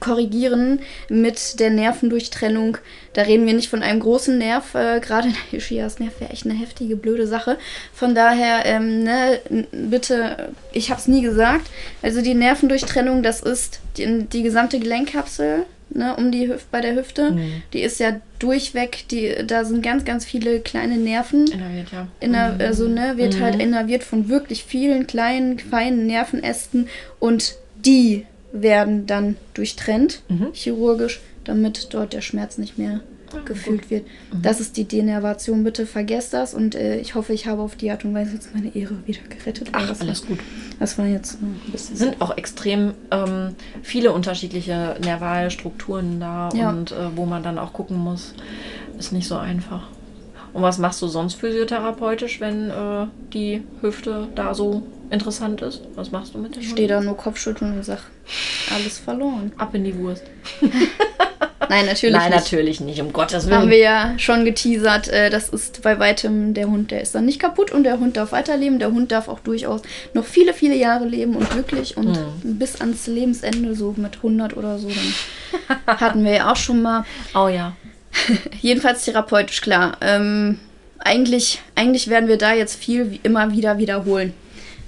[0.00, 2.78] korrigieren mit der Nervendurchtrennung.
[3.12, 4.74] Da reden wir nicht von einem großen Nerv.
[4.74, 7.58] Äh, Gerade der Ischias-Nerv wäre echt eine heftige, blöde Sache.
[7.92, 9.40] Von daher, ähm, ne,
[9.72, 11.70] bitte, ich habe es nie gesagt.
[12.00, 15.64] Also die Nervendurchtrennung, das ist die, die gesamte Gelenkkapsel.
[15.94, 17.32] Ne, um die Hüfte bei der Hüfte.
[17.32, 17.62] Mhm.
[17.74, 21.46] Die ist ja durchweg, die, da sind ganz, ganz viele kleine Nerven.
[21.48, 22.08] Innerviert, ja.
[22.18, 23.40] Inner, also, ne, wird mhm.
[23.42, 26.88] halt innerviert von wirklich vielen kleinen, feinen Nervenästen
[27.20, 30.48] und die werden dann durchtrennt, mhm.
[30.52, 33.00] chirurgisch, damit dort der Schmerz nicht mehr
[33.32, 34.06] ah, gefühlt wird.
[34.32, 34.42] Mhm.
[34.42, 35.64] Das ist die Denervation.
[35.64, 38.54] Bitte vergesst das und äh, ich hoffe, ich habe auf die Art und Weise jetzt
[38.54, 39.70] meine Ehre wieder gerettet.
[39.72, 40.38] Ach, das alles war, gut.
[40.78, 41.94] Das war jetzt ein bisschen.
[41.94, 46.70] Es sind auch extrem ähm, viele unterschiedliche nervale Strukturen da ja.
[46.70, 48.34] und äh, wo man dann auch gucken muss.
[48.98, 49.88] Ist nicht so einfach.
[50.52, 55.82] Und was machst du sonst physiotherapeutisch, wenn äh, die Hüfte da so interessant ist?
[55.94, 56.62] Was machst du mit dem?
[56.62, 58.00] Ich stehe da nur Kopfschütteln und sag,
[58.74, 59.52] alles verloren.
[59.56, 60.24] Ab in die Wurst.
[61.68, 62.40] Nein, natürlich Nein, nicht.
[62.40, 63.60] natürlich nicht, um Gottes Willen.
[63.60, 67.24] Haben wir ja schon geteasert, äh, das ist bei weitem der Hund, der ist dann
[67.24, 68.78] nicht kaputt und der Hund darf weiterleben.
[68.78, 69.80] Der Hund darf auch durchaus
[70.12, 72.58] noch viele, viele Jahre leben und glücklich und mhm.
[72.58, 77.06] bis ans Lebensende, so mit 100 oder so, dann hatten wir ja auch schon mal.
[77.34, 77.74] Oh ja.
[78.60, 79.96] Jedenfalls therapeutisch klar.
[80.00, 80.58] Ähm,
[80.98, 84.32] eigentlich, eigentlich werden wir da jetzt viel wie immer wieder wiederholen.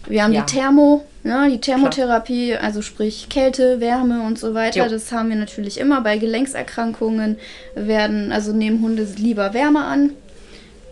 [0.06, 0.42] Wir haben ja.
[0.42, 2.62] die Thermo, ne, die Thermotherapie, Klar.
[2.62, 4.84] also sprich Kälte, Wärme und so weiter.
[4.84, 4.90] Jo.
[4.90, 6.02] Das haben wir natürlich immer.
[6.02, 7.38] Bei Gelenkserkrankungen
[7.74, 10.10] werden, also nehmen Hunde lieber Wärme an.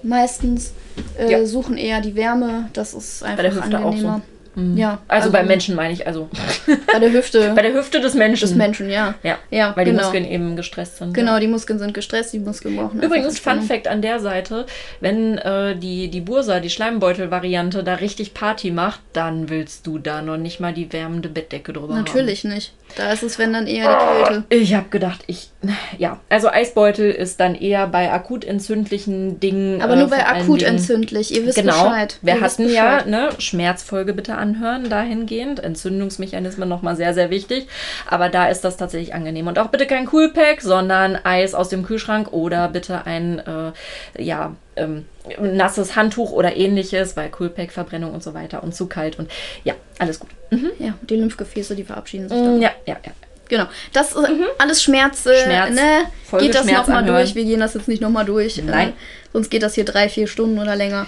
[0.02, 0.72] Meistens
[1.16, 2.68] äh, suchen eher die Wärme.
[2.72, 4.22] Das ist einfach angenehmer.
[4.54, 4.76] Mhm.
[4.76, 4.98] Ja.
[5.08, 6.28] Also, also beim Menschen meine ich, also.
[6.92, 7.52] Bei der Hüfte.
[7.54, 8.48] bei der Hüfte des Menschen.
[8.48, 9.14] Des Menschen, ja.
[9.22, 9.98] Ja, ja weil genau.
[9.98, 11.14] die Muskeln eben gestresst sind.
[11.14, 11.40] Genau, ja.
[11.40, 14.66] die Muskeln sind gestresst, die Muskeln brauchen Übrigens, Fun Fact an der Seite,
[15.00, 20.22] wenn äh, die, die Bursa, die Schleimbeutel-Variante, da richtig Party macht, dann willst du da
[20.22, 22.54] noch nicht mal die wärmende Bettdecke drüber Natürlich haben.
[22.54, 22.72] nicht.
[22.96, 24.44] Da ist es, wenn dann eher die Kälte.
[24.50, 25.50] Ich habe gedacht, ich.
[25.98, 29.80] Ja, also Eisbeutel ist dann eher bei akut entzündlichen Dingen.
[29.80, 31.84] Aber nur äh, bei akut entzündlich, ihr wisst genau.
[31.84, 32.18] Bescheid.
[32.20, 35.60] Wir hatten ja, ne, Schmerzfolge bitte anhören dahingehend.
[35.60, 37.68] Entzündungsmechanismen nochmal sehr, sehr wichtig.
[38.06, 39.46] Aber da ist das tatsächlich angenehm.
[39.46, 44.54] Und auch bitte kein Coolpack, sondern Eis aus dem Kühlschrank oder bitte ein, äh, ja,
[44.76, 45.06] ähm,
[45.40, 49.30] nasses Handtuch oder ähnliches, weil Coolpack-Verbrennung und so weiter und zu kalt und
[49.64, 50.30] ja, alles gut.
[50.50, 50.70] Mhm.
[50.78, 52.38] Ja, die Lymphgefäße, die verabschieden sich.
[52.38, 53.12] Mhm, ja, ja, ja.
[53.48, 53.66] Genau.
[53.92, 54.46] Das ist mhm.
[54.58, 55.26] alles Schmerz.
[55.26, 55.74] Äh, Schmerz.
[55.74, 56.38] Ne?
[56.38, 57.34] Geht das nochmal durch?
[57.34, 58.58] Wir gehen das jetzt nicht nochmal durch.
[58.58, 58.88] Äh, Nein.
[58.88, 58.92] Äh,
[59.32, 61.06] sonst geht das hier drei, vier Stunden oder länger.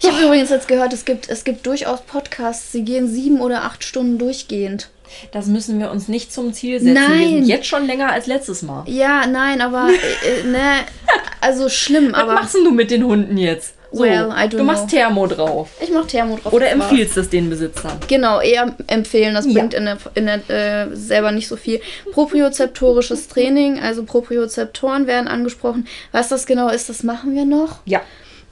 [0.00, 3.64] Ich habe übrigens jetzt gehört, es gibt, es gibt durchaus Podcasts, die gehen sieben oder
[3.64, 4.88] acht Stunden durchgehend.
[5.32, 6.94] Das müssen wir uns nicht zum Ziel setzen.
[6.94, 7.18] Nein.
[7.18, 8.84] Wir sind jetzt schon länger als letztes Mal.
[8.86, 10.60] Ja, nein, aber äh, ne,
[11.40, 12.12] also schlimm.
[12.12, 13.74] Was aber machst du mit den Hunden jetzt?
[13.90, 14.98] So, well, I don't du machst know.
[14.98, 15.70] Thermo drauf.
[15.80, 16.52] Ich mach Thermo drauf.
[16.52, 17.98] Oder empfiehlst du es den Besitzern?
[18.06, 19.34] Genau, eher empfehlen.
[19.34, 21.80] Das bringt in der, in der äh, selber nicht so viel.
[22.12, 25.86] Propriozeptorisches Training, also Propriozeptoren werden angesprochen.
[26.12, 27.78] Was das genau ist, das machen wir noch.
[27.86, 28.02] Ja.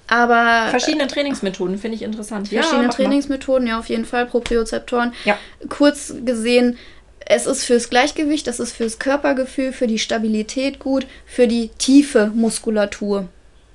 [0.09, 2.49] Aber verschiedene Trainingsmethoden finde ich interessant.
[2.49, 4.27] Verschiedene ja, Trainingsmethoden, ja, auf jeden Fall.
[4.27, 5.13] Propriozeptoren.
[5.25, 5.37] Ja.
[5.69, 6.79] Kurz gesehen,
[7.27, 12.31] es ist fürs Gleichgewicht, es ist fürs Körpergefühl, für die Stabilität gut, für die tiefe
[12.35, 13.29] Muskulatur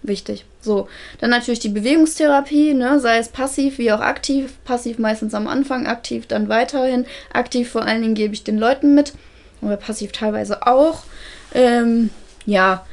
[0.04, 0.46] wichtig.
[0.62, 0.88] So,
[1.20, 4.54] dann natürlich die Bewegungstherapie, ne, sei es passiv wie auch aktiv.
[4.64, 7.06] Passiv meistens am Anfang, aktiv dann weiterhin.
[7.34, 9.14] Aktiv vor allen Dingen gebe ich den Leuten mit,
[9.62, 11.04] oder passiv teilweise auch.
[11.54, 12.10] Ähm,
[12.46, 12.86] ja,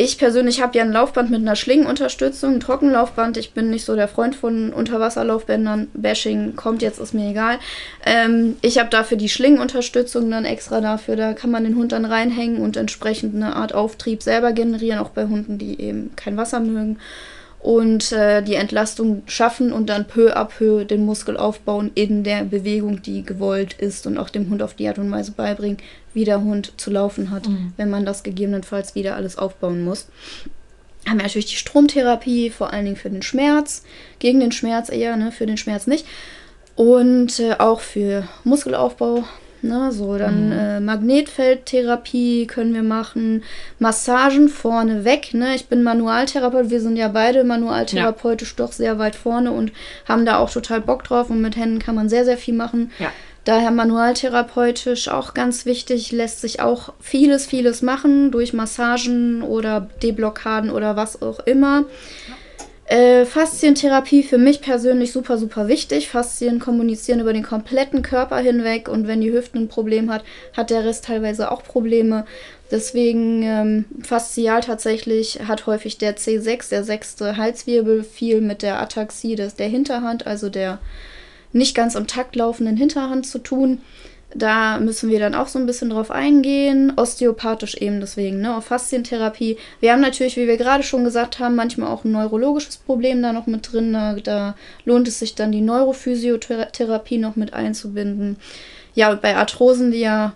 [0.00, 3.36] ich persönlich habe ja ein Laufband mit einer Schlingenunterstützung, ein Trockenlaufband.
[3.36, 5.88] Ich bin nicht so der Freund von Unterwasserlaufbändern.
[5.92, 7.58] Bashing kommt jetzt, ist mir egal.
[8.06, 11.16] Ähm, ich habe dafür die Schlingenunterstützung dann extra dafür.
[11.16, 15.10] Da kann man den Hund dann reinhängen und entsprechend eine Art Auftrieb selber generieren, auch
[15.10, 16.98] bei Hunden, die eben kein Wasser mögen
[17.60, 22.44] und äh, die Entlastung schaffen und dann peu à peu den Muskel aufbauen in der
[22.44, 25.78] Bewegung, die gewollt ist und auch dem Hund auf die Art und Weise beibringen,
[26.14, 27.72] wie der Hund zu laufen hat, mhm.
[27.76, 30.06] wenn man das gegebenenfalls wieder alles aufbauen muss.
[31.06, 33.82] Haben wir natürlich die Stromtherapie, vor allen Dingen für den Schmerz,
[34.18, 36.06] gegen den Schmerz eher, ne, für den Schmerz nicht.
[36.76, 39.24] Und äh, auch für Muskelaufbau,
[39.60, 40.52] Ne, so, dann mhm.
[40.52, 43.42] äh, Magnetfeldtherapie können wir machen,
[43.80, 45.34] Massagen vorne weg.
[45.34, 45.56] Ne?
[45.56, 48.64] Ich bin Manualtherapeut, wir sind ja beide manualtherapeutisch ja.
[48.64, 49.72] doch sehr weit vorne und
[50.08, 52.92] haben da auch total Bock drauf und mit Händen kann man sehr, sehr viel machen.
[53.00, 53.10] Ja.
[53.44, 60.70] Daher manualtherapeutisch auch ganz wichtig, lässt sich auch vieles, vieles machen durch Massagen oder Deblockaden
[60.70, 61.84] oder was auch immer.
[62.28, 62.34] Ja.
[62.88, 66.08] Äh, Faszientherapie für mich persönlich super, super wichtig.
[66.08, 70.24] Faszien kommunizieren über den kompletten Körper hinweg und wenn die Hüfte ein Problem hat,
[70.56, 72.24] hat der Rest teilweise auch Probleme.
[72.70, 79.36] Deswegen ähm, faszial tatsächlich hat häufig der C6, der sechste Halswirbel, viel mit der Ataxie
[79.36, 80.78] des, der Hinterhand, also der
[81.52, 83.82] nicht ganz am Takt laufenden Hinterhand zu tun.
[84.34, 86.92] Da müssen wir dann auch so ein bisschen drauf eingehen.
[86.96, 88.56] Osteopathisch eben deswegen, ne?
[88.56, 89.56] Auf Faszientherapie.
[89.80, 93.32] Wir haben natürlich, wie wir gerade schon gesagt haben, manchmal auch ein neurologisches Problem da
[93.32, 93.94] noch mit drin.
[93.94, 98.36] Da, da lohnt es sich dann, die Neurophysiotherapie noch mit einzubinden.
[98.94, 100.34] Ja, und bei Arthrosen, die ja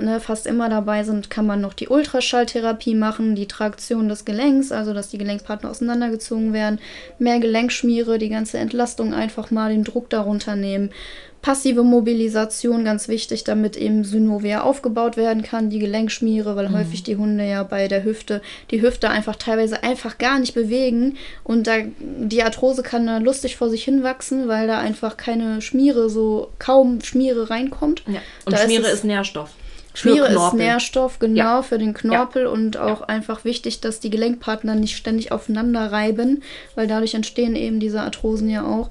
[0.00, 4.72] ne, fast immer dabei sind, kann man noch die Ultraschalltherapie machen, die Traktion des Gelenks,
[4.72, 6.78] also dass die Gelenkspartner auseinandergezogen werden,
[7.18, 10.90] mehr Gelenkschmiere, die ganze Entlastung einfach mal den Druck darunter nehmen.
[11.40, 16.74] Passive Mobilisation ganz wichtig, damit eben Synovia aufgebaut werden kann, die Gelenkschmiere, weil mhm.
[16.74, 21.16] häufig die Hunde ja bei der Hüfte die Hüfte einfach teilweise einfach gar nicht bewegen
[21.44, 26.10] und da die Arthrose kann da lustig vor sich hinwachsen, weil da einfach keine Schmiere
[26.10, 28.02] so kaum Schmiere reinkommt.
[28.06, 28.20] Ja.
[28.44, 29.50] Und da Schmiere ist, ist Nährstoff.
[29.94, 31.62] Schmiere ist Nährstoff, genau, ja.
[31.62, 32.48] für den Knorpel ja.
[32.48, 33.06] und auch ja.
[33.06, 36.42] einfach wichtig, dass die Gelenkpartner nicht ständig aufeinander reiben,
[36.74, 38.90] weil dadurch entstehen eben diese Arthrosen ja auch.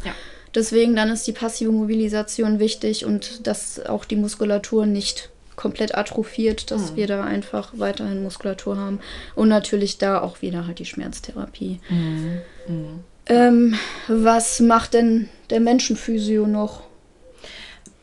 [0.56, 6.72] Deswegen dann ist die passive Mobilisation wichtig und dass auch die Muskulatur nicht komplett atrophiert,
[6.72, 6.96] dass mhm.
[6.96, 9.00] wir da einfach weiterhin Muskulatur haben.
[9.36, 11.80] Und natürlich da auch wieder halt die Schmerztherapie.
[11.90, 12.42] Mhm.
[12.68, 13.00] Mhm.
[13.26, 13.76] Ähm,
[14.08, 16.84] was macht denn der Menschenphysio noch?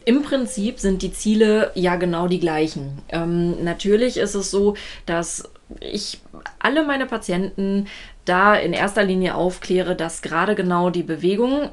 [0.04, 2.98] Im Prinzip sind die Ziele ja genau die gleichen.
[3.08, 4.74] Ähm, natürlich ist es so,
[5.06, 5.48] dass
[5.80, 6.20] ich
[6.58, 7.86] alle meine Patienten
[8.26, 11.70] da in erster Linie aufkläre, dass gerade genau die Bewegung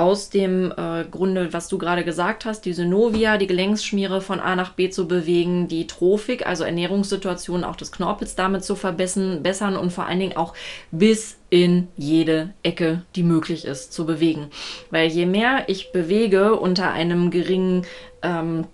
[0.00, 4.56] aus dem äh, Grunde, was du gerade gesagt hast, die Synovia, die Gelenksschmiere von A
[4.56, 9.76] nach B zu bewegen, die Trophik, also Ernährungssituation auch des Knorpels damit zu verbessern bessern
[9.76, 10.54] und vor allen Dingen auch
[10.90, 14.48] bis in jede Ecke, die möglich ist, zu bewegen.
[14.90, 17.84] Weil je mehr ich bewege unter einem geringen
[18.22, 18.66] ähm,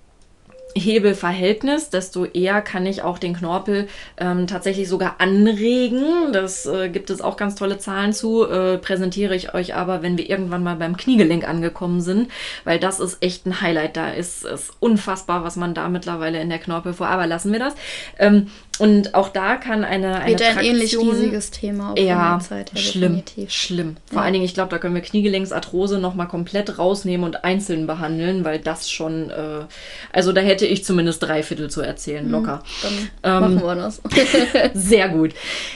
[0.77, 3.89] Hebelverhältnis, desto eher kann ich auch den Knorpel
[4.19, 6.33] ähm, tatsächlich sogar anregen.
[6.33, 10.19] Das äh, gibt es auch ganz tolle Zahlen zu, äh, präsentiere ich euch aber, wenn
[10.19, 12.31] wir irgendwann mal beim Kniegelenk angekommen sind,
[12.65, 13.97] weil das ist echt ein Highlight.
[13.97, 17.09] Da ist es unfassbar, was man da mittlerweile in der Knorpel vor.
[17.09, 17.75] Aber lassen wir das.
[18.19, 18.49] Ähm,
[18.79, 22.81] und auch da kann eine, eine Wird ein ähnlich riesiges Thema auf ja, Zeit her,
[22.81, 23.51] schlimm, definitiv.
[23.51, 23.97] schlimm.
[24.07, 24.25] Vor ja.
[24.25, 28.59] allen Dingen, ich glaube, da können wir Kniegelenksarthrose nochmal komplett rausnehmen und einzeln behandeln, weil
[28.59, 29.65] das schon, äh,
[30.13, 32.63] also da hätte ich zumindest drei Viertel zu erzählen, mhm, locker.
[32.83, 32.93] Dann
[33.23, 34.03] ähm, machen wir das.
[34.75, 35.35] sehr gut.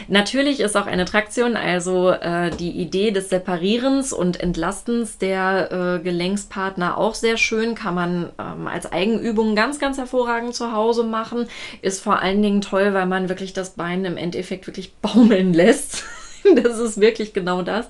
[0.08, 6.02] Natürlich ist auch eine Traktion, also äh, die Idee des Separierens und Entlastens der äh,
[6.02, 11.46] Gelenkspartner auch sehr schön, kann man ähm, als Eigenübung ganz, ganz hervorragend zu Hause machen,
[11.82, 16.04] ist vor allen Dingen toll, weil man wirklich das Bein im Endeffekt wirklich baumeln lässt.
[16.62, 17.88] das ist wirklich genau das.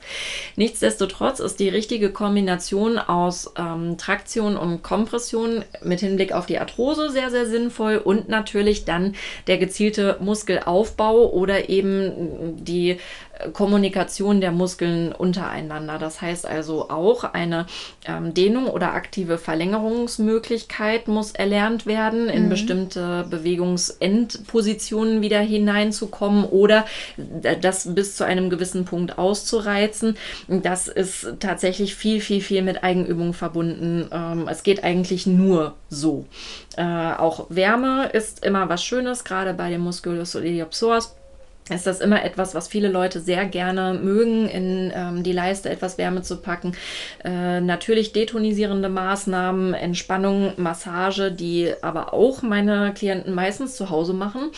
[0.56, 7.10] Nichtsdestotrotz ist die richtige Kombination aus ähm, Traktion und Kompression mit Hinblick auf die Arthrose
[7.10, 9.14] sehr, sehr sinnvoll und natürlich dann
[9.46, 12.98] der gezielte Muskelaufbau oder eben die
[13.52, 15.98] Kommunikation der Muskeln untereinander.
[15.98, 17.66] Das heißt also auch eine
[18.06, 22.48] ähm, Dehnung oder aktive Verlängerungsmöglichkeit muss erlernt werden, in mhm.
[22.50, 26.84] bestimmte Bewegungsendpositionen wieder hineinzukommen oder
[27.60, 30.16] das bis zu einem gewissen Punkt auszureizen.
[30.48, 34.08] Das ist tatsächlich viel, viel, viel mit Eigenübung verbunden.
[34.12, 36.24] Ähm, es geht eigentlich nur so.
[36.76, 41.16] Äh, auch Wärme ist immer was Schönes, gerade bei dem Musculus iliopsoas
[41.70, 45.98] ist das immer etwas, was viele Leute sehr gerne mögen, in ähm, die Leiste etwas
[45.98, 46.72] Wärme zu packen.
[47.24, 54.50] Äh, natürlich detonisierende Maßnahmen, Entspannung, Massage, die aber auch meine Klienten meistens zu Hause machen,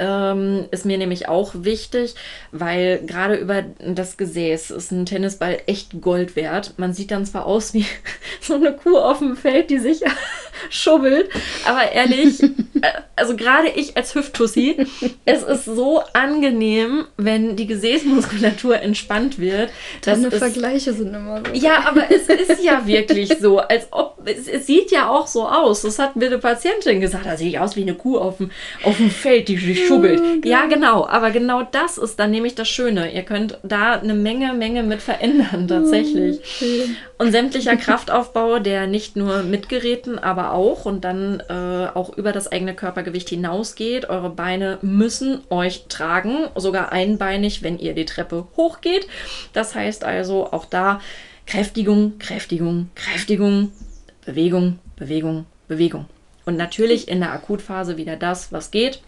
[0.00, 2.14] ähm, ist mir nämlich auch wichtig,
[2.52, 6.74] weil gerade über das Gesäß ist ein Tennisball echt Gold wert.
[6.78, 7.86] Man sieht dann zwar aus wie
[8.40, 10.00] so eine Kuh auf dem Feld, die sich
[10.70, 11.28] schubbelt,
[11.66, 12.42] aber ehrlich,
[12.82, 14.86] äh, also gerade ich als Hüfttussi,
[15.24, 19.70] es ist so angenehm angenehm, wenn die Gesäßmuskulatur entspannt wird.
[20.04, 21.52] Deine Vergleiche sind immer so.
[21.54, 25.46] Ja, aber es ist ja wirklich so, als ob es, es, sieht ja auch so
[25.46, 25.82] aus.
[25.82, 28.50] Das hat mir eine Patientin gesagt, da sehe ich aus wie eine Kuh auf dem,
[28.84, 30.20] auf dem Feld, die sich schubbelt.
[30.20, 30.48] Okay.
[30.48, 31.06] Ja, genau.
[31.06, 33.12] Aber genau das ist dann nämlich das Schöne.
[33.12, 36.38] Ihr könnt da eine Menge, Menge mit verändern, tatsächlich.
[36.38, 36.90] Okay.
[37.18, 42.32] Und sämtlicher Kraftaufbau, der nicht nur mit Geräten, aber auch und dann äh, auch über
[42.32, 44.08] das eigene Körpergewicht hinausgeht.
[44.08, 49.06] Eure Beine müssen euch tragen sogar einbeinig, wenn ihr die Treppe hochgeht.
[49.52, 51.00] Das heißt also auch da
[51.46, 53.72] Kräftigung, Kräftigung, Kräftigung,
[54.24, 56.06] Bewegung, Bewegung, Bewegung.
[56.46, 59.00] Und natürlich in der Akutphase wieder das, was geht.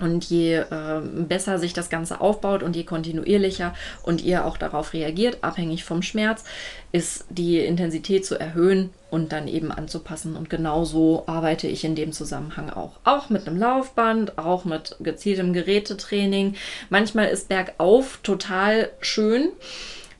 [0.00, 4.94] Und je äh, besser sich das Ganze aufbaut und je kontinuierlicher und ihr auch darauf
[4.94, 6.44] reagiert, abhängig vom Schmerz,
[6.90, 10.36] ist die Intensität zu erhöhen und dann eben anzupassen.
[10.36, 12.92] Und genauso arbeite ich in dem Zusammenhang auch.
[13.04, 16.54] Auch mit einem Laufband, auch mit gezieltem Gerätetraining.
[16.88, 19.50] Manchmal ist bergauf total schön.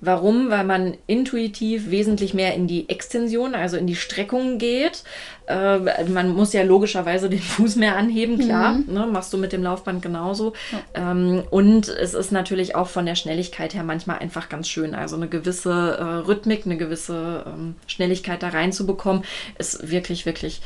[0.05, 0.51] Warum?
[0.51, 5.05] Weil man intuitiv wesentlich mehr in die Extension, also in die Streckung geht.
[5.47, 8.73] Äh, man muss ja logischerweise den Fuß mehr anheben, klar.
[8.73, 8.93] Mhm.
[8.93, 10.55] Ne, machst du mit dem Laufband genauso.
[10.73, 11.13] Ja.
[11.13, 14.97] Ähm, und es ist natürlich auch von der Schnelligkeit her manchmal einfach ganz schön.
[14.97, 19.23] Also eine gewisse äh, Rhythmik, eine gewisse ähm, Schnelligkeit da reinzubekommen,
[19.57, 20.63] ist wirklich, wirklich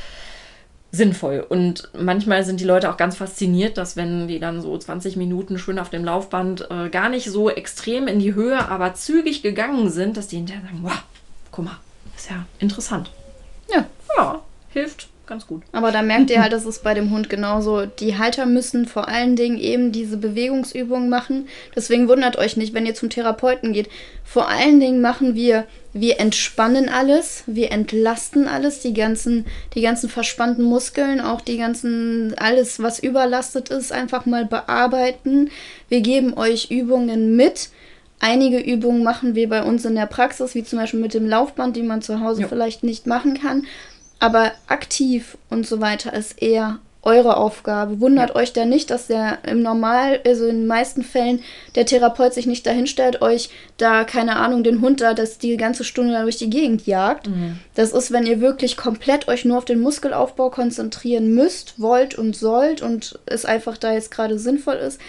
[0.96, 1.44] sinnvoll.
[1.48, 5.58] Und manchmal sind die Leute auch ganz fasziniert, dass wenn die dann so 20 Minuten
[5.58, 9.90] schön auf dem Laufband äh, gar nicht so extrem in die Höhe, aber zügig gegangen
[9.90, 11.02] sind, dass die hinterher sagen, wow,
[11.50, 11.78] guck mal,
[12.16, 13.10] ist ja interessant.
[13.72, 13.86] Ja.
[14.16, 15.62] Ja, hilft ganz gut.
[15.72, 17.86] Aber da merkt ihr halt, dass es bei dem Hund genauso.
[17.86, 21.48] Die Halter müssen vor allen Dingen eben diese Bewegungsübungen machen.
[21.74, 23.88] Deswegen wundert euch nicht, wenn ihr zum Therapeuten geht.
[24.24, 30.08] Vor allen Dingen machen wir, wir entspannen alles, wir entlasten alles, die ganzen, die ganzen
[30.08, 35.50] verspannten Muskeln, auch die ganzen, alles, was überlastet ist, einfach mal bearbeiten.
[35.88, 37.70] Wir geben euch Übungen mit.
[38.18, 41.76] Einige Übungen machen wir bei uns in der Praxis, wie zum Beispiel mit dem Laufband,
[41.76, 42.48] die man zu Hause ja.
[42.48, 43.66] vielleicht nicht machen kann.
[44.18, 48.00] Aber aktiv und so weiter ist eher eure Aufgabe.
[48.00, 48.36] Wundert ja.
[48.36, 51.40] euch da nicht, dass der im Normal, also in den meisten Fällen,
[51.76, 55.84] der Therapeut sich nicht dahinstellt, euch da, keine Ahnung, den Hund da, das die ganze
[55.84, 57.28] Stunde da durch die Gegend jagt.
[57.28, 57.60] Mhm.
[57.76, 62.34] Das ist, wenn ihr wirklich komplett euch nur auf den Muskelaufbau konzentrieren müsst, wollt und
[62.34, 65.00] sollt und es einfach da jetzt gerade sinnvoll ist.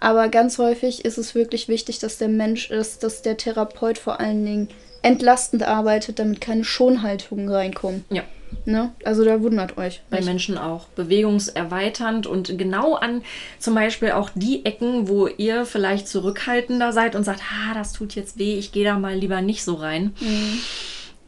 [0.00, 4.18] Aber ganz häufig ist es wirklich wichtig, dass der Mensch ist, dass der Therapeut vor
[4.18, 4.68] allen Dingen
[5.04, 8.04] entlastend arbeitet, damit keine Schonhaltungen reinkommen.
[8.10, 8.22] Ja.
[8.66, 8.92] Ne?
[9.04, 10.00] Also da wundert euch.
[10.10, 10.26] Bei nicht.
[10.26, 10.86] Menschen auch.
[10.88, 13.22] Bewegungserweiternd und genau an
[13.58, 18.14] zum Beispiel auch die Ecken, wo ihr vielleicht zurückhaltender seid und sagt, ah, das tut
[18.14, 20.14] jetzt weh, ich gehe da mal lieber nicht so rein.
[20.20, 20.60] Mhm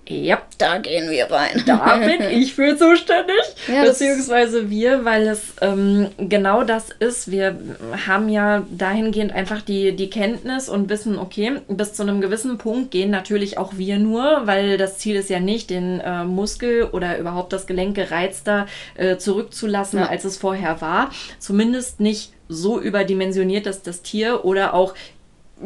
[0.08, 1.62] ja, da gehen wir rein.
[1.66, 3.36] Da bin ich für zuständig,
[3.68, 7.30] ja, beziehungsweise wir, weil es ähm, genau das ist.
[7.30, 7.58] Wir
[8.06, 12.90] haben ja dahingehend einfach die, die Kenntnis und wissen, okay, bis zu einem gewissen Punkt
[12.90, 17.18] gehen natürlich auch wir nur, weil das Ziel ist ja nicht, den äh, Muskel oder
[17.18, 20.06] überhaupt das Gelenk gereizter äh, zurückzulassen, ja.
[20.06, 21.10] als es vorher war.
[21.38, 24.94] Zumindest nicht so überdimensioniert, dass das Tier oder auch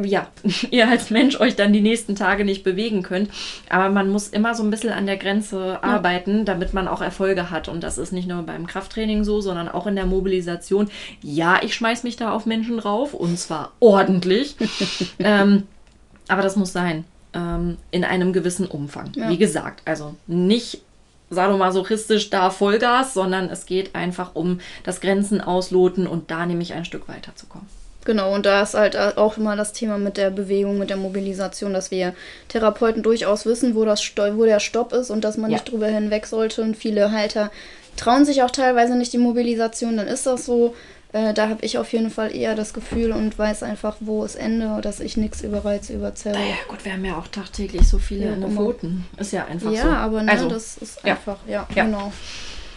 [0.02, 0.28] ja,
[0.70, 3.30] ihr als Mensch euch dann die nächsten Tage nicht bewegen könnt.
[3.68, 5.82] Aber man muss immer so ein bisschen an der Grenze ja.
[5.82, 7.68] arbeiten, damit man auch Erfolge hat.
[7.68, 10.90] Und das ist nicht nur beim Krafttraining so, sondern auch in der Mobilisation.
[11.22, 14.56] Ja, ich schmeiß mich da auf Menschen drauf und zwar ordentlich.
[15.18, 15.64] ähm,
[16.28, 17.04] aber das muss sein.
[17.32, 19.12] Ähm, in einem gewissen Umfang.
[19.14, 19.28] Ja.
[19.28, 20.82] Wie gesagt, also nicht
[21.30, 26.84] sadomasochistisch da Vollgas, sondern es geht einfach um das Grenzen ausloten und da nämlich ein
[26.84, 27.68] Stück weiterzukommen.
[28.04, 31.74] Genau, und da ist halt auch immer das Thema mit der Bewegung, mit der Mobilisation,
[31.74, 32.14] dass wir
[32.48, 35.56] Therapeuten durchaus wissen, wo, das, wo der Stopp ist und dass man ja.
[35.56, 36.62] nicht drüber hinweg sollte.
[36.62, 37.50] Und viele Halter
[37.96, 40.74] trauen sich auch teilweise nicht die Mobilisation, dann ist das so.
[41.12, 44.36] Äh, da habe ich auf jeden Fall eher das Gefühl und weiß einfach, wo ist
[44.36, 46.38] Ende, dass ich nichts über Reize überzerre.
[46.38, 49.06] Ja, gut, wir haben ja auch tagtäglich so viele ja, Pfoten.
[49.18, 49.88] Ist ja einfach ja, so.
[49.88, 52.12] Ja, aber ne, also, das ist einfach, ja, ja, genau.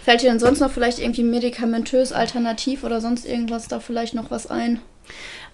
[0.03, 4.31] Fällt dir denn sonst noch vielleicht irgendwie medikamentös alternativ oder sonst irgendwas da vielleicht noch
[4.31, 4.81] was ein?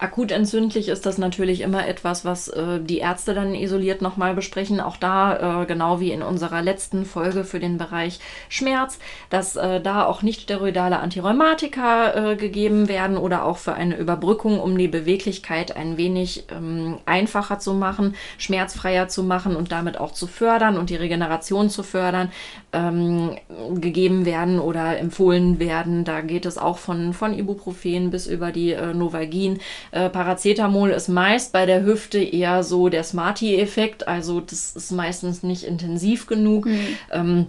[0.02, 4.80] Akut entzündlich ist das natürlich immer etwas, was äh, die Ärzte dann isoliert nochmal besprechen.
[4.80, 8.98] Auch da, äh, genau wie in unserer letzten Folge für den Bereich Schmerz,
[9.30, 14.62] dass äh, da auch nicht steroidale Antirheumatika äh, gegeben werden oder auch für eine Überbrückung,
[14.62, 20.14] um die Beweglichkeit ein wenig ähm, einfacher zu machen, schmerzfreier zu machen und damit auch
[20.14, 22.32] zu fördern und die Regeneration zu fördern,
[22.74, 23.36] ähm,
[23.76, 26.04] gegeben werden oder empfohlen werden.
[26.04, 29.60] Da geht es auch von, von Ibuprofen bis über die äh, Novalgin.
[29.92, 35.44] Äh, Paracetamol ist meist bei der Hüfte eher so der Smarty-Effekt, also das ist meistens
[35.44, 36.66] nicht intensiv genug.
[36.66, 36.88] Mhm.
[37.12, 37.46] Ähm,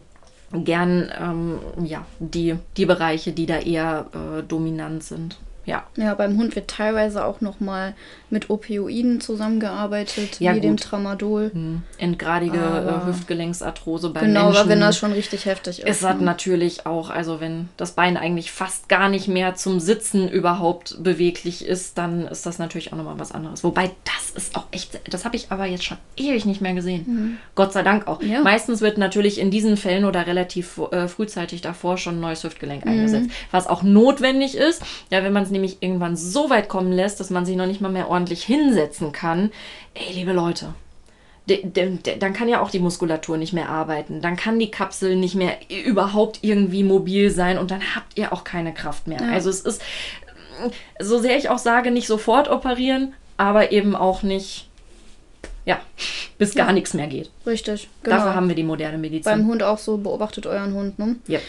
[0.53, 5.39] gern ähm, ja, die, die Bereiche, die da eher äh, dominant sind.
[5.71, 5.85] Ja.
[5.97, 7.95] Ja, beim Hund wird teilweise auch noch mal
[8.29, 10.65] mit Opioiden zusammengearbeitet, ja, wie gut.
[10.65, 11.53] dem Tramadol.
[11.53, 11.83] Hm.
[11.97, 14.63] Endgradige äh, Hüftgelenksarthrose bei genau, Menschen.
[14.63, 15.89] Genau, wenn das schon richtig heftig ist.
[15.89, 16.25] Ist das ne?
[16.25, 21.65] natürlich auch, also wenn das Bein eigentlich fast gar nicht mehr zum Sitzen überhaupt beweglich
[21.65, 23.63] ist, dann ist das natürlich auch nochmal was anderes.
[23.63, 27.05] Wobei das ist auch echt, das habe ich aber jetzt schon ewig nicht mehr gesehen.
[27.07, 27.37] Mhm.
[27.55, 28.21] Gott sei Dank auch.
[28.23, 28.43] Ja.
[28.43, 32.85] Meistens wird natürlich in diesen Fällen oder relativ äh, frühzeitig davor schon ein neues Hüftgelenk
[32.85, 32.91] mhm.
[32.91, 34.83] eingesetzt, was auch notwendig ist.
[35.11, 37.81] Ja, wenn man es nämlich irgendwann so weit kommen lässt, dass man sich noch nicht
[37.81, 39.51] mal mehr ordentlich hinsetzen kann,
[39.95, 40.75] ey, liebe Leute,
[41.75, 44.21] dann kann ja auch die Muskulatur nicht mehr arbeiten.
[44.21, 48.45] Dann kann die Kapsel nicht mehr überhaupt irgendwie mobil sein und dann habt ihr auch
[48.45, 49.21] keine Kraft mehr.
[49.21, 49.33] Ja.
[49.33, 49.83] Also es ist,
[51.01, 54.69] so sehr ich auch sage, nicht sofort operieren, aber eben auch nicht,
[55.65, 55.81] ja,
[56.39, 56.73] bis gar ja.
[56.73, 57.31] nichts mehr geht.
[57.47, 58.17] Richtig, genau.
[58.17, 59.33] Dafür haben wir die moderne Medizin.
[59.33, 61.17] Beim Hund auch so, beobachtet euren Hund, ne?
[61.27, 61.41] Ja.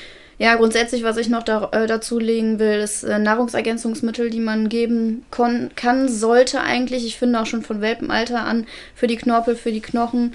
[0.41, 4.69] Ja, grundsätzlich, was ich noch da, äh, dazu legen will, ist äh, Nahrungsergänzungsmittel, die man
[4.69, 7.05] geben kann, sollte eigentlich.
[7.05, 8.65] Ich finde auch schon von Welpenalter an
[8.95, 10.34] für die Knorpel, für die Knochen.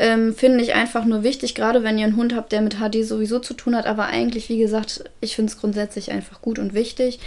[0.00, 3.04] Ähm, finde ich einfach nur wichtig, gerade wenn ihr einen Hund habt, der mit HD
[3.04, 3.86] sowieso zu tun hat.
[3.86, 7.18] Aber eigentlich, wie gesagt, ich finde es grundsätzlich einfach gut und wichtig.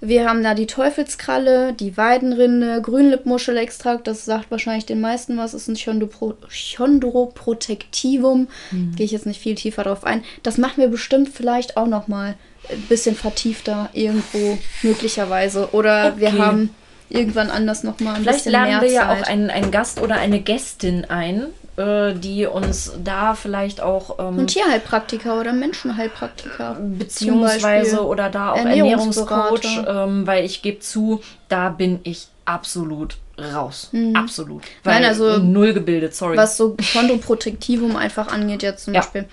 [0.00, 5.68] Wir haben da die Teufelskralle, die Weidenrinde, Grünlippmuschelextrakt, das sagt wahrscheinlich den meisten was, ist
[5.68, 8.48] ein Chondroprotektivum.
[8.72, 8.96] Mhm.
[8.96, 10.24] Gehe ich jetzt nicht viel tiefer drauf ein.
[10.42, 12.34] Das machen wir bestimmt vielleicht auch nochmal
[12.70, 15.68] ein bisschen vertiefter irgendwo möglicherweise.
[15.72, 16.20] Oder okay.
[16.20, 16.70] wir haben
[17.08, 20.02] irgendwann anders nochmal ein Vielleicht bisschen mehr Vielleicht laden wir ja auch einen, einen Gast
[20.02, 21.46] oder eine Gästin ein,
[21.76, 24.18] äh, die uns da vielleicht auch.
[24.18, 26.78] Ähm, ein Tierheilpraktiker oder Menschenheilpraktiker.
[26.80, 33.90] Beziehungsweise oder da auch Ernährungscoach, ähm, weil ich gebe zu, da bin ich absolut raus.
[33.92, 34.16] Mhm.
[34.16, 34.62] Absolut.
[34.84, 36.36] Weil Nein, also null gebildet, sorry.
[36.36, 39.00] Was so Chondroprotektivum einfach angeht, jetzt zum ja.
[39.00, 39.26] Beispiel.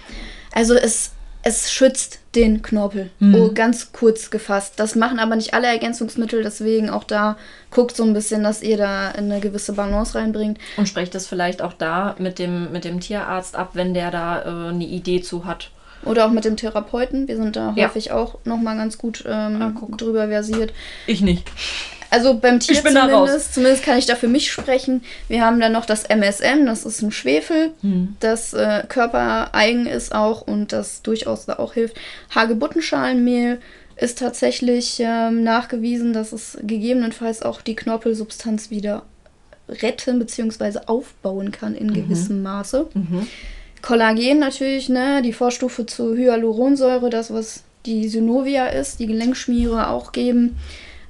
[0.51, 1.11] Also es
[1.43, 3.11] es schützt den Knorpel.
[3.19, 3.35] Mhm.
[3.35, 4.73] Oh, ganz kurz gefasst.
[4.77, 7.37] Das machen aber nicht alle Ergänzungsmittel, deswegen auch da
[7.69, 10.57] guckt so ein bisschen, dass ihr da eine gewisse Balance reinbringt.
[10.77, 14.41] Und sprecht das vielleicht auch da mit dem, mit dem Tierarzt ab, wenn der da
[14.41, 15.69] äh, eine Idee zu hat.
[16.05, 17.27] Oder auch mit dem Therapeuten.
[17.27, 17.85] Wir sind da ja.
[17.85, 20.73] häufig auch nochmal ganz gut ähm, ah, drüber versiert.
[21.07, 21.49] Ich nicht.
[22.13, 25.03] Also beim Tier zumindest, zumindest kann ich da für mich sprechen.
[25.29, 28.15] Wir haben dann noch das MSM, das ist ein Schwefel, hm.
[28.19, 31.97] das äh, körpereigen ist auch und das durchaus da auch hilft.
[32.35, 33.59] Hagebuttenschalenmehl
[33.95, 39.05] ist tatsächlich ähm, nachgewiesen, dass es gegebenenfalls auch die Knorpelsubstanz wieder
[39.67, 40.81] retten bzw.
[40.85, 41.93] aufbauen kann in mhm.
[41.95, 42.89] gewissem Maße.
[42.93, 43.25] Mhm.
[43.81, 50.11] Kollagen natürlich, ne, die Vorstufe zur Hyaluronsäure, das was die Synovia ist, die Gelenkschmiere auch
[50.11, 50.57] geben.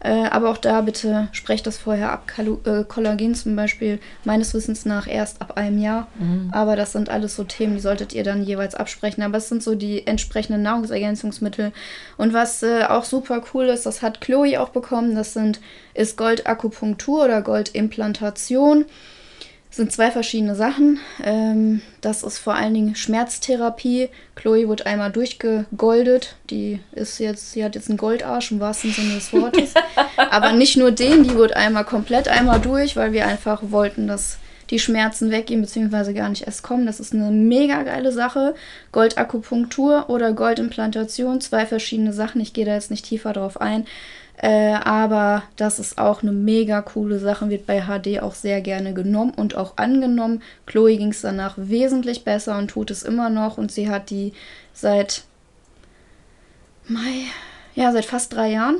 [0.04, 2.28] Äh, aber auch da bitte sprecht das vorher ab.
[2.28, 6.08] Kalu äh, Kollagen zum Beispiel meines Wissens nach erst ab einem Jahr.
[6.20, 6.50] Mhm.
[6.52, 9.24] Aber das sind alles so Themen, die solltet ihr dann jeweils absprechen.
[9.24, 11.72] Aber es sind so die entsprechenden Nahrungsergänzungsmittel.
[12.18, 15.62] Und was äh, auch super cool ist, das hat Chloe auch bekommen, das sind,
[15.94, 18.86] ist Goldakupunktur oder Goldimplantation
[19.74, 21.00] sind zwei verschiedene Sachen.
[21.24, 24.10] Ähm, das ist vor allen Dingen Schmerztherapie.
[24.36, 26.36] Chloe wird einmal durchgegoldet.
[26.52, 29.74] Die ist jetzt, sie hat jetzt einen Goldarsch im wahrsten Sinne des Wortes.
[30.30, 34.38] Aber nicht nur den, die wird einmal komplett einmal durch, weil wir einfach wollten, dass
[34.70, 36.86] die Schmerzen weggehen, beziehungsweise gar nicht erst kommen.
[36.86, 38.54] Das ist eine mega geile Sache.
[38.92, 42.42] Goldakupunktur oder Goldimplantation, zwei verschiedene Sachen.
[42.42, 43.86] Ich gehe da jetzt nicht tiefer drauf ein.
[44.38, 48.94] Äh, aber das ist auch eine mega coole Sache, wird bei HD auch sehr gerne
[48.94, 50.42] genommen und auch angenommen.
[50.66, 54.34] Chloe ging es danach wesentlich besser und tut es immer noch und sie hat die
[54.74, 55.24] seit
[56.88, 57.28] Mai,
[57.76, 58.78] ja, seit fast drei Jahren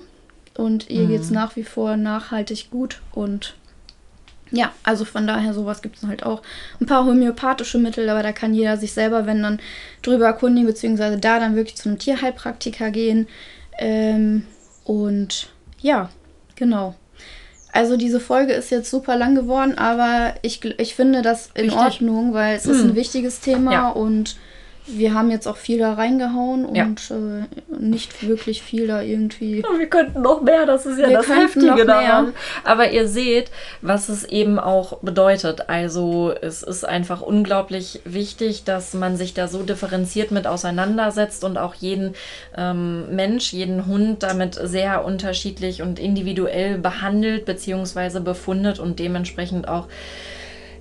[0.56, 1.08] und ihr mhm.
[1.10, 3.56] geht es nach wie vor nachhaltig gut und
[4.52, 6.44] ja, also von daher sowas gibt es halt auch.
[6.80, 9.60] Ein paar homöopathische Mittel, aber da kann jeder sich selber, wenn dann
[10.04, 13.28] drüber erkundigen, beziehungsweise da dann wirklich zu einem Tierheilpraktiker gehen.
[13.80, 14.46] Ähm,
[14.84, 15.50] und
[15.82, 16.10] ja,
[16.56, 16.96] genau.
[17.72, 21.80] Also diese Folge ist jetzt super lang geworden, aber ich, ich finde das in Richtig.
[21.80, 22.72] Ordnung, weil es hm.
[22.72, 23.90] ist ein wichtiges Thema ja.
[23.90, 24.36] und
[24.86, 26.86] wir haben jetzt auch viel da reingehauen und ja.
[26.86, 27.46] äh,
[27.80, 29.64] nicht wirklich viel da irgendwie.
[29.78, 32.34] wir könnten noch mehr, das ist ja wir das Heftige daran.
[32.64, 33.50] Aber ihr seht,
[33.82, 35.70] was es eben auch bedeutet.
[35.70, 41.58] Also es ist einfach unglaublich wichtig, dass man sich da so differenziert mit auseinandersetzt und
[41.58, 42.14] auch jeden
[42.58, 48.20] ähm, Mensch, jeden Hund damit sehr unterschiedlich und individuell behandelt bzw.
[48.20, 49.88] befundet und dementsprechend auch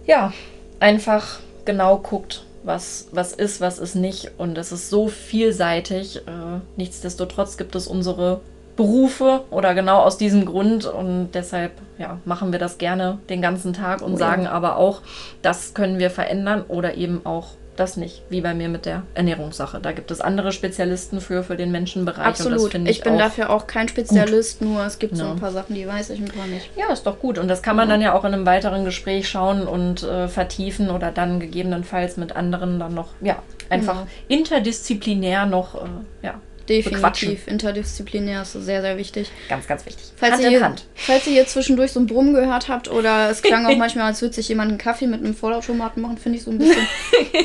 [0.07, 0.33] ja
[0.81, 4.33] einfach genau guckt, was, was ist, was ist nicht.
[4.39, 6.19] Und es ist so vielseitig.
[6.19, 8.41] Äh, nichtsdestotrotz gibt es unsere
[8.77, 10.85] Berufe oder genau aus diesem Grund.
[10.87, 14.51] Und deshalb ja, machen wir das gerne den ganzen Tag und oh, sagen ja.
[14.51, 15.03] aber auch,
[15.43, 19.81] das können wir verändern oder eben auch das nicht, wie bei mir mit der Ernährungssache.
[19.81, 22.27] Da gibt es andere Spezialisten für, für den Menschenbereich.
[22.27, 22.75] Absolut.
[22.75, 24.69] ich, ich bin dafür auch kein Spezialist, gut.
[24.69, 25.25] nur es gibt ja.
[25.25, 26.71] so ein paar Sachen, die weiß ich ein paar nicht.
[26.77, 27.39] Ja, ist doch gut.
[27.39, 27.95] Und das kann man ja.
[27.95, 32.37] dann ja auch in einem weiteren Gespräch schauen und äh, vertiefen oder dann gegebenenfalls mit
[32.37, 34.07] anderen dann noch, ja, einfach ja.
[34.29, 35.89] interdisziplinär noch, äh,
[36.23, 36.35] ja,
[36.77, 37.47] Definitiv.
[37.47, 39.31] Interdisziplinär ist sehr, sehr wichtig.
[39.49, 40.05] Ganz, ganz wichtig.
[40.17, 40.85] Falls Hand ihr, in Hand.
[40.95, 44.23] Falls ihr hier zwischendurch so ein Brummen gehört habt oder es klang auch manchmal, als
[44.23, 46.87] würde sich jemand einen Kaffee mit einem Vollautomaten machen, finde ich so ein bisschen.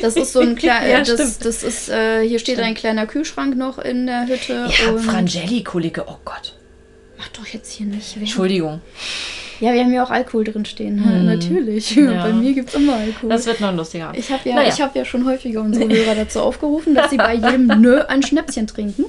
[0.00, 0.88] Das ist so ein kleiner.
[0.88, 2.68] ja, das, das ist, äh, hier steht stimmt.
[2.68, 4.68] ein kleiner Kühlschrank noch in der Hütte.
[4.68, 6.54] Ja, Frangeli-Kollege, oh Gott.
[7.18, 8.14] Mach doch jetzt hier nicht.
[8.14, 8.22] Wer?
[8.22, 8.80] Entschuldigung.
[9.60, 11.04] Ja, wir haben ja auch Alkohol drin stehen.
[11.04, 11.26] Hm.
[11.26, 11.96] Natürlich.
[11.96, 12.22] Ja.
[12.22, 13.30] Bei mir gibt es immer Alkohol.
[13.30, 14.12] Das wird noch lustiger.
[14.14, 14.78] Ich habe ja, naja.
[14.78, 18.66] hab ja schon häufiger unsere Hörer dazu aufgerufen, dass sie bei jedem Nö ein Schnäpschen
[18.66, 19.04] trinken.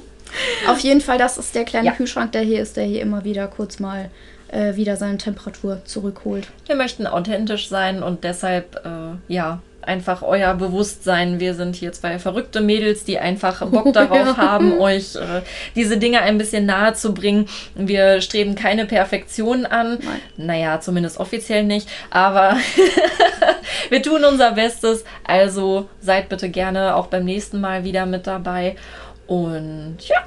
[0.68, 1.92] Auf jeden Fall, das ist der kleine ja.
[1.92, 4.10] Kühlschrank, der hier ist, der hier immer wieder kurz mal
[4.48, 6.48] äh, wieder seine Temperatur zurückholt.
[6.66, 11.40] Wir möchten authentisch sein und deshalb, äh, ja, einfach euer Bewusstsein.
[11.40, 15.42] Wir sind hier zwei verrückte Mädels, die einfach Bock darauf haben, euch äh,
[15.74, 17.48] diese Dinge ein bisschen nahe zu bringen.
[17.74, 19.98] Wir streben keine Perfektion an.
[20.00, 20.20] Nein.
[20.36, 21.88] Naja, zumindest offiziell nicht.
[22.10, 22.56] Aber
[23.88, 25.04] wir tun unser Bestes.
[25.24, 28.76] Also seid bitte gerne auch beim nächsten Mal wieder mit dabei.
[29.26, 30.24] Und ja,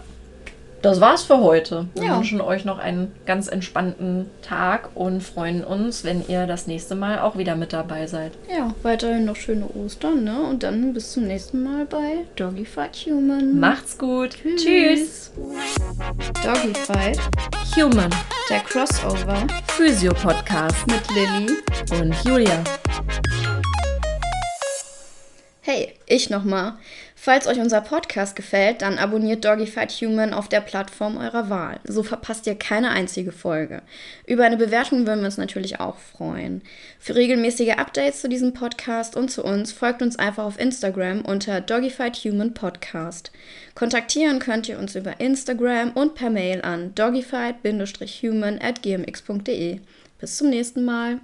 [0.84, 1.88] das war's für heute.
[1.96, 2.18] Wir ja.
[2.18, 7.20] wünschen euch noch einen ganz entspannten Tag und freuen uns, wenn ihr das nächste Mal
[7.20, 8.34] auch wieder mit dabei seid.
[8.54, 10.44] Ja, weiterhin noch schöne Ostern, ne?
[10.44, 13.58] Und dann bis zum nächsten Mal bei Doggy Fight Human.
[13.60, 14.32] Macht's gut.
[14.32, 14.62] Tschüss.
[14.62, 15.32] Tschüss.
[16.44, 17.18] Doggy Fight
[17.78, 18.10] Human.
[18.50, 21.58] Der Crossover Physio Podcast mit Lilly
[22.02, 22.62] und Julia.
[25.62, 26.74] Hey, ich nochmal.
[27.26, 31.80] Falls euch unser Podcast gefällt, dann abonniert Doggyfight Human auf der Plattform eurer Wahl.
[31.86, 33.82] So verpasst ihr keine einzige Folge.
[34.28, 36.62] Über eine Bewertung würden wir uns natürlich auch freuen.
[37.00, 41.62] Für regelmäßige Updates zu diesem Podcast und zu uns folgt uns einfach auf Instagram unter
[41.62, 43.32] Doggyfight Human Podcast.
[43.74, 49.80] Kontaktieren könnt ihr uns über Instagram und per Mail an doggyfight-human at gmx.de.
[50.20, 51.22] Bis zum nächsten Mal.